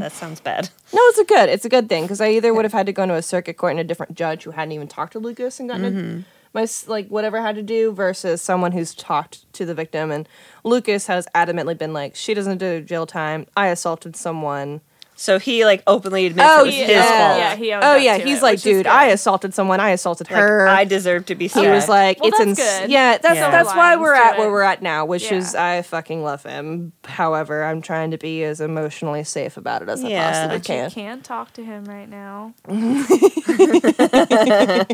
that 0.00 0.12
sounds 0.12 0.40
bad. 0.40 0.68
No, 0.92 1.00
it's 1.08 1.18
a 1.18 1.24
good. 1.24 1.48
It's 1.48 1.64
a 1.64 1.68
good 1.68 1.88
thing 1.88 2.04
because 2.04 2.20
I 2.20 2.28
either 2.30 2.52
would 2.52 2.64
have 2.64 2.72
had 2.72 2.86
to 2.86 2.92
go 2.92 3.02
into 3.04 3.14
a 3.14 3.22
circuit 3.22 3.56
court 3.56 3.70
and 3.72 3.80
a 3.80 3.84
different 3.84 4.14
judge 4.16 4.44
who 4.44 4.50
hadn't 4.50 4.72
even 4.72 4.88
talked 4.88 5.12
to 5.14 5.18
Lucas 5.18 5.58
and 5.60 5.68
gotten 5.68 5.84
Mm-hmm. 5.94 6.20
a, 6.20 6.24
my 6.54 6.66
like 6.86 7.08
whatever 7.08 7.38
I 7.38 7.42
had 7.42 7.56
to 7.56 7.62
do 7.62 7.90
versus 7.92 8.40
someone 8.42 8.72
who's 8.72 8.94
talked 8.94 9.52
to 9.54 9.64
the 9.64 9.74
victim 9.74 10.10
and 10.12 10.28
Lucas 10.62 11.08
has 11.08 11.26
adamantly 11.34 11.76
been 11.76 11.92
like 11.92 12.14
she 12.14 12.32
doesn't 12.34 12.58
do 12.58 12.80
jail 12.80 13.06
time. 13.06 13.46
I 13.56 13.68
assaulted 13.68 14.14
someone. 14.14 14.80
So 15.16 15.38
he 15.38 15.64
like 15.64 15.82
openly 15.86 16.26
admits 16.26 16.48
Oh, 16.50 16.62
it 16.62 16.66
was 16.66 16.76
yeah. 16.76 16.86
his 16.86 17.04
fault. 17.04 17.38
Yeah, 17.38 17.56
he 17.56 17.72
oh 17.72 17.96
yeah, 17.96 18.18
he's 18.18 18.38
it, 18.38 18.42
like, 18.42 18.60
dude. 18.60 18.86
I 18.88 19.06
assaulted 19.06 19.54
someone. 19.54 19.78
I 19.78 19.90
assaulted 19.90 20.28
Like, 20.28 20.40
her. 20.40 20.66
I 20.66 20.84
deserve 20.84 21.26
to 21.26 21.36
be 21.36 21.46
he 21.46 21.68
was 21.68 21.88
like, 21.88 22.18
Well, 22.20 22.30
it's 22.30 22.38
that's 22.38 22.48
ins- 22.48 22.58
good. 22.58 22.90
yeah, 22.90 23.18
that's 23.18 23.36
Yeah. 23.36 23.50
that's 23.50 23.72
why 23.74 23.94
we're 23.94 24.14
to 24.14 24.20
at 24.24 24.34
it. 24.34 24.38
where 24.40 24.50
we're 24.50 24.62
at 24.62 24.82
now, 24.82 25.04
which 25.04 25.30
Yeah. 25.30 25.38
is 25.38 25.54
I 25.54 25.82
fucking 25.82 26.24
love 26.24 26.42
him. 26.42 26.92
However, 27.04 27.62
I'm 27.64 27.80
trying 27.80 28.10
to 28.10 28.18
be 28.18 28.42
as 28.42 28.60
emotionally 28.60 29.22
safe 29.22 29.56
about 29.56 29.82
it 29.82 29.88
as 29.88 30.02
Yeah. 30.02 30.26
I 30.28 30.32
possibly 30.32 30.58
But 30.58 30.66
can. 30.66 30.84
you 30.90 30.94
can't 30.94 31.24
talk 31.24 31.52
to 31.54 31.64
him 31.64 31.84
right 31.84 32.08
now. 32.08 32.52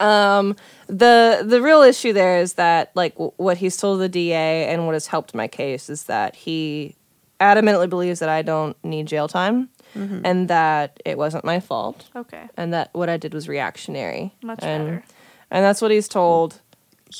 Um, 0.00 0.56
the 0.88 1.42
the 1.46 1.62
real 1.62 1.82
issue 1.82 2.12
there 2.12 2.38
is 2.38 2.54
that 2.54 2.90
like 2.94 3.14
w- 3.14 3.32
what 3.36 3.58
he's 3.58 3.76
told 3.76 4.00
the 4.00 4.08
DA 4.08 4.66
and 4.66 4.86
what 4.86 4.94
has 4.94 5.06
helped 5.06 5.34
my 5.34 5.46
case 5.46 5.88
is 5.88 6.04
that 6.04 6.34
he 6.34 6.96
adamantly 7.44 7.88
believes 7.88 8.18
that 8.20 8.28
I 8.28 8.42
don't 8.42 8.76
need 8.84 9.06
jail 9.06 9.28
time 9.28 9.68
mm-hmm. 9.94 10.20
and 10.24 10.48
that 10.48 11.00
it 11.04 11.16
wasn't 11.18 11.44
my 11.44 11.60
fault 11.60 11.98
Okay. 12.16 12.44
and 12.56 12.72
that 12.72 12.88
what 12.92 13.08
I 13.08 13.16
did 13.16 13.34
was 13.34 13.48
reactionary. 13.48 14.32
Much 14.42 14.60
and, 14.62 14.84
better. 14.86 15.04
And 15.50 15.64
that's 15.64 15.80
what 15.82 15.90
he's 15.90 16.08
told 16.08 16.60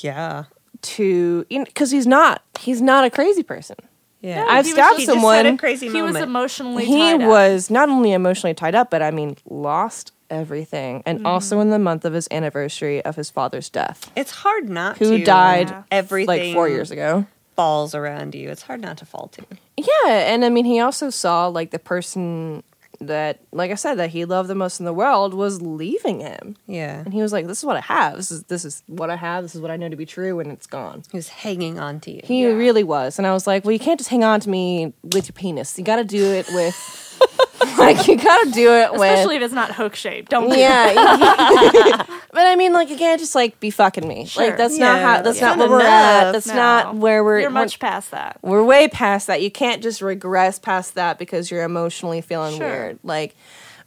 yeah, 0.01 0.45
to 0.81 1.45
because 1.49 1.91
he's 1.91 2.07
not 2.07 2.41
he's 2.59 2.81
not 2.81 3.05
a 3.05 3.09
crazy 3.09 3.43
person. 3.43 3.77
yeah. 4.21 4.45
I've 4.49 4.65
he 4.65 4.71
was 4.71 4.75
stabbed 4.75 4.89
just- 4.89 4.99
He 4.99 5.05
just 5.05 5.15
someone. 5.15 5.45
had 5.45 5.53
a 5.53 5.57
crazy 5.57 5.87
He 5.89 6.01
was 6.01 6.15
emotionally 6.15 6.85
he 6.85 6.97
tied 6.97 7.21
up. 7.21 7.29
was 7.29 7.69
not 7.69 7.87
only 7.89 8.11
emotionally 8.11 8.53
tied 8.53 8.75
up, 8.75 8.89
but 8.89 9.01
I 9.01 9.11
mean 9.11 9.37
lost 9.49 10.11
everything, 10.29 11.03
and 11.05 11.19
mm-hmm. 11.19 11.27
also 11.27 11.59
in 11.59 11.69
the 11.69 11.79
month 11.79 12.03
of 12.03 12.13
his 12.13 12.27
anniversary 12.31 12.99
of 13.05 13.15
his 13.15 13.29
father's 13.29 13.69
death, 13.69 14.11
It's 14.15 14.31
hard 14.31 14.67
not 14.69 14.97
who 14.97 15.19
to. 15.19 15.23
died 15.23 15.69
Yeah. 15.69 15.83
Everything 15.91 16.27
like 16.27 16.53
four 16.55 16.67
years 16.67 16.89
ago. 16.91 17.27
falls 17.55 17.93
around 17.95 18.33
you. 18.35 18.49
It's 18.49 18.63
hard 18.63 18.81
not 18.81 18.97
to 18.97 19.05
fall 19.05 19.27
to. 19.37 19.43
Yeah, 19.77 20.09
and 20.33 20.45
I 20.45 20.49
mean, 20.49 20.65
he 20.65 20.79
also 20.79 21.09
saw 21.09 21.47
like 21.47 21.71
the 21.71 21.79
person 21.79 22.63
that, 23.01 23.41
like 23.51 23.71
I 23.71 23.75
said, 23.75 23.95
that 23.95 24.09
he 24.11 24.23
loved 24.23 24.49
the 24.49 24.55
most 24.55 24.79
in 24.79 24.85
the 24.85 24.93
world 24.93 25.33
was 25.33 25.61
leaving 25.61 26.21
him, 26.21 26.55
Yeah. 26.65 27.01
and 27.03 27.13
he 27.13 27.21
was 27.21 27.33
like, 27.33 27.45
"This 27.45 27.57
is 27.59 27.65
what 27.65 27.75
I 27.75 27.81
have. 27.81 28.15
This 28.15 28.31
is 28.31 28.43
this 28.43 28.63
is 28.63 28.83
what 28.87 29.09
I 29.09 29.17
have. 29.17 29.43
This 29.43 29.53
is 29.53 29.59
what 29.61 29.69
I 29.69 29.75
know 29.75 29.89
to 29.89 29.97
be 29.97 30.05
true, 30.05 30.39
and 30.39 30.49
it's 30.49 30.65
gone." 30.65 31.03
He 31.11 31.17
was 31.17 31.27
hanging 31.27 31.77
on 31.77 31.99
to 32.01 32.11
you. 32.11 32.21
He 32.23 32.45
really 32.45 32.83
was, 32.85 33.17
and 33.19 33.27
I 33.27 33.33
was 33.33 33.45
like, 33.47 33.65
"Well, 33.65 33.73
you 33.73 33.79
can't 33.79 33.99
just 33.99 34.09
hang 34.09 34.23
on 34.23 34.39
to 34.39 34.49
me 34.49 34.93
with 35.03 35.27
your 35.27 35.33
penis. 35.33 35.77
You 35.77 35.83
got 35.83 35.97
to 35.97 36.05
do 36.05 36.23
it 36.23 36.47
with, 36.53 37.14
like, 37.77 38.07
you 38.07 38.17
got 38.17 38.43
to 38.45 38.51
do 38.51 38.71
it 38.73 38.91
with." 38.93 39.01
Especially 39.01 39.35
if 39.37 39.41
it's 39.41 39.53
not 39.53 39.73
hook 39.73 39.95
shaped. 39.95 40.29
Don't 40.31 40.49
do 40.49 40.57
yeah, 40.57 40.93
but 42.31 42.47
I 42.47 42.55
mean, 42.55 42.73
like, 42.73 42.89
you 42.89 42.97
can't 42.97 43.19
just 43.19 43.35
like 43.35 43.59
be 43.59 43.69
fucking 43.69 44.07
me. 44.07 44.25
Sure. 44.25 44.45
Like, 44.47 44.57
that's 44.57 44.77
not 44.77 44.99
how. 44.99 45.21
That's 45.21 45.39
that's 45.39 45.41
not 45.41 45.57
where 45.57 45.69
we're 45.69 45.81
at. 45.85 46.31
That's 46.31 46.47
No. 46.47 46.53
not 46.55 46.95
where 46.95 47.23
we're. 47.23 47.39
You're 47.41 47.49
we're- 47.49 47.53
much 47.63 47.79
past 47.79 48.11
that. 48.11 48.37
we're 48.41 48.63
way 48.63 48.87
past 48.87 49.27
that. 49.27 49.41
You 49.41 49.51
can't 49.51 49.81
just 49.83 50.01
regress 50.01 50.59
past 50.59 50.95
that 50.95 51.17
because 51.19 51.49
you're 51.51 51.63
emotionally 51.63 52.21
feeling 52.21 52.57
Sure. 52.57 52.67
weird. 52.67 52.99
Like, 53.03 53.35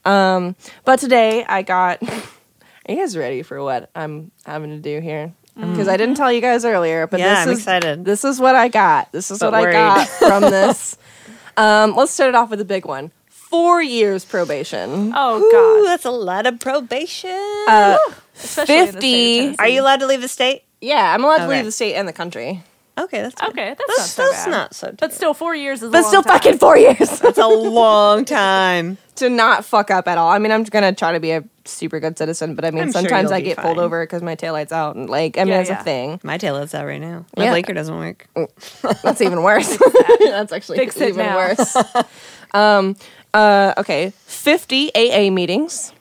um, 0.04 0.56
but 0.84 0.98
today 0.98 1.44
I 1.48 1.62
got. 1.62 2.02
Are 2.02 2.92
you 2.94 2.96
guys 2.96 3.16
ready 3.18 3.42
for 3.42 3.62
what 3.62 3.90
I'm 3.94 4.30
having 4.46 4.70
to 4.70 4.78
do 4.78 5.00
here? 5.00 5.32
Because 5.60 5.88
I 5.88 5.96
didn't 5.96 6.14
tell 6.14 6.30
you 6.32 6.40
guys 6.40 6.64
earlier, 6.64 7.08
but 7.08 7.18
Yeah, 7.18 7.30
this 7.34 7.38
I'm 7.46 7.52
is 7.52 7.58
excited. 7.58 8.04
this 8.04 8.24
is 8.24 8.40
what 8.40 8.54
I 8.54 8.68
got. 8.68 9.10
This 9.10 9.30
is 9.32 9.40
But 9.40 9.50
what 9.52 9.62
worried. 9.62 9.74
I 9.74 9.96
got 9.96 10.08
from 10.08 10.40
this. 10.42 10.96
um, 11.56 11.96
let's 11.96 12.12
start 12.12 12.28
it 12.28 12.36
off 12.36 12.48
with 12.48 12.60
a 12.60 12.64
big 12.64 12.86
one. 12.86 13.10
Four 13.48 13.82
years 13.82 14.24
probation. 14.24 15.12
Oh 15.16 15.38
Ooh, 15.42 15.50
God. 15.82 15.88
that's 15.88 16.04
a 16.04 16.10
lot 16.10 16.46
of 16.46 16.58
probation. 16.60 17.30
Uh, 17.66 17.96
Especially 18.36 18.78
in 18.78 18.84
the 18.86 18.90
state 18.92 19.44
of 19.46 19.50
50 19.56 19.58
Are 19.58 19.68
you 19.68 19.80
allowed 19.80 20.00
to 20.00 20.06
leave 20.06 20.20
the 20.20 20.28
state? 20.28 20.64
yeah, 20.80 21.14
I'm 21.14 21.24
allowed 21.24 21.38
to 21.38 21.44
Okay. 21.44 21.56
leave 21.56 21.64
the 21.64 21.72
state 21.72 21.94
and 21.94 22.06
the 22.06 22.12
country, 22.12 22.62
Okay, 22.98 23.22
that's 23.22 23.34
good. 23.36 23.50
Okay, 23.50 23.76
that's, 23.78 23.96
That's, 23.96 23.98
not 23.98 24.06
so 24.08 24.22
that's 24.32 24.44
bad. 24.44 24.50
not 24.50 24.74
so. 24.74 24.94
But 24.98 25.12
still, 25.14 25.32
four 25.32 25.54
years 25.54 25.82
is. 25.84 25.88
a 25.88 25.92
but 25.92 26.00
long 26.02 26.08
still, 26.10 26.22
time. 26.24 26.32
fucking 26.32 26.58
four 26.58 26.76
years 26.76 27.20
that's 27.20 27.38
a 27.38 27.46
long 27.46 28.24
time. 28.24 28.98
to 29.16 29.30
not 29.30 29.64
fuck 29.64 29.90
up 29.92 30.08
at 30.08 30.18
all. 30.18 30.28
I 30.30 30.38
mean, 30.40 30.50
I'm 30.50 30.64
gonna 30.64 30.92
try 30.92 31.12
to 31.12 31.20
be 31.20 31.30
a 31.30 31.44
super 31.64 32.00
good 32.00 32.18
citizen, 32.18 32.56
but 32.56 32.64
I 32.64 32.72
mean, 32.72 32.82
I'm 32.82 32.86
sure 32.92 33.02
sometimes 33.02 33.30
you'll 33.30 33.34
I 33.36 33.40
be 33.40 33.44
get 33.46 33.56
pulled 33.58 33.76
fine. 33.76 33.84
over 33.84 34.02
because 34.04 34.20
my 34.22 34.34
taillight's 34.34 34.72
out, 34.72 34.96
and 34.96 35.08
like, 35.08 35.38
I 35.38 35.44
mean, 35.44 35.52
Yeah, 35.54 35.60
it's 35.60 35.70
yeah. 35.70 35.80
a 35.80 35.84
thing. 35.84 36.20
My 36.24 36.38
tail 36.38 36.56
is 36.56 36.74
out 36.74 36.86
right 36.86 37.00
now. 37.00 37.24
My 37.36 37.44
Yeah. 37.44 37.50
blinker 37.52 37.72
doesn't 37.72 37.96
work. 37.96 38.26
That's 39.04 39.20
even 39.20 39.42
worse. 39.44 39.78
That's 40.20 40.52
actually 40.52 40.78
Fix 40.78 40.96
it 41.00 41.10
even 41.10 41.24
now. 41.24 41.36
worse. 41.36 41.76
um. 42.52 42.96
Uh. 43.34 43.74
Okay. 43.78 44.12
Fifty 44.26 44.90
AA 44.94 45.30
meetings 45.30 45.92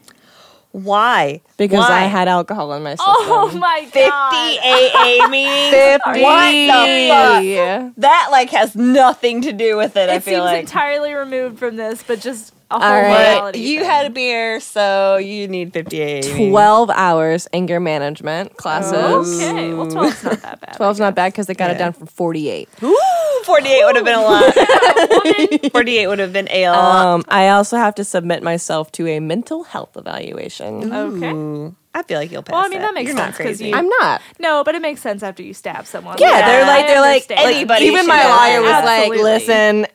Why? 0.72 1.42
because 1.58 1.80
Why? 1.90 2.04
I 2.04 2.06
had 2.06 2.28
alcohol 2.28 2.72
in 2.74 2.84
my 2.84 2.92
system. 2.92 3.06
Oh 3.10 3.52
my 3.60 3.82
50 3.86 4.00
God. 4.00 4.34
AA 4.34 5.28
meetings. 5.30 5.74
Fifty. 5.74 6.22
What 6.22 6.52
the 6.52 7.86
fuck? 7.90 7.94
That 7.98 8.28
like 8.32 8.50
has 8.52 8.76
nothing 8.76 9.42
to 9.42 9.52
do 9.54 9.76
with 9.78 9.96
it. 9.98 10.10
I 10.10 10.16
It 10.16 10.24
feel 10.24 10.36
seems 10.42 10.46
like. 10.46 10.60
entirely 10.62 11.14
removed 11.14 11.58
from 11.60 11.76
this, 11.78 12.04
but 12.04 12.20
just 12.22 12.54
a 12.70 12.80
whole 12.80 12.82
right. 12.82 13.56
you 13.56 13.80
thing. 13.80 13.90
had 13.90 14.06
a 14.08 14.10
beer, 14.10 14.60
so 14.60 15.18
you 15.18 15.48
need 15.48 15.72
50 15.74 16.02
AA 16.02 16.06
meetings. 16.06 16.50
Twelve 16.52 16.90
hours 16.90 17.48
anger 17.54 17.80
management 17.80 18.58
classes. 18.58 19.40
Okay, 19.42 19.74
well, 19.74 19.88
12's 19.88 20.24
not 20.24 20.42
that 20.42 20.60
bad. 20.62 20.76
12's 20.78 21.00
not 21.00 21.16
bad 21.16 21.32
because 21.32 21.48
they 21.48 21.54
got 21.54 21.72
it 21.72 21.78
down 21.78 21.94
from 21.94 22.08
48. 22.08 22.68
Ooh, 22.84 22.98
48 23.46 23.86
would 23.86 23.96
have 23.96 24.06
been 24.06 24.20
a 24.20 24.22
lot. 24.22 24.54
48 25.72 26.08
would 26.08 26.20
have 26.20 26.34
been 26.34 26.48
a 26.52 26.70
lot. 26.70 27.06
Um, 27.06 27.24
I 27.30 27.50
also 27.50 27.78
have 27.78 27.96
to 27.96 28.04
submit 28.04 28.44
myself 28.44 28.92
to 28.94 29.08
a 29.08 29.20
mental 29.20 29.64
health 29.64 29.96
evaluation. 29.96 30.92
Okay. 30.94 31.32
Ooh, 31.32 31.76
I 31.94 32.04
feel 32.04 32.20
like 32.20 32.32
you'll 32.32 32.44
pass 32.44 32.54
Well, 32.54 32.66
I 32.66 32.70
mean, 32.70 32.80
that 32.82 32.94
makes 32.94 33.08
You're 33.08 33.16
not 33.16 33.28
sense 33.36 33.38
'cause 33.38 33.46
crazy. 33.46 33.70
you- 33.70 33.76
I'm 33.76 33.88
not. 33.88 34.22
No, 34.40 34.64
but 34.64 34.76
it 34.76 34.82
makes 34.82 35.02
sense 35.02 35.24
after 35.24 35.42
you 35.42 35.54
stab 35.54 35.86
someone. 35.88 36.18
Yeah, 36.20 36.30
Yeah, 36.40 36.48
they're 36.48 36.66
like 36.68 36.88
they're 36.88 37.02
like, 37.02 37.24
understand. 37.24 37.44
like 37.46 37.56
Anybody 37.56 37.86
even 37.86 38.08
my 38.08 38.24
lawyer 38.24 38.62
was 38.62 38.72
that. 38.72 38.86
like, 38.86 39.10
listen, 39.12 39.88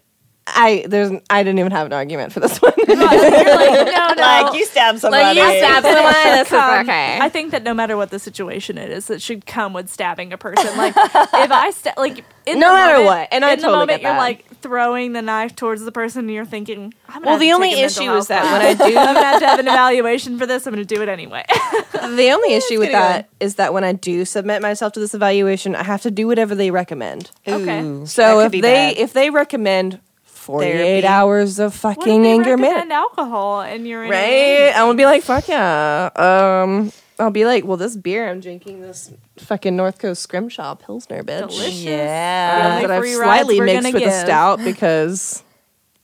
I 0.47 0.85
there's 0.89 1.13
I 1.31 1.43
didn't 1.45 1.61
even 1.61 1.71
have 1.71 1.87
an 1.87 1.93
argument 1.93 2.33
for 2.33 2.41
this 2.41 2.59
one. 2.61 2.73
You're 2.77 2.97
like, 2.97 3.21
no, 3.21 4.09
no. 4.17 4.23
like 4.23 4.55
you 4.55 4.67
stab 4.67 4.99
somebody. 4.99 5.23
Like 5.23 5.37
you 5.37 5.59
stab 5.59 5.83
that 5.85 5.95
someone, 5.95 6.15
should 6.23 6.33
this 6.41 6.47
is 6.49 6.81
okay. 6.89 7.19
I 7.21 7.29
think 7.29 7.53
that 7.53 7.63
no 7.63 7.73
matter 7.73 7.97
what 7.97 8.11
the 8.11 8.19
situation 8.19 8.77
it 8.77 8.91
is, 8.91 9.09
it 9.09 9.23
should 9.23 9.47
come 9.47 9.73
with 9.73 9.89
stabbing 9.89 10.33
a 10.33 10.39
person. 10.39 10.67
Like 10.77 10.95
if 10.97 11.53
I 11.53 11.71
sta- 11.71 11.95
like 11.97 12.25
in 12.45 12.59
No 12.59 12.71
the 12.71 12.75
matter 12.75 12.93
moment- 12.99 13.07
what, 13.07 13.29
and 13.31 13.45
I 13.45 13.53
in 13.53 13.61
the 13.61 13.69
moment 13.69 14.03
you're 14.03 14.17
like 14.17 14.45
throwing 14.63 15.13
the 15.13 15.23
knife 15.23 15.55
towards 15.55 15.83
the 15.85 15.93
person, 15.93 16.21
and 16.25 16.31
you're 16.31 16.45
thinking, 16.45 16.93
I'm 17.09 17.15
gonna 17.23 17.27
Well, 17.27 17.39
the 17.39 17.53
only 17.53 17.71
take 17.71 17.79
a 17.79 17.83
mental 17.83 18.03
issue 18.07 18.13
is 18.17 18.27
that 18.29 18.43
class. 18.43 18.53
when 18.53 18.87
I 18.87 18.91
do- 18.91 18.99
I'm 18.99 19.15
gonna 19.15 19.27
have 19.27 19.41
to 19.41 19.47
have 19.47 19.59
an 19.61 19.69
evaluation 19.69 20.39
for 20.39 20.47
this. 20.47 20.67
I'm 20.67 20.73
gonna 20.73 20.85
do 20.85 21.01
it 21.03 21.09
anyway. 21.09 21.45
the 21.93 22.31
only 22.33 22.55
issue 22.55 22.81
with 22.81 22.91
gonna 22.91 23.05
go. 23.05 23.13
that 23.13 23.29
is 23.39 23.55
that 23.57 23.73
when 23.73 23.85
I 23.85 23.93
do 23.93 24.25
submit 24.25 24.61
myself 24.61 24.93
to 24.95 25.01
this 25.01 25.15
evaluation, 25.15 25.77
I 25.77 25.85
have 25.85 26.03
to 26.03 26.11
do 26.11 26.27
whatever 26.27 26.57
they 26.57 26.73
recommend. 26.73 27.31
Okay. 27.47 27.81
Ooh, 27.83 28.07
So 28.07 28.41
if 28.41 28.51
they 28.53 28.61
bad. 28.61 28.97
if 28.97 29.13
they 29.13 29.31
recommend 29.31 30.01
48 30.43 30.73
Therapy. 30.73 31.07
hours 31.07 31.59
of 31.61 31.73
what 31.85 31.97
fucking 31.97 32.21
if 32.21 32.25
they 32.25 32.31
anger 32.33 32.51
recommend 32.51 32.61
management, 32.61 32.93
alcohol 32.93 33.61
and 33.61 33.87
you're 33.87 34.05
in 34.05 34.11
right? 34.11 34.73
I'm 34.75 34.87
gonna 34.87 34.95
be 34.95 35.05
like, 35.05 35.23
fuck 35.23 35.47
yeah. 35.47 36.11
Um, 36.17 36.93
I'll 37.19 37.31
be 37.31 37.45
like, 37.45 37.65
well, 37.65 37.77
this 37.77 37.95
beer 37.97 38.29
I'm 38.29 38.41
drinking, 38.41 38.81
this 38.81 39.13
fucking 39.39 39.77
North 39.77 40.01
Coast 40.01 40.23
Scrimshaw 40.23 40.75
Pilsner, 40.75 41.23
bitch. 41.23 41.49
Delicious. 41.49 41.83
Yeah. 41.85 42.81
That 42.81 42.91
I've 42.91 43.07
slightly 43.07 43.61
mixed 43.61 43.85
gonna 43.85 44.05
with 44.05 44.13
a 44.13 44.21
stout 44.21 44.59
because 44.65 45.45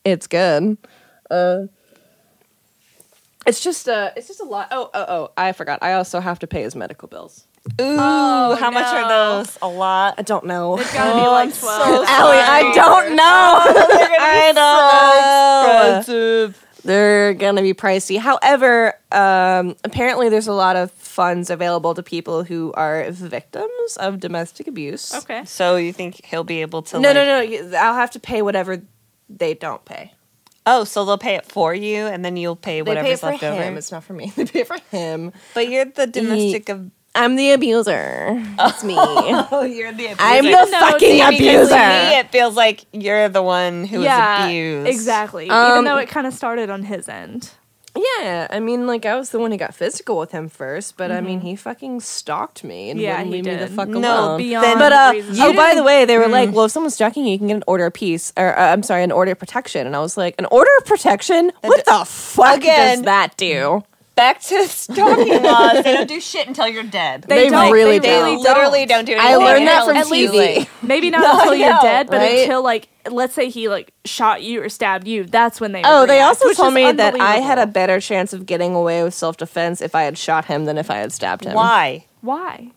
it's 0.04 0.28
good. 0.28 0.78
Uh, 1.28 1.64
it's 3.44 3.60
just 3.60 3.88
uh, 3.88 4.12
it's 4.14 4.28
just 4.28 4.40
a 4.40 4.44
lot. 4.44 4.68
Oh, 4.70 4.90
oh, 4.94 5.04
oh! 5.08 5.30
I 5.36 5.50
forgot. 5.52 5.80
I 5.82 5.94
also 5.94 6.20
have 6.20 6.38
to 6.40 6.46
pay 6.46 6.62
his 6.62 6.76
medical 6.76 7.08
bills. 7.08 7.47
Ooh, 7.80 7.96
Oh, 8.00 8.56
how 8.58 8.70
much 8.70 8.86
are 8.86 9.08
those? 9.08 9.58
A 9.62 9.68
lot. 9.68 10.14
I 10.18 10.22
don't 10.22 10.46
know. 10.46 10.78
It's 10.78 10.92
gotta 10.92 11.14
be 11.14 11.26
Oh, 11.26 11.30
like 11.32 11.46
I'm 11.48 11.52
so 11.52 11.66
twelve. 11.66 12.06
Allie, 12.08 12.38
I 12.38 12.72
don't 12.74 13.16
know. 13.16 13.24
I 14.20 14.52
don't 14.54 15.66
So 15.66 15.72
know. 15.72 15.98
expensive. 15.98 16.64
They're 16.84 17.34
gonna 17.34 17.62
be 17.62 17.74
pricey. 17.74 18.18
However, 18.18 18.94
um, 19.12 19.76
apparently 19.84 20.28
there's 20.28 20.46
a 20.46 20.52
lot 20.52 20.76
of 20.76 20.90
funds 20.92 21.50
available 21.50 21.94
to 21.94 22.02
people 22.02 22.44
who 22.44 22.72
are 22.74 23.10
victims 23.10 23.96
of 23.98 24.20
domestic 24.20 24.66
abuse. 24.68 25.12
Okay. 25.14 25.44
So 25.44 25.76
you 25.76 25.92
think 25.92 26.24
he'll 26.24 26.44
be 26.44 26.60
able 26.62 26.82
to? 26.82 27.00
No, 27.00 27.08
like- 27.12 27.14
no, 27.16 27.68
no. 27.70 27.76
I'll 27.78 27.94
have 27.94 28.12
to 28.12 28.20
pay 28.20 28.42
whatever 28.42 28.80
they 29.28 29.54
don't 29.54 29.84
pay. 29.84 30.12
Oh, 30.70 30.84
so 30.84 31.04
they'll 31.06 31.16
pay 31.18 31.34
it 31.36 31.46
for 31.46 31.74
you, 31.74 32.06
and 32.06 32.22
then 32.24 32.36
you'll 32.36 32.54
pay 32.56 32.80
They 32.82 32.90
whatever's 32.90 33.10
pay 33.10 33.16
for 33.16 33.26
left 33.30 33.42
him. 33.42 33.54
over. 33.54 33.78
It's 33.78 33.90
not 33.90 34.04
for 34.04 34.12
me. 34.12 34.32
They 34.36 34.44
pay 34.44 34.64
for 34.64 34.76
him. 34.90 35.32
But 35.54 35.68
you're 35.68 35.86
the 35.86 36.06
domestic 36.06 36.68
of. 36.68 36.90
I'm 37.18 37.36
the 37.36 37.52
abuser. 37.52 38.42
It's 38.58 38.84
me. 38.84 38.94
Oh, 38.98 39.62
you're 39.62 39.92
the. 39.92 40.06
abuser. 40.06 40.16
I'm 40.20 40.44
abuser. 40.46 40.64
the 40.66 40.70
No, 40.70 40.78
fucking 40.80 40.98
see, 40.98 41.16
Because 41.18 41.34
abuser. 41.68 41.74
to 41.74 41.88
me, 42.10 42.18
it 42.18 42.30
feels 42.32 42.56
like 42.56 42.84
you're 42.92 43.28
the 43.28 43.42
one 43.42 43.84
who 43.84 43.98
was 44.00 44.08
abused. 44.08 44.88
exactly. 44.88 45.50
Um, 45.50 45.72
Even 45.72 45.84
though 45.84 45.98
it 45.98 46.08
kind 46.08 46.26
of 46.26 46.32
started 46.34 46.70
on 46.70 46.84
his 46.84 47.08
end. 47.08 47.50
Yeah, 47.96 48.46
I 48.50 48.60
mean, 48.60 48.86
like 48.86 49.04
I 49.06 49.16
was 49.16 49.30
the 49.30 49.40
one 49.40 49.50
who 49.50 49.56
got 49.56 49.74
physical 49.74 50.18
with 50.18 50.30
him 50.30 50.48
first, 50.48 50.96
but 50.96 51.10
I 51.10 51.20
mean, 51.20 51.40
he 51.40 51.56
fucking 51.56 52.00
stalked 52.00 52.62
me 52.62 52.90
and 52.90 53.00
Yeah, 53.00 53.12
wouldn't 53.16 53.26
he 53.26 53.32
leave 53.32 53.44
me 53.46 53.50
the 53.56 53.66
did. 53.66 53.74
fuck 53.74 53.88
No, 53.88 53.98
alone. 53.98 54.38
Beyond 54.38 54.78
but 54.78 54.92
uh, 54.92 55.10
reasons. 55.14 55.40
oh, 55.40 55.52
by 55.52 55.74
the 55.74 55.82
way, 55.82 56.04
they 56.04 56.16
were 56.16 56.26
Mm. 56.26 56.30
like, 56.30 56.52
"Well, 56.52 56.66
if 56.66 56.70
someone's 56.70 56.94
stalking 56.94 57.24
you, 57.24 57.32
you 57.32 57.38
can 57.38 57.48
get 57.48 57.56
an 57.56 57.64
order 57.66 57.86
of 57.86 57.94
peace, 57.94 58.32
or 58.36 58.56
uh, 58.56 58.72
I'm 58.72 58.84
sorry, 58.84 59.02
an 59.02 59.10
order 59.10 59.32
of 59.32 59.38
protection." 59.40 59.84
And 59.86 59.96
I 59.96 60.00
was 60.00 60.16
like, 60.16 60.36
"An 60.38 60.46
order 60.52 60.70
of 60.78 60.84
protection? 60.84 61.50
What 61.62 61.84
the 61.86 62.04
fuck 62.04 62.58
Again. 62.58 62.98
does 62.98 63.04
that 63.06 63.36
do?" 63.36 63.82
Back 64.18 64.40
to 64.42 64.66
stalking 64.66 65.42
laws. 65.44 65.84
They 65.84 65.94
don't 65.94 66.08
do 66.16 66.20
shit 66.20 66.48
until 66.48 66.66
you're 66.66 66.82
dead. 66.82 67.22
They 67.22 67.48
don't. 67.48 67.72
really 67.72 67.98
they 68.00 68.08
They 68.08 68.20
really 68.20 68.36
literally 68.36 68.84
don't. 68.84 69.06
don't 69.06 69.16
do 69.16 69.20
I 69.20 69.36
learned 69.36 69.66
that 69.68 69.84
from 69.86 69.96
it's 69.96 70.08
too 70.08 70.14
TV. 70.28 70.32
late. 70.32 70.68
Maybe 70.82 71.08
not 71.14 71.20
No, 71.20 71.38
until 71.38 71.54
you're 71.54 71.70
know, 71.70 71.80
dead, 71.82 72.08
but 72.08 72.16
right? 72.16 72.40
until 72.40 72.62
like 72.62 72.88
let's 73.08 73.32
say 73.34 73.48
he 73.48 73.68
like 73.68 73.92
shot 74.04 74.42
you 74.42 74.60
or 74.62 74.68
stabbed 74.68 75.06
you, 75.06 75.22
that's 75.24 75.60
when 75.60 75.70
they. 75.70 75.82
Oh, 75.84 76.00
would 76.00 76.10
they 76.10 76.20
also 76.20 76.52
told 76.52 76.74
me 76.74 76.90
that 76.90 77.14
I 77.20 77.36
had 77.36 77.58
a 77.58 77.66
better 77.66 78.00
chance 78.00 78.32
of 78.32 78.44
getting 78.44 78.74
away 78.74 79.02
with 79.04 79.14
self 79.14 79.36
defense 79.36 79.80
if 79.80 79.94
I 79.94 80.02
had 80.02 80.18
shot 80.18 80.46
him 80.46 80.64
than 80.64 80.78
if 80.78 80.90
I 80.90 80.96
had 80.96 81.12
stabbed 81.12 81.44
him. 81.44 81.54
Why? 81.54 82.04
Why? 82.20 82.72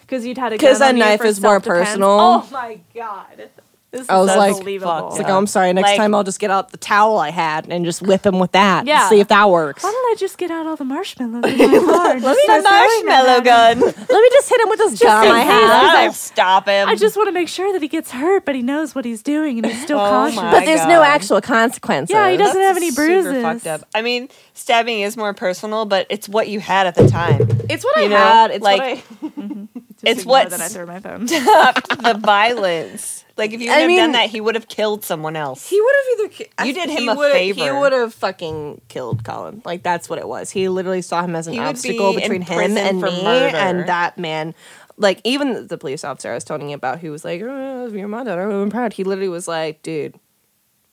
Because 0.00 0.24
you'd 0.24 0.38
had 0.38 0.52
a 0.52 0.58
'Cause 0.58 0.78
because 0.78 0.80
a 0.80 0.92
knife 0.94 1.24
is 1.24 1.40
more 1.40 1.60
personal. 1.60 2.08
Oh 2.10 2.48
my 2.50 2.78
god, 2.94 3.50
this 3.96 4.08
I 4.08 4.18
was 4.18 4.28
like, 4.28 4.54
unbelievable. 4.54 5.08
It's 5.08 5.18
like, 5.18 5.28
oh, 5.28 5.36
I'm 5.36 5.46
sorry. 5.46 5.72
Next 5.72 5.88
Like- 5.90 5.96
time 5.96 6.14
I'll 6.14 6.24
just 6.24 6.38
get 6.40 6.50
out 6.50 6.70
the 6.70 6.76
towel 6.76 7.18
I 7.18 7.30
had 7.30 7.66
and 7.70 7.84
just 7.84 8.02
whip 8.02 8.24
him 8.26 8.38
with 8.38 8.52
that. 8.52 8.80
and 8.80 8.88
Yeah. 8.88 9.08
see 9.08 9.20
if 9.20 9.28
that 9.28 9.48
works. 9.50 9.82
Why 9.82 9.90
don't 9.90 10.12
I 10.12 10.14
just 10.18 10.38
get 10.38 10.50
out 10.50 10.66
all 10.66 10.76
the 10.76 10.84
marshmallows 10.84 11.44
in 11.50 11.58
my 11.58 11.78
car? 11.92 12.10
and 12.12 12.22
just 12.22 12.40
The 12.46 12.60
start 12.62 12.64
throwing 12.64 13.06
them 13.06 13.06
marshmallow 13.06 13.36
him? 13.38 13.44
gun. 13.44 13.80
Let 14.08 14.08
me 14.22 14.28
just 14.32 14.48
hit 14.48 14.60
him 14.60 14.68
with 14.68 14.78
this 14.78 15.00
gum 15.00 15.10
I 15.32 15.38
have. 15.40 15.70
That'll 15.92 16.12
stop 16.12 16.66
him. 16.66 16.88
I 16.88 16.94
just 16.94 17.16
want 17.16 17.28
to 17.28 17.32
make 17.32 17.48
sure 17.48 17.72
that 17.72 17.82
he 17.82 17.88
gets 17.88 18.10
hurt, 18.10 18.44
but 18.44 18.54
he 18.54 18.62
knows 18.62 18.94
what 18.94 19.04
he's 19.04 19.22
doing 19.22 19.58
and 19.58 19.66
he's 19.66 19.82
still 19.82 19.98
Oh 19.98 20.08
cautious. 20.08 20.36
my 20.36 20.50
But 20.52 20.64
there's 20.66 20.82
no 20.86 21.00
God. 21.00 21.06
actual 21.08 21.40
consequences. 21.40 22.12
Yeah, 22.14 22.30
he 22.30 22.36
doesn't 22.36 22.54
That's 22.54 22.66
have 22.68 22.76
any 22.76 22.90
super 22.90 23.06
bruises. 23.06 23.42
fucked 23.42 23.66
up. 23.66 23.88
I 23.94 24.02
mean, 24.02 24.28
stabbing 24.54 25.00
is 25.00 25.16
more 25.16 25.34
personal, 25.34 25.84
but 25.84 26.06
it's 26.10 26.28
what 26.28 26.48
you 26.48 26.60
had 26.60 26.86
at 26.86 26.94
the 26.94 27.08
time. 27.08 27.48
It's 27.68 27.84
what 27.84 27.96
You 27.96 28.04
I 28.04 28.06
know, 28.08 28.16
had. 28.16 28.50
It's 28.52 28.62
like- 28.64 28.80
what 28.80 28.88
I. 28.88 29.02
Mm-hmm. 29.36 29.64
Just 29.96 30.04
It's 30.04 30.20
ignore 30.20 30.32
what 30.34 30.50
that 30.50 30.60
I 30.60 30.68
threw 30.68 30.84
my 30.86 31.00
phone. 31.00 31.24
the 31.26 32.20
violence 32.22 33.15
Like 33.36 33.52
if 33.52 33.60
you 33.60 33.70
I 33.70 33.80
had 33.80 33.86
mean- 33.88 33.98
done 33.98 34.12
that, 34.12 34.30
he 34.30 34.40
would 34.40 34.54
have 34.54 34.66
killed 34.68 35.04
someone 35.04 35.36
else. 35.36 35.68
He 35.68 35.78
would 35.80 35.94
have 35.94 36.20
either. 36.20 36.28
ki- 36.34 36.64
You 36.66 36.72
did 36.72 36.88
him 36.88 37.08
a 37.10 37.14
would've- 37.14 37.56
He 37.56 37.70
would 37.70 37.92
have 37.92 38.14
fucking 38.14 38.80
killed 38.88 39.24
Colin. 39.24 39.60
Like 39.64 39.82
that's 39.82 40.08
what 40.08 40.18
it 40.18 40.26
was. 40.26 40.50
He 40.50 40.68
literally 40.68 41.02
saw 41.02 41.22
him 41.22 41.36
as 41.36 41.46
an 41.46 41.52
He 41.52 41.58
would 41.60 41.68
obstacle 41.68 42.12
be 42.14 42.22
in 42.22 42.30
between 42.30 42.42
him 42.42 42.56
prison 42.56 42.78
and 42.78 43.00
for 43.00 43.10
me, 43.10 43.22
murder. 43.22 43.56
and 43.56 43.86
that 43.88 44.16
man. 44.18 44.54
Like 44.96 45.20
even 45.24 45.66
the 45.66 45.76
police 45.76 46.02
officer 46.04 46.30
I 46.30 46.34
was 46.34 46.44
telling 46.44 46.70
you 46.70 46.74
about, 46.76 47.00
who 47.00 47.10
was 47.10 47.22
like, 47.26 47.42
oh, 47.44 47.86
"You're 47.88 48.08
my 48.08 48.24
daughter. 48.24 48.48
I'm 48.50 48.70
proud." 48.70 48.94
He 48.94 49.04
literally 49.04 49.28
was 49.28 49.46
like, 49.46 49.82
"Dude." 49.82 50.14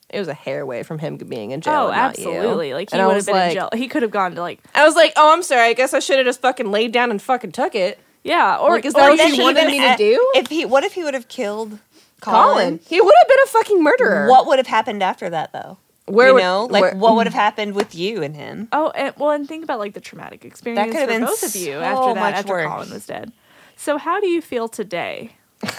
It 0.09 0.19
was 0.19 0.27
a 0.27 0.33
hair 0.35 0.59
away 0.61 0.83
from 0.83 0.99
him 0.99 1.15
being 1.17 1.51
in 1.51 1.61
jail. 1.61 1.73
Oh, 1.73 1.87
and 1.87 1.95
not 1.95 2.19
you." 2.19 2.29
absolutely. 2.29 2.73
Like 2.73 2.89
he 2.91 2.93
And 2.93 3.01
I 3.01 3.05
would 3.07 3.13
have 3.13 3.19
was 3.19 3.25
been 3.27 3.35
like- 3.35 3.49
in 3.51 3.55
jail. 3.55 3.69
He 3.73 3.87
could 3.87 4.01
have 4.01 4.11
gone 4.11 4.35
to 4.35 4.41
like 4.41 4.59
I 4.75 4.85
was 4.85 4.95
like, 4.95 5.13
"Oh, 5.15 5.31
I'm 5.31 5.41
sorry. 5.43 5.69
I 5.69 5.73
guess 5.73 5.93
I 5.93 5.99
should 5.99 6.17
have 6.17 6.25
just 6.25 6.41
fucking 6.41 6.69
laid 6.71 6.91
down 6.91 7.09
and 7.09 7.21
fucking 7.21 7.53
took 7.53 7.73
it." 7.75 7.97
yeah, 8.25 8.57
or 8.57 8.71
Like, 8.71 8.85
is 8.85 8.93
or 8.93 9.01
that 9.01 9.09
what 9.17 9.33
you 9.37 9.43
wanted 9.43 9.67
me 9.67 9.79
to 9.79 9.85
at- 9.85 9.97
do? 9.97 10.31
If 10.35 10.47
he, 10.47 10.63
what 10.65 10.83
if 10.83 10.93
he 10.93 11.03
would 11.03 11.13
have 11.13 11.27
killed 11.29 11.79
Colin. 12.23 12.53
Colin? 12.55 12.79
He 12.87 12.99
would 13.01 13.13
have 13.21 13.27
been 13.27 13.37
a 13.43 13.47
fucking 13.47 13.83
murderer. 13.83 14.27
What 14.29 14.47
would 14.47 14.59
have 14.59 14.67
happened 14.67 15.03
after 15.03 15.29
that, 15.29 15.51
though? 15.53 15.77
Where 16.05 16.27
you 16.29 16.33
would- 16.35 16.41
know, 16.41 16.67
like 16.69 16.81
where- 16.81 16.95
what 16.95 17.15
would 17.15 17.27
have 17.27 17.33
happened 17.33 17.75
with 17.75 17.95
you 17.95 18.23
and 18.23 18.35
him? 18.35 18.67
Oh, 18.71 18.89
and, 18.91 19.13
well, 19.17 19.31
and 19.31 19.47
think 19.47 19.63
about 19.63 19.79
like 19.79 19.93
the 19.93 20.01
traumatic 20.01 20.43
experience 20.45 20.79
that 20.85 20.91
could 20.91 20.99
have 20.99 21.09
for 21.09 21.15
been 21.19 21.25
both 21.25 21.43
of 21.43 21.55
you 21.55 21.73
so 21.73 21.81
after 21.81 22.13
that, 22.13 22.19
much 22.19 22.35
after 22.35 22.53
worse. 22.53 22.67
Colin 22.67 22.89
was 22.89 23.05
dead. 23.05 23.31
So, 23.77 23.97
how 23.97 24.19
do 24.19 24.27
you 24.27 24.41
feel 24.41 24.67
today? 24.67 25.31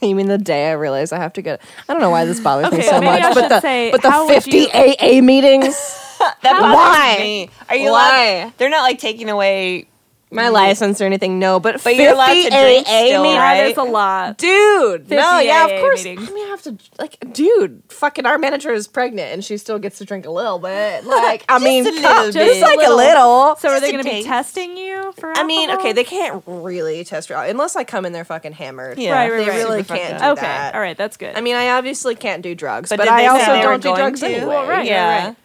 You 0.00 0.14
mean 0.14 0.28
the 0.28 0.38
day 0.38 0.68
I 0.68 0.74
realized 0.74 1.12
I 1.12 1.18
have 1.18 1.32
to 1.32 1.42
get? 1.42 1.60
I 1.88 1.92
don't 1.92 2.00
know 2.00 2.10
why 2.10 2.24
this 2.24 2.38
bothers 2.38 2.70
me 2.70 2.82
so 2.82 3.00
maybe 3.00 3.08
I 3.08 3.18
much, 3.30 3.34
but 3.34 3.48
the 3.48 3.60
say, 3.60 3.90
but 3.90 4.00
the 4.00 4.08
how 4.08 4.26
would 4.26 4.32
fifty 4.44 4.58
you- 4.58 4.68
AA 4.72 5.20
meetings. 5.20 5.74
That 6.20 6.36
bothers 6.42 6.62
Why? 6.74 7.16
me. 7.18 7.50
Are 7.68 7.74
you 7.74 7.90
Why? 7.90 8.22
allowed? 8.42 8.52
They're 8.58 8.70
not 8.70 8.82
like 8.82 9.00
taking 9.00 9.28
away. 9.28 9.87
My 10.30 10.48
license 10.48 11.00
or 11.00 11.04
anything. 11.04 11.38
No, 11.38 11.58
but 11.60 11.82
But 11.82 11.96
you're 11.96 12.12
allowed 12.12 12.28
to 12.34 12.42
50 12.42 12.50
drink 12.50 12.86
AA 12.88 13.06
still, 13.06 13.22
right? 13.22 13.34
That 13.58 13.70
is 13.70 13.76
a 13.76 13.82
lot. 13.82 14.38
Dude, 14.38 15.10
no, 15.10 15.38
yeah, 15.40 15.66
AA 15.70 15.74
of 15.74 15.80
course. 15.80 16.04
meetings. 16.04 16.28
I 16.28 16.32
mean, 16.34 16.46
I 16.46 16.48
have 16.50 16.62
to 16.62 16.76
like, 16.98 17.16
dude, 17.32 17.82
fucking 17.88 18.26
our 18.26 18.38
manager 18.38 18.72
is 18.72 18.86
pregnant 18.88 19.32
and 19.32 19.44
she 19.44 19.56
still 19.56 19.78
gets 19.78 19.98
to 19.98 20.04
drink 20.04 20.26
a 20.26 20.30
little 20.30 20.58
bit. 20.58 21.04
Like, 21.18 21.44
I 21.48 21.58
mean, 21.58 21.86
a 21.86 21.90
little 21.90 22.32
just, 22.32 22.60
like 22.60 22.78
a 22.86 22.92
Little. 22.92 23.56
So, 23.56 23.68
are 23.70 23.80
they 23.80 23.92
going 23.92 24.04
to 24.04 24.10
be 24.10 24.22
testing 24.22 24.76
you 24.76 25.12
for? 25.18 25.32
I 25.36 25.42
mean, 25.44 25.70
okay, 25.72 25.92
they 25.92 26.04
can't 26.04 26.42
really 26.46 27.02
test 27.04 27.28
you 27.30 27.36
out 27.36 27.48
unless 27.48 27.76
I 27.76 27.84
come 27.84 28.04
in 28.06 28.12
there 28.12 28.24
fucking 28.24 28.52
hammered. 28.52 28.98
Yeah, 28.98 29.12
Right, 29.14 29.30
right, 29.30 29.38
they 29.44 29.48
right. 29.50 29.56
really 29.56 29.82
Super 29.82 29.94
can't 29.96 30.10
fucked 30.10 30.20
do 30.20 30.26
up. 30.26 30.38
Okay, 30.38 30.46
that. 30.46 30.74
all 30.74 30.80
right, 30.80 30.96
that's 30.96 31.16
good. 31.16 31.34
I 31.34 31.40
mean, 31.40 31.56
I 31.56 31.70
obviously 31.70 32.14
can't 32.14 32.42
do 32.42 32.54
drugs, 32.54 32.90
but, 32.90 32.98
did 33.00 33.08
I 33.08 33.26
also 33.26 33.60
don't 33.62 33.82
do 33.82 33.94
drugs 33.94 34.20
to? 34.20 34.26
anyway. 34.26 34.46
Well, 34.46 34.60
right, 34.66 34.78
right, 34.78 34.86
yeah. 34.86 35.26
right. 35.28 35.36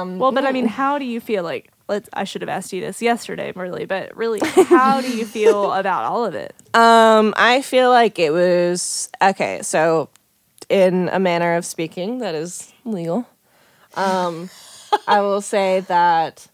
Um, 0.00 0.18
Well, 0.18 0.32
but 0.32 0.44
I 0.44 0.52
mean, 0.52 0.66
how 0.66 0.98
do 0.98 1.04
you 1.04 1.20
feel 1.20 1.42
like? 1.42 1.70
Let's. 1.88 2.08
I 2.12 2.24
should 2.24 2.42
have 2.42 2.48
asked 2.48 2.72
you 2.72 2.80
this 2.80 3.00
yesterday, 3.00 3.52
really, 3.52 3.86
but 3.86 4.16
really, 4.16 4.40
how 4.66 5.00
do 5.00 5.10
you 5.10 5.24
feel 5.24 5.72
about 5.72 6.04
all 6.04 6.24
of 6.24 6.34
it? 6.34 6.54
Um, 6.74 7.34
I 7.36 7.62
feel 7.62 7.90
like 7.90 8.18
it 8.18 8.30
was 8.30 9.08
okay. 9.22 9.62
So, 9.62 10.10
in 10.68 11.08
a 11.10 11.18
manner 11.18 11.56
of 11.56 11.64
speaking, 11.64 12.18
that 12.18 12.34
is 12.34 12.72
legal. 12.84 13.26
Um, 13.94 14.50
I 15.06 15.22
will 15.22 15.40
say 15.40 15.80
that 15.80 16.46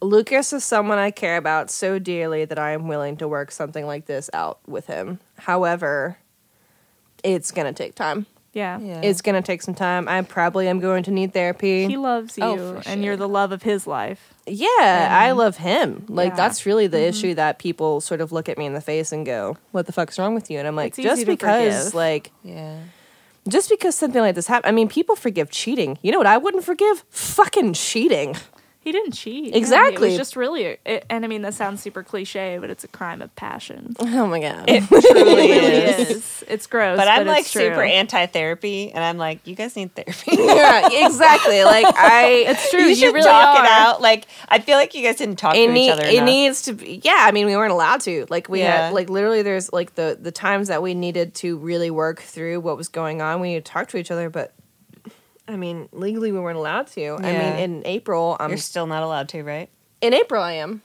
Lucas 0.00 0.52
is 0.52 0.64
someone 0.64 0.98
I 0.98 1.10
care 1.10 1.36
about 1.36 1.70
so 1.70 1.98
dearly 1.98 2.44
that 2.44 2.58
I 2.58 2.72
am 2.72 2.88
willing 2.88 3.16
to 3.18 3.28
work 3.28 3.50
something 3.50 3.86
like 3.86 4.06
this 4.06 4.28
out 4.32 4.58
with 4.66 4.86
him. 4.86 5.20
However, 5.38 6.18
it's 7.24 7.50
gonna 7.50 7.72
take 7.72 7.94
time. 7.94 8.26
Yeah, 8.52 8.78
Yeah. 8.78 9.00
It's 9.02 9.20
gonna 9.22 9.42
take 9.42 9.62
some 9.62 9.74
time. 9.74 10.08
I 10.08 10.20
probably 10.22 10.68
am 10.68 10.80
going 10.80 11.02
to 11.04 11.10
need 11.10 11.32
therapy. 11.32 11.86
he 11.86 11.96
loves 11.96 12.38
oh, 12.40 12.54
you, 12.54 12.60
Oh, 12.60 12.80
for 12.80 12.88
and 12.88 13.04
you're 13.04 13.16
the 13.16 13.28
love 13.28 13.52
of 13.52 13.62
his 13.62 13.86
life. 13.86 14.34
Yeah, 14.46 15.08
I 15.10 15.32
love 15.32 15.58
him. 15.58 16.06
Like 16.08 16.30
Yeah. 16.30 16.36
that's 16.36 16.64
really 16.66 16.86
the 16.86 16.96
mm-hmm. 16.98 17.08
issue 17.08 17.34
that 17.34 17.58
people 17.58 18.00
sort 18.00 18.20
of 18.20 18.32
look 18.32 18.48
at 18.48 18.56
me 18.58 18.66
in 18.66 18.72
the 18.74 18.80
face 18.80 19.12
and 19.12 19.26
go, 19.26 19.56
"What 19.72 19.86
the 19.86 19.92
fuck's 19.92 20.18
wrong 20.18 20.34
with 20.34 20.50
you?" 20.50 20.58
And 20.58 20.66
I'm 20.66 20.76
like, 20.76 20.92
It's 20.92 20.98
easy 21.00 21.08
just 21.08 21.26
because 21.26 21.76
forgive. 21.78 21.94
like 21.94 22.32
Yeah. 22.42 22.78
just 23.46 23.68
because 23.68 23.94
something 23.94 24.20
like 24.20 24.34
this 24.34 24.46
happened. 24.46 24.68
I 24.68 24.72
mean, 24.72 24.88
people 24.88 25.14
forgive 25.16 25.50
cheating. 25.50 25.98
You 26.02 26.12
know 26.12 26.18
what 26.18 26.26
I 26.26 26.38
wouldn't 26.38 26.64
forgive? 26.64 27.04
Fucking 27.10 27.74
cheating. 27.74 28.34
He 28.88 28.92
didn't 28.92 29.12
cheat. 29.12 29.54
Exactly. 29.54 30.08
It 30.08 30.10
was 30.12 30.16
just 30.16 30.34
really, 30.34 30.62
it, 30.86 31.04
and 31.10 31.22
I 31.22 31.28
mean, 31.28 31.42
that 31.42 31.52
sounds 31.52 31.82
super 31.82 32.02
cliche, 32.02 32.56
but 32.58 32.70
it's 32.70 32.84
a 32.84 32.88
crime 32.88 33.20
of 33.20 33.34
passion. 33.36 33.94
Oh 34.00 34.26
my 34.26 34.40
god. 34.40 34.64
It 34.66 34.82
truly 34.88 35.50
is. 35.50 36.08
is. 36.08 36.44
It's 36.48 36.66
gross, 36.66 36.96
But 36.96 37.06
I'm 37.06 37.26
like 37.26 37.40
it's 37.42 37.50
super 37.50 37.82
anti-therapy, 37.82 38.90
and 38.92 39.04
I'm 39.04 39.18
like, 39.18 39.46
you 39.46 39.54
guys 39.54 39.76
need 39.76 39.94
therapy. 39.94 40.14
yeah, 40.32 40.88
exactly. 41.06 41.64
Like 41.64 41.84
I 41.94 42.44
It's 42.48 42.70
true. 42.70 42.80
you 42.80 42.88
You, 42.88 42.94
should 42.94 43.14
really 43.14 43.28
talk 43.28 43.58
are. 43.58 43.64
it 43.64 43.70
out. 43.70 44.00
Like 44.00 44.24
I 44.48 44.58
feel 44.60 44.76
like 44.76 44.94
you 44.94 45.02
guys 45.02 45.16
didn't 45.16 45.36
talk 45.36 45.54
it, 45.54 45.66
to 45.66 45.72
need, 45.72 45.86
each 45.88 45.92
other 45.92 46.04
it 46.06 46.14
enough. 46.14 46.24
needs 46.26 46.62
to 46.62 46.72
be 46.72 47.00
yeah 47.04 47.26
i 47.28 47.32
mean 47.32 47.44
we 47.46 47.54
weren't 47.56 47.72
allowed 47.72 48.00
to 48.02 48.26
like 48.30 48.48
we 48.48 48.60
Yeah. 48.60 48.86
had 48.86 48.94
like 48.94 49.10
literally 49.10 49.42
there's 49.42 49.70
like 49.72 49.94
the 49.96 50.16
the 50.18 50.32
times 50.32 50.68
that 50.68 50.82
we 50.82 50.94
needed 50.94 51.34
to 51.36 51.58
really 51.58 51.90
work 51.90 52.20
through 52.20 52.60
what 52.60 52.76
was 52.78 52.88
going 52.88 53.20
on 53.20 53.40
we 53.40 53.48
needed 53.48 53.66
to 53.66 53.72
talk 53.72 53.88
to 53.88 53.98
each 53.98 54.10
other 54.10 54.30
but 54.30 54.54
i 55.48 55.56
mean 55.56 55.88
legally 55.92 56.30
we 56.32 56.38
weren't 56.38 56.58
allowed 56.58 56.86
to 56.88 57.18
i 57.22 57.32
Yeah. 57.32 57.38
mean 57.56 57.64
in 57.64 57.82
april 57.86 58.36
i'm 58.38 58.50
You're 58.50 58.58
still 58.58 58.86
not 58.86 59.02
allowed 59.02 59.28
to, 59.30 59.42
right? 59.42 59.68
in 60.00 60.14
april 60.14 60.42
i 60.42 60.52
am 60.52 60.82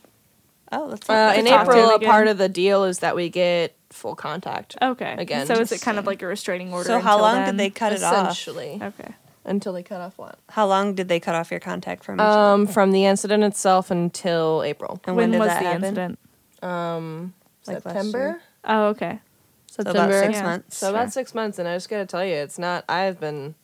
Oh, 0.72 0.90
that's 0.90 1.08
uh, 1.08 1.14
not 1.14 1.38
in 1.38 1.46
talk 1.46 1.66
to 1.68 1.72
april 1.72 1.84
him 1.90 1.92
a 1.92 1.96
again. 1.98 2.10
part 2.10 2.28
of 2.28 2.38
the 2.40 2.50
deal 2.50 2.84
is 2.86 3.00
that 3.00 3.16
we 3.16 3.30
get 3.30 3.76
full 3.92 4.16
contact 4.16 4.76
Okay. 4.82 5.14
Again, 5.20 5.46
so 5.46 5.54
is 5.60 5.72
it 5.72 5.82
kind 5.82 6.00
of 6.00 6.08
like 6.08 6.24
a 6.24 6.26
restraining 6.28 6.74
order? 6.74 6.88
So 6.88 7.00
how 7.00 7.18
until 7.18 7.22
long 7.22 7.36
then? 7.36 7.46
did 7.46 7.58
they 7.58 7.70
cut 7.70 7.94
it 7.94 8.02
off? 8.02 8.14
essentially 8.32 8.80
Okay. 8.82 9.14
until 9.46 9.74
they 9.74 9.84
cut 9.84 10.02
off 10.02 10.18
what 10.18 10.40
How 10.50 10.66
long 10.66 10.96
did 10.96 11.10
they 11.10 11.20
cut 11.20 11.36
off 11.36 11.52
your 11.52 11.60
contact 11.60 12.04
from 12.04 12.16
each 12.16 12.22
other? 12.24 12.34
um 12.40 12.66
from 12.66 12.92
the 12.92 13.06
incident 13.06 13.44
itself 13.44 13.92
until 13.92 14.64
april 14.64 15.00
And 15.06 15.16
when 15.16 15.26
when, 15.26 15.32
did 15.34 15.40
was 15.42 15.48
that 15.50 15.60
the 15.60 15.66
happen? 15.66 15.84
incident? 15.84 16.20
um 16.64 17.34
Like 17.68 17.86
last 17.86 17.94
september 17.94 18.18
year? 18.20 18.42
Oh, 18.66 18.86
okay. 18.88 19.20
So 19.68 19.84
september 19.84 20.06
about 20.06 20.20
six 20.26 20.34
Yeah. 20.34 20.44
months. 20.44 20.78
So 20.78 20.90
about 20.90 21.14
six 21.14 21.36
months, 21.36 21.60
and 21.60 21.68
I 21.68 21.76
just 21.76 21.90
gotta 21.90 22.06
tell 22.06 22.26
you, 22.26 22.34
it's 22.36 22.58
not. 22.58 22.86
I've 22.88 23.20
been 23.20 23.56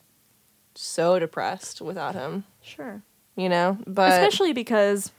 so 0.80 1.18
depressed 1.18 1.80
without 1.80 2.14
him. 2.14 2.44
Sure. 2.62 3.02
You 3.36 3.48
know, 3.48 3.78
but 3.86 4.12
Especially 4.12 4.52
because, 4.52 5.12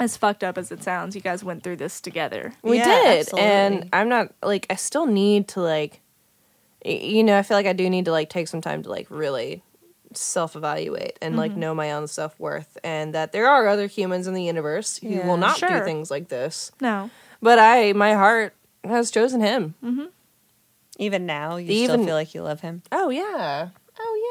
as 0.00 0.16
fucked 0.16 0.42
up 0.44 0.56
as 0.58 0.70
it 0.72 0.82
sounds, 0.82 1.14
you 1.14 1.20
guys 1.20 1.42
went 1.44 1.62
through 1.62 1.76
this 1.76 2.00
together. 2.00 2.54
we 2.62 2.78
Yeah, 2.78 2.84
did, 2.84 3.18
absolutely. 3.20 3.50
and 3.50 3.88
I'm 3.92 4.08
not 4.08 4.32
like 4.42 4.66
I 4.70 4.76
still 4.76 5.06
need 5.06 5.48
to 5.48 5.60
like, 5.60 6.00
you 6.84 7.22
know, 7.24 7.36
I 7.38 7.42
feel 7.42 7.56
like 7.56 7.66
I 7.66 7.72
do 7.72 7.90
need 7.90 8.04
to 8.06 8.12
like 8.12 8.30
take 8.30 8.48
some 8.48 8.60
time 8.60 8.82
to 8.84 8.88
like 8.90 9.06
really 9.10 9.62
self 10.14 10.56
evaluate 10.56 11.18
and 11.20 11.36
like 11.36 11.50
Mm-hmm. 11.50 11.60
know 11.60 11.74
my 11.74 11.92
own 11.92 12.06
self 12.06 12.38
worth, 12.38 12.78
and 12.84 13.14
that 13.14 13.32
there 13.32 13.48
are 13.48 13.66
other 13.68 13.86
humans 13.88 14.26
in 14.26 14.34
the 14.34 14.42
universe 14.44 14.98
who 14.98 15.08
Yeah. 15.08 15.26
will 15.26 15.36
not 15.36 15.58
do 15.58 15.80
things 15.84 16.10
like 16.10 16.28
this. 16.28 16.70
No. 16.80 17.10
But 17.42 17.58
I, 17.58 17.92
my 17.92 18.14
heart 18.14 18.54
has 18.84 19.10
chosen 19.10 19.40
him. 19.40 19.74
Even 20.98 21.26
now, 21.26 21.56
you 21.56 21.70
Even- 21.70 21.96
still 21.96 22.06
feel 22.06 22.14
like 22.14 22.34
you 22.34 22.42
love 22.42 22.60
him. 22.60 22.82
Oh 22.90 23.10
yeah, 23.10 23.68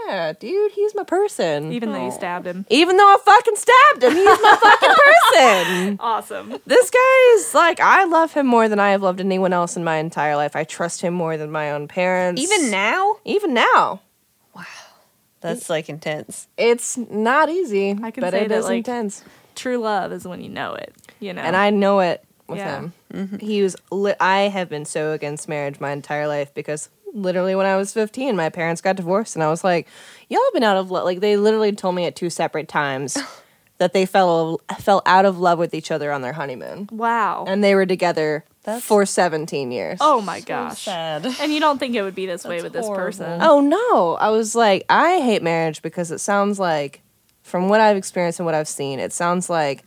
yeah, 0.07 0.33
dude, 0.33 0.71
he's 0.71 0.95
my 0.95 1.03
person. 1.03 1.71
Even 1.71 1.91
though 1.91 2.05
you 2.05 2.11
stabbed 2.11 2.45
him. 2.47 2.65
Even 2.69 2.97
though 2.97 3.03
I 3.13 3.17
fucking 3.23 3.55
stabbed 3.55 4.03
him, 4.03 4.13
he's 4.13 4.25
my 4.25 4.57
fucking 4.61 4.95
person. 5.05 5.97
Awesome. 5.99 6.59
This 6.65 6.89
guy 6.89 7.33
is 7.35 7.53
like, 7.53 7.79
I 7.79 8.05
love 8.05 8.33
him 8.33 8.47
more 8.47 8.69
than 8.69 8.79
I 8.79 8.91
have 8.91 9.01
loved 9.01 9.19
anyone 9.19 9.53
else 9.53 9.75
in 9.77 9.83
my 9.83 9.97
entire 9.97 10.35
life. 10.35 10.55
I 10.55 10.63
trust 10.63 11.01
him 11.01 11.13
more 11.13 11.37
than 11.37 11.51
my 11.51 11.71
own 11.71 11.87
parents. 11.87 12.41
Even 12.41 12.71
now, 12.71 13.17
even 13.25 13.53
now, 13.53 14.01
Wow. 14.55 14.63
that's 15.41 15.69
like 15.69 15.89
intense. 15.89 16.47
it's 16.57 16.97
not 16.97 17.49
easy. 17.49 17.91
I 18.01 18.11
can 18.11 18.21
but 18.21 18.31
say 18.31 18.45
it 18.45 18.49
that, 18.49 18.57
is 18.59 18.65
like, 18.65 18.77
intense, 18.77 19.23
True 19.55 19.77
love 19.77 20.11
is 20.11 20.27
when 20.27 20.41
you 20.41 20.49
know 20.49 20.73
it. 20.75 20.93
You 21.19 21.33
know. 21.33 21.41
and 21.41 21.55
I 21.55 21.71
know 21.71 21.99
it 21.99 22.23
with 22.47 22.59
Yeah. 22.59 22.77
him. 22.79 22.93
Mm-hmm. 23.13 23.37
He 23.37 23.61
was. 23.63 23.75
Li- 23.91 24.13
I 24.19 24.41
have 24.49 24.69
been 24.69 24.85
so 24.85 25.13
against 25.13 25.49
marriage 25.49 25.79
my 25.79 25.91
entire 25.91 26.27
life 26.27 26.53
because 26.53 26.89
literally 27.17 27.55
when 27.55 27.65
I 27.65 27.75
was 27.75 27.91
fifteen, 27.93 28.35
my 28.35 28.49
parents 28.49 28.81
got 28.81 28.95
divorced, 28.95 29.35
and 29.35 29.43
I 29.43 29.49
was 29.49 29.63
like, 29.63 29.87
"Y'all 30.29 30.39
have 30.45 30.53
been 30.53 30.63
out 30.63 30.77
of 30.77 30.91
love." 30.91 31.03
Like 31.05 31.19
they 31.19 31.35
literally 31.37 31.71
told 31.73 31.95
me 31.95 32.05
at 32.05 32.15
two 32.15 32.29
separate 32.29 32.67
times. 32.67 33.17
That 33.79 33.93
they 33.93 34.07
fell 34.07 34.59
fell 34.79 35.03
out 35.05 35.25
of 35.25 35.37
love 35.37 35.59
with 35.59 35.75
each 35.75 35.91
other 35.91 36.11
on 36.11 36.23
their 36.23 36.33
honeymoon, 36.33 36.89
Wow. 36.91 37.45
and 37.47 37.63
they 37.63 37.75
were 37.75 37.85
together 37.85 38.43
That's 38.63 38.83
for 38.83 39.05
seventeen 39.05 39.71
years. 39.71 39.99
oh 40.01 40.19
my 40.19 40.39
gosh. 40.39 40.81
Sad. 40.81 41.27
And 41.39 41.53
you 41.53 41.59
don't 41.59 41.77
think 41.77 41.93
it 41.93 42.01
would 42.01 42.15
be 42.15 42.25
this 42.25 42.43
way 42.43 42.55
That's 42.55 42.63
with 42.63 42.73
this 42.73 42.85
horrible. 42.87 43.05
person? 43.05 43.39
Oh 43.39 43.59
no. 43.59 44.15
I 44.15 44.31
was 44.31 44.55
like, 44.55 44.83
I 44.89 45.19
hate 45.19 45.43
marriage 45.43 45.83
because 45.83 46.09
it 46.09 46.17
sounds 46.17 46.57
like, 46.57 47.03
from 47.43 47.69
what 47.69 47.79
I've 47.79 47.97
experienced 47.97 48.39
and 48.39 48.47
what 48.47 48.55
I've 48.55 48.67
seen, 48.67 48.97
it 48.99 49.13
sounds 49.13 49.47
like 49.47 49.83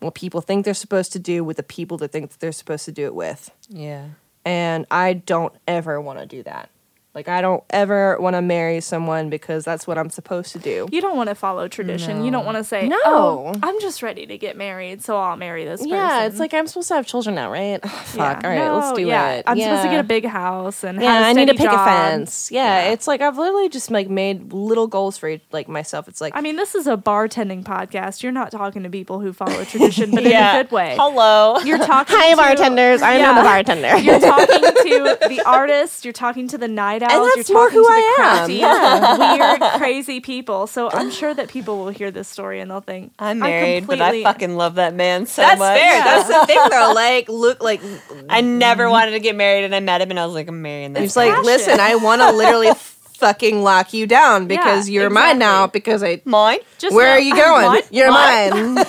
what 0.00 0.12
people 0.14 0.42
think 0.42 0.66
they're 0.66 0.74
supposed 0.74 1.10
to 1.14 1.18
do 1.18 1.42
with 1.42 1.56
the 1.56 1.62
people 1.62 1.96
that 1.96 2.12
think 2.12 2.28
that 2.32 2.40
they're 2.40 2.52
supposed 2.52 2.84
to 2.84 2.92
do 2.92 3.06
it 3.06 3.14
with. 3.14 3.50
Yeah. 3.70 4.04
And 4.44 4.86
I 4.90 5.14
don't 5.14 5.54
ever 5.68 6.00
want 6.00 6.18
to 6.18 6.26
do 6.26 6.42
that. 6.44 6.70
Like, 7.12 7.28
I 7.28 7.40
don't 7.40 7.64
ever 7.70 8.16
want 8.20 8.36
to 8.36 8.42
marry 8.42 8.80
someone 8.80 9.30
because 9.30 9.64
that's 9.64 9.84
what 9.86 9.98
I'm 9.98 10.10
supposed 10.10 10.52
to 10.52 10.60
do. 10.60 10.86
You 10.92 11.00
don't 11.00 11.16
want 11.16 11.28
to 11.28 11.34
follow 11.34 11.66
tradition. 11.66 12.24
You 12.24 12.30
don't 12.30 12.44
want 12.44 12.56
to 12.56 12.62
say, 12.62 12.86
No. 12.86 12.98
"Oh, 13.04 13.52
I'm 13.64 13.80
just 13.80 14.00
ready 14.02 14.26
to 14.26 14.38
get 14.38 14.56
married, 14.56 15.02
so 15.02 15.16
I'll 15.18 15.36
marry 15.36 15.64
this 15.64 15.80
person." 15.80 15.90
Yeah, 15.90 16.26
it's 16.26 16.38
like 16.38 16.54
I'm 16.54 16.68
supposed 16.68 16.86
to 16.88 16.94
have 16.94 17.06
children 17.08 17.34
now, 17.34 17.50
right? 17.50 17.80
Ugh, 17.82 17.90
fuck. 18.04 18.42
Yeah. 18.44 18.48
All 18.48 18.56
right, 18.56 18.70
let's 18.70 18.90
No, 18.90 18.96
do 18.96 19.06
yeah. 19.08 19.32
it. 19.32 19.44
I'm 19.48 19.58
supposed 19.58 19.82
to 19.82 19.88
get 19.88 19.98
a 20.00 20.04
big 20.04 20.24
house 20.24 20.84
and 20.84 21.02
Yeah, 21.02 21.12
have 21.14 21.22
a 21.24 21.26
I 21.26 21.32
need 21.32 21.46
to 21.46 21.54
pick 21.54 21.68
job. 21.70 21.80
a 21.80 21.84
fence. 21.84 22.50
Yeah, 22.52 22.84
Yeah. 22.84 22.92
it's 22.92 23.08
like 23.08 23.20
I've 23.20 23.36
literally 23.36 23.68
just 23.68 23.90
like 23.90 24.08
made 24.08 24.52
little 24.52 24.86
goals 24.86 25.18
for 25.18 25.36
like 25.50 25.68
myself. 25.68 26.06
It's 26.06 26.20
like 26.20 26.36
I 26.36 26.40
mean, 26.40 26.54
this 26.54 26.76
is 26.76 26.86
a 26.86 26.96
bartending 26.96 27.64
podcast. 27.64 28.22
You're 28.22 28.30
not 28.30 28.52
talking 28.52 28.84
to 28.84 28.88
people 28.88 29.18
who 29.18 29.32
follow 29.32 29.64
tradition, 29.64 30.12
but 30.12 30.24
in 30.24 30.32
a 30.32 30.52
good 30.62 30.70
way. 30.70 30.94
Hello. 30.96 31.58
You're 31.64 31.78
talking 31.84 32.14
Hi, 32.16 32.30
to 32.30 32.36
bartenders. 32.36 33.02
I'm 33.02 33.18
Yeah. 33.18 33.32
not 33.32 33.40
a 33.40 33.42
bartender. 33.42 33.96
You're 33.98 34.20
talking 34.20 34.46
to 34.46 35.28
the 35.28 35.42
artist. 35.44 36.04
You're 36.04 36.12
talking 36.12 36.46
to 36.46 36.56
the 36.58 36.68
night 36.68 36.99
night 37.00 37.10
owls. 37.10 37.16
And 37.16 37.24
you're 37.26 37.36
that's 37.36 37.50
more 37.50 37.70
who 37.70 37.82
to 37.82 37.88
I 37.90 38.14
the 38.16 38.22
am. 38.22 39.18
crafty, 39.18 39.60
weird, 39.60 39.72
crazy 39.78 40.20
people. 40.20 40.66
So 40.66 40.90
I'm 40.90 41.10
sure 41.10 41.34
that 41.34 41.48
people 41.48 41.78
will 41.78 41.88
hear 41.90 42.10
this 42.10 42.28
story 42.28 42.60
and 42.60 42.70
they'll 42.70 42.80
think 42.80 43.12
I'm 43.18 43.38
married, 43.40 43.86
but 43.86 44.00
I 44.00 44.22
fucking 44.22 44.56
love 44.56 44.76
that 44.76 44.94
man 44.94 45.26
so 45.26 45.42
That's 45.42 45.58
much. 45.58 45.78
fair. 45.78 46.04
That's 46.04 46.28
the 46.28 46.46
thing, 46.46 46.58
though. 46.70 46.94
Like, 47.00 47.28
look, 47.28 47.62
like, 47.62 47.80
I 48.28 48.40
never 48.40 48.84
mm-hmm. 48.84 48.92
wanted 48.92 49.12
to 49.12 49.20
get 49.20 49.34
married, 49.36 49.64
and 49.64 49.74
I 49.74 49.80
met 49.80 50.00
him, 50.02 50.10
and 50.10 50.18
I 50.20 50.26
was 50.26 50.34
like, 50.34 50.48
I'm 50.48 50.60
marrying 50.60 50.92
this. 50.92 51.02
He's 51.02 51.16
like, 51.16 51.30
passion. 51.30 51.44
listen, 51.44 51.80
I 51.80 51.94
want 51.94 52.20
to 52.20 52.30
literally 52.36 52.72
fucking 53.20 53.62
lock 53.62 53.92
you 53.94 54.06
down 54.06 54.46
because 54.46 54.88
Yeah, 54.88 55.02
you're 55.02 55.10
mine 55.10 55.38
now. 55.38 55.66
Because 55.66 56.02
I, 56.02 56.20
mine. 56.24 56.58
Just 56.78 56.94
where 56.94 57.06
know- 57.06 57.12
are 57.12 57.20
you 57.20 57.34
going? 57.34 57.66
What? 57.66 57.92
You're 57.92 58.08
What? 58.08 58.54
mine. 58.54 58.84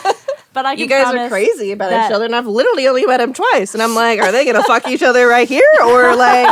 But 0.53 0.65
I 0.65 0.73
can 0.75 0.79
You 0.81 0.87
guys 0.87 1.13
are 1.15 1.29
crazy 1.29 1.71
about 1.71 1.91
that- 1.91 2.09
each 2.11 2.13
other, 2.15 2.25
and 2.25 2.35
I've 2.35 2.45
literally 2.47 2.85
only 2.87 3.05
met 3.05 3.21
him 3.21 3.33
twice. 3.33 3.73
And 3.73 3.81
I'm 3.81 3.95
like, 3.95 4.19
are 4.19 4.31
they 4.33 4.43
gonna 4.45 4.63
fuck 4.63 4.87
each 4.89 5.01
other 5.03 5.25
right 5.27 5.47
here, 5.47 5.63
or 5.83 6.13
like, 6.15 6.47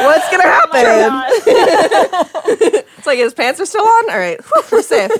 what's 0.00 0.30
gonna 0.30 0.42
happen? 0.44 2.22
It's 3.02 3.06
like 3.08 3.18
his 3.18 3.34
pants 3.34 3.60
are 3.60 3.66
still 3.66 3.84
on. 3.84 4.10
All 4.10 4.16
right, 4.18 4.38
we're 4.70 4.80
safe. 4.80 5.10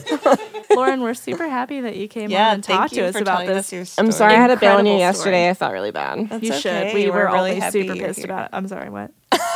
Lauren, 0.71 1.01
we're 1.01 1.15
super 1.15 1.49
happy 1.49 1.81
that 1.81 1.97
you 1.97 2.07
came 2.07 2.31
Yeah, 2.31 2.51
on 2.51 2.55
and 2.55 2.65
talked 2.65 2.95
to 2.95 3.03
us 3.07 3.17
about 3.17 3.45
this. 3.45 3.73
us 3.73 3.99
I'm 3.99 4.13
story. 4.13 4.31
sorry 4.31 4.35
I 4.35 4.37
had 4.37 4.47
to 4.49 4.57
bail 4.57 4.77
on 4.77 4.87
you 4.87 4.95
yesterday. 4.99 5.39
story. 5.41 5.49
I 5.49 5.55
felt 5.55 5.73
really 5.73 5.91
bad. 5.91 6.29
That's 6.29 6.43
you 6.45 6.51
okay. 6.53 6.61
should. 6.61 6.95
We 6.95 7.11
We're 7.11 7.27
were 7.27 7.33
really 7.33 7.55
only 7.61 7.71
super 7.73 7.95
pissed 7.97 8.23
about 8.25 8.45
it. 8.45 8.51
I'm 8.53 8.69
sorry, 8.69 8.89
what? 8.89 9.11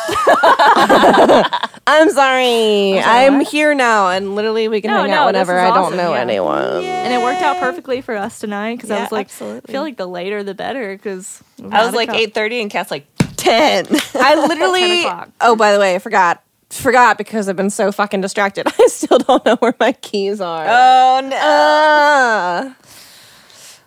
I'm 1.88 2.10
sorry. 2.10 3.00
sorry, 3.00 3.00
I'm 3.02 3.40
here 3.40 3.74
now, 3.74 4.10
and 4.10 4.34
literally 4.34 4.68
we 4.68 4.80
can 4.80 4.90
No, 4.90 5.02
hang 5.02 5.12
out 5.12 5.26
this 5.32 5.46
whenever. 5.48 5.56
is 5.58 5.70
I 5.70 5.74
don't 5.74 5.96
know 5.96 6.14
yeah. 6.14 6.20
anyone. 6.20 6.84
And 6.84 7.12
it 7.12 7.22
worked 7.22 7.42
out 7.42 7.58
perfectly 7.58 8.00
for 8.00 8.16
us 8.16 8.38
tonight 8.40 8.76
because 8.76 8.90
I 8.90 9.00
was 9.00 9.12
like, 9.12 9.26
absolutely. 9.26 9.62
I 9.68 9.72
feel 9.72 9.82
like 9.82 9.96
the 9.96 10.06
later 10.06 10.42
the 10.42 10.54
better 10.54 10.96
because 10.96 11.42
I 11.70 11.84
was 11.84 11.94
like 11.94 12.08
8:30, 12.10 12.62
and 12.62 12.70
Kat's 12.70 12.90
like 12.90 13.06
10. 13.36 13.86
I 14.14 14.34
literally. 14.46 15.02
10 15.04 15.32
oh, 15.42 15.56
by 15.56 15.72
the 15.72 15.78
way, 15.78 15.94
I 15.94 15.98
forgot. 15.98 16.42
Forgot 16.70 17.16
because 17.16 17.48
I've 17.48 17.54
been 17.56 17.70
so 17.70 17.92
fucking 17.92 18.20
distracted. 18.20 18.66
I 18.80 18.86
still 18.88 19.18
don't 19.18 19.44
know 19.46 19.54
where 19.56 19.74
my 19.78 19.92
keys 19.92 20.40
are. 20.40 20.66
oh 20.68 21.20
no! 21.22 21.36
Uh, 21.36 22.74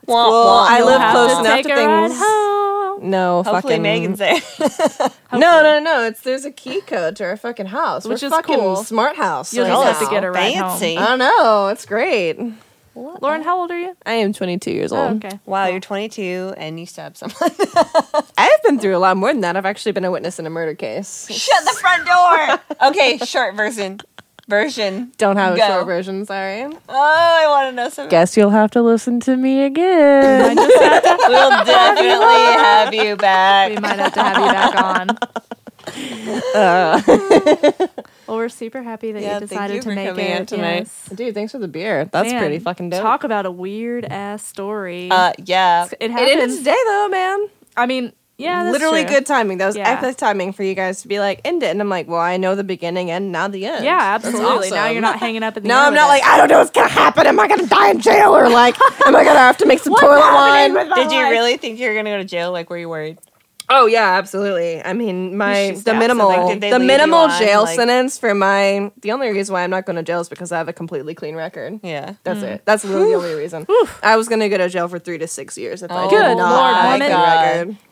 Wah, 0.06 0.30
well. 0.30 0.60
I 0.60 0.82
live 0.82 1.12
close 1.12 1.40
enough 1.40 1.62
to 1.64 1.72
a 1.72 1.76
things. 1.76 2.20
Home. 3.02 3.10
no, 3.10 3.44
Hopefully 3.44 3.74
fucking 3.76 3.82
Megan's 3.82 4.20
there. 4.20 4.40
No, 5.32 5.62
no, 5.62 5.80
no. 5.80 6.06
It's 6.06 6.22
there's 6.22 6.44
a 6.44 6.52
key 6.52 6.82
code 6.82 7.16
to 7.18 7.24
our 7.24 7.38
fucking 7.38 7.68
house, 7.68 8.04
Which 8.04 8.24
We're 8.24 8.28
is 8.28 8.34
fucking 8.34 8.60
cool. 8.60 8.78
smart 8.78 9.16
house. 9.16 9.54
You'll 9.54 9.66
right 9.66 9.74
just 9.74 9.88
have 9.88 10.00
to 10.00 10.08
oh, 10.08 10.10
get 10.10 10.24
a 10.24 10.32
ride 10.32 10.56
home. 10.56 10.70
fancy. 10.72 10.98
I 10.98 11.06
don't 11.06 11.20
know. 11.20 11.68
It's 11.68 11.86
great. 11.86 12.40
Lauren, 12.96 13.44
how 13.44 13.60
old 13.60 13.72
are 13.72 13.80
you? 13.80 13.96
I 14.06 14.14
am 14.14 14.34
22 14.34 14.72
years 14.72 14.92
oh, 14.92 14.98
old. 14.98 15.12
Oh, 15.24 15.28
okay. 15.28 15.40
Wow, 15.46 15.68
you're 15.68 15.80
22 15.80 16.56
and 16.58 16.80
you 16.80 16.86
stabbed 16.86 17.18
someone. 17.18 17.52
I've 18.38 18.64
been 18.64 18.80
through 18.80 18.96
a 18.96 19.00
lot 19.00 19.16
more 19.18 19.32
than 19.32 19.42
that. 19.42 19.56
I've 19.56 19.66
actually 19.66 19.94
been 19.94 20.04
a 20.06 20.12
witness 20.12 20.40
in 20.40 20.46
a 20.46 20.50
murder 20.50 20.74
case. 20.76 21.28
Shut 21.32 21.64
the 21.64 21.80
front 21.80 22.06
door. 22.06 22.78
okay, 22.90 23.18
short 23.20 23.56
version. 23.56 24.00
Version. 24.50 25.12
Don't 25.18 25.38
have 25.38 25.54
a 25.54 25.58
Go. 25.58 25.68
short 25.68 25.86
version. 25.86 26.26
Sorry. 26.26 26.64
Oh, 26.64 26.80
I 26.90 27.46
want 27.48 27.70
to 27.70 27.76
know 27.76 27.90
something. 27.90 28.10
Guess 28.10 28.36
you'll 28.36 28.50
have 28.50 28.72
to 28.72 28.82
listen 28.82 29.20
to 29.22 29.38
me 29.38 29.64
again. 29.64 30.58
We'll 31.30 31.64
definitely 31.64 32.16
have 32.64 32.94
you 32.94 33.16
back. 33.16 33.70
We 33.70 33.78
might 33.78 34.00
have 34.00 34.14
to 34.16 34.24
have 34.24 34.38
you 34.38 34.52
back 34.52 34.84
on. 34.84 35.18
Uh, 36.56 37.02
Well, 38.28 38.38
we're 38.38 38.50
super 38.50 38.84
happy 38.84 39.12
that 39.12 39.22
Yeah, 39.24 39.34
you 39.40 39.48
thank 39.48 39.50
decided 39.50 39.76
you 39.76 39.82
to 39.82 39.90
for 39.90 39.96
make 39.96 40.08
coming 40.10 40.26
it 40.26 40.40
in 40.42 40.46
tonight. 40.46 40.78
yes. 40.80 41.10
dude, 41.16 41.34
thanks 41.34 41.52
for 41.52 41.58
the 41.58 41.68
beer. 41.68 42.06
That's 42.06 42.30
Man, 42.32 42.40
pretty 42.42 42.60
fucking 42.60 42.92
dope. 42.92 43.02
Talk 43.02 43.24
about 43.24 43.46
a 43.48 43.52
weird 43.52 44.06
ass 44.06 44.46
story. 44.46 45.10
Uh, 45.10 45.34
yeah. 45.46 45.86
it 45.86 45.98
it 46.00 46.12
happened. 46.12 46.30
ended 46.42 46.58
today 46.60 46.78
though, 46.86 47.08
man. 47.10 47.48
I 47.76 47.86
mean, 47.88 48.14
yeah, 48.40 48.64
that's 48.64 48.74
Literally 48.74 49.04
true. 49.06 49.16
good 49.16 49.26
timing. 49.26 49.60
That 49.60 49.68
was 49.68 49.76
Yeah. 49.76 49.90
epic 49.90 50.18
timing 50.18 50.54
for 50.54 50.64
you 50.64 50.74
guys 50.74 51.02
to 51.04 51.08
be 51.08 51.20
like, 51.20 51.42
end 51.46 51.62
it. 51.62 51.68
And 51.68 51.80
I'm 51.82 51.90
like, 51.90 52.08
well, 52.08 52.20
I 52.20 52.38
know 52.38 52.56
the 52.56 52.64
beginning 52.64 53.12
and 53.12 53.32
now 53.32 53.48
the 53.48 53.66
end. 53.66 53.86
Yeah, 53.86 54.18
That's 54.18 54.26
absolutely. 54.26 54.72
Now 54.72 54.88
you're 54.88 55.02
not 55.02 55.20
hanging 55.20 55.44
up 55.44 55.58
in 55.58 55.64
the 55.64 55.70
No, 55.70 55.78
I'm 55.78 55.94
not 55.94 56.08
like, 56.08 56.24
I 56.24 56.38
don't 56.38 56.50
know 56.50 56.60
what's 56.60 56.72
gonna 56.72 56.88
happen. 56.90 57.28
Am 57.28 57.40
I 57.40 57.48
gonna 57.48 57.68
die 57.68 57.92
in 57.92 58.00
jail? 58.02 58.36
Or 58.36 58.50
like, 58.50 58.76
am 59.06 59.16
I 59.16 59.24
gonna 59.24 59.38
have 59.40 59.58
to 59.58 59.66
make 59.66 59.80
some 59.80 59.94
toilet 59.94 60.20
wine? 60.20 60.74
Did 60.74 61.12
you 61.12 61.22
really 61.30 61.58
think 61.58 61.80
you 61.80 61.88
were 61.88 61.94
going 61.94 62.06
to 62.06 62.12
go 62.12 62.18
to 62.18 62.26
jail? 62.26 62.52
Like, 62.52 62.70
were 62.70 62.78
you 62.78 62.90
worried? 62.90 63.20
Oh 63.72 63.86
yeah, 63.86 64.14
absolutely. 64.18 64.82
I 64.84 64.94
mean, 64.94 65.38
my 65.38 65.78
the 65.86 65.94
minimal 65.94 66.32
something. 66.32 66.72
The 66.72 66.80
minimal 66.80 67.20
on, 67.20 67.40
jail 67.40 67.64
like- 67.64 67.76
sentence 67.76 68.18
for 68.18 68.34
my 68.34 68.92
the 69.02 69.12
only 69.12 69.30
reason 69.30 69.54
why 69.54 69.64
I'm 69.64 69.70
not 69.70 69.86
going 69.86 69.96
to 69.98 70.02
jail 70.02 70.22
is 70.22 70.28
because 70.30 70.52
I 70.52 70.58
have 70.58 70.68
a 70.70 70.74
completely 70.74 71.14
clean 71.14 71.36
record. 71.36 71.80
Yeah. 71.84 72.16
That's 72.24 72.40
mm. 72.40 72.56
it. 72.56 72.66
That's 72.66 72.84
really 72.84 73.12
the 73.12 73.18
only 73.18 73.34
reason. 73.36 73.68
I 74.02 74.18
was 74.18 74.28
going 74.28 74.40
to 74.40 74.50
go 74.50 74.58
to 74.58 74.70
jail 74.70 74.88
for 74.88 74.98
three 74.98 75.20
to 75.20 75.28
six 75.28 75.56
years 75.56 75.84
if 75.84 75.92
I 75.92 76.06
Oh 76.06 76.10
did 76.10 76.18
Good 76.18 76.38
not 76.38 76.52
Lord, 76.52 76.76
have 76.76 76.86
a 76.86 76.94
woman. 76.94 77.68
clean 77.68 77.76
record. 77.76 77.89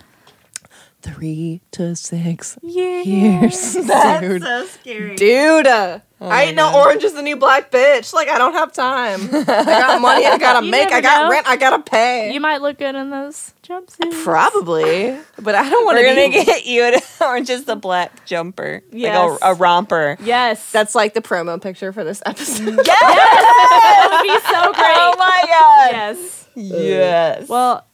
Three 1.08 1.62
to 1.72 1.96
six 1.96 2.58
Yeah. 2.62 3.02
years, 3.02 3.74
dude. 4.20 4.42
so 4.44 4.66
scary. 4.66 5.16
Dude, 5.16 5.66
uh, 5.68 6.00
Oh 6.20 6.28
I 6.28 6.44
ain't 6.46 6.56
no 6.56 6.74
orange 6.84 7.04
is 7.04 7.14
the 7.14 7.22
new 7.22 7.36
black 7.38 7.70
bitch. 7.70 8.12
Like 8.12 8.28
I 8.28 8.40
don't 8.40 8.54
have 8.54 8.74
time. 8.74 9.22
I 9.32 9.44
got 9.44 10.02
money. 10.02 10.26
I 10.26 10.40
gotta 10.40 10.66
You 10.66 10.72
make. 10.72 10.92
I 10.92 11.00
got 11.00 11.26
know. 11.26 11.30
rent. 11.30 11.48
I 11.48 11.58
gotta 11.58 11.82
pay. 11.84 12.34
You 12.34 12.42
might 12.42 12.60
look 12.64 12.80
good 12.80 12.96
in 12.96 13.12
those 13.12 13.54
jumpsuits. 13.64 14.24
Probably, 14.24 15.16
but 15.40 15.54
I 15.54 15.70
don't 15.70 15.86
want 15.86 15.98
We're 16.00 16.10
to 16.16 16.30
be. 16.32 16.44
get 16.44 16.66
you 16.66 16.84
an 16.86 16.96
orange 17.22 17.52
is 17.52 17.66
the 17.66 17.76
black 17.76 18.26
jumper. 18.26 18.82
Yes. 18.92 19.30
Like 19.40 19.40
a, 19.44 19.52
a 19.52 19.54
romper. 19.54 20.18
Yes. 20.22 20.72
That's 20.72 20.96
like 20.96 21.14
the 21.14 21.22
promo 21.22 21.62
picture 21.62 21.94
for 21.94 22.04
this 22.04 22.24
episode. 22.26 22.80
Yes! 22.84 23.00
That 23.00 24.10
would 24.12 24.24
be 24.24 24.40
so 24.52 24.74
great. 24.74 24.98
Oh 24.98 25.16
my 25.20 25.44
god. 25.46 25.92
yes. 25.92 26.48
Yes. 26.56 27.48
Well, 27.48 27.86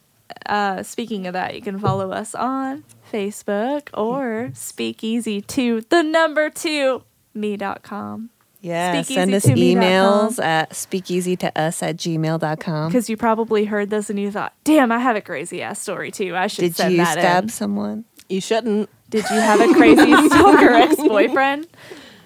uh, 0.46 0.82
speaking 0.82 1.26
of 1.26 1.34
that, 1.34 1.54
you 1.54 1.60
can 1.60 1.78
follow 1.78 2.10
us 2.10 2.34
on 2.34 2.84
Facebook 3.14 3.88
or 3.94 4.50
Speakeasy 4.54 5.40
to 5.40 5.82
the 5.82 6.02
number 6.02 6.50
two 6.50 7.04
me.com. 7.32 8.30
yeah. 8.60 8.92
speakeasy 8.92 9.14
Send 9.14 9.34
us 9.34 9.42
to 9.44 9.54
me 9.54 9.74
emails 9.74 10.42
at 10.42 10.74
speakeasy 10.74 11.36
to 11.36 11.56
us 11.58 11.80
at 11.82 11.96
gmail.com. 11.96 12.88
Because 12.88 13.08
you 13.08 13.16
probably 13.16 13.66
heard 13.66 13.90
this 13.90 14.10
and 14.10 14.18
you 14.18 14.30
thought, 14.32 14.52
damn, 14.64 14.90
I 14.90 14.98
have 14.98 15.14
a 15.16 15.20
crazy 15.20 15.62
ass 15.62 15.80
story 15.80 16.10
too. 16.10 16.34
I 16.34 16.48
should 16.48 16.62
Did 16.62 16.76
send 16.76 16.92
you 16.92 16.98
that 16.98 17.12
stab 17.18 17.44
in. 17.44 17.48
someone? 17.50 18.04
You 18.28 18.40
shouldn't. 18.40 18.88
Did 19.10 19.24
you 19.30 19.36
have 19.36 19.60
a 19.60 19.72
crazy 19.74 20.12
stalker 20.28 20.70
ex 20.70 20.96
boyfriend? 20.96 21.68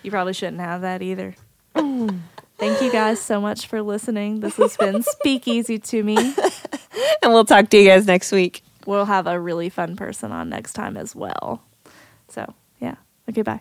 You 0.02 0.10
probably 0.10 0.32
shouldn't 0.32 0.60
have 0.60 0.80
that 0.82 1.02
either. 1.02 1.34
Thank 1.74 2.80
you 2.82 2.90
guys 2.90 3.20
so 3.20 3.40
much 3.40 3.66
for 3.66 3.82
listening. 3.82 4.40
This 4.40 4.56
has 4.56 4.76
been 4.76 5.02
Speakeasy 5.20 5.78
to 5.78 6.02
Me. 6.02 6.16
And 7.22 7.32
we'll 7.32 7.44
talk 7.44 7.68
to 7.70 7.76
you 7.78 7.88
guys 7.88 8.06
next 8.06 8.32
week 8.32 8.62
we'll 8.88 9.04
have 9.04 9.26
a 9.26 9.38
really 9.38 9.68
fun 9.68 9.96
person 9.96 10.32
on 10.32 10.48
next 10.48 10.72
time 10.72 10.96
as 10.96 11.14
well. 11.14 11.62
So, 12.28 12.54
yeah. 12.80 12.94
Okay, 13.28 13.42
bye. 13.42 13.60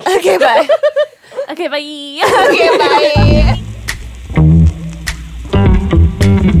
Okay, 0.00 0.38
bye. 0.38 0.66
okay, 1.50 1.68
bye. 1.68 1.80
okay, 2.48 2.78
bye. 6.32 6.60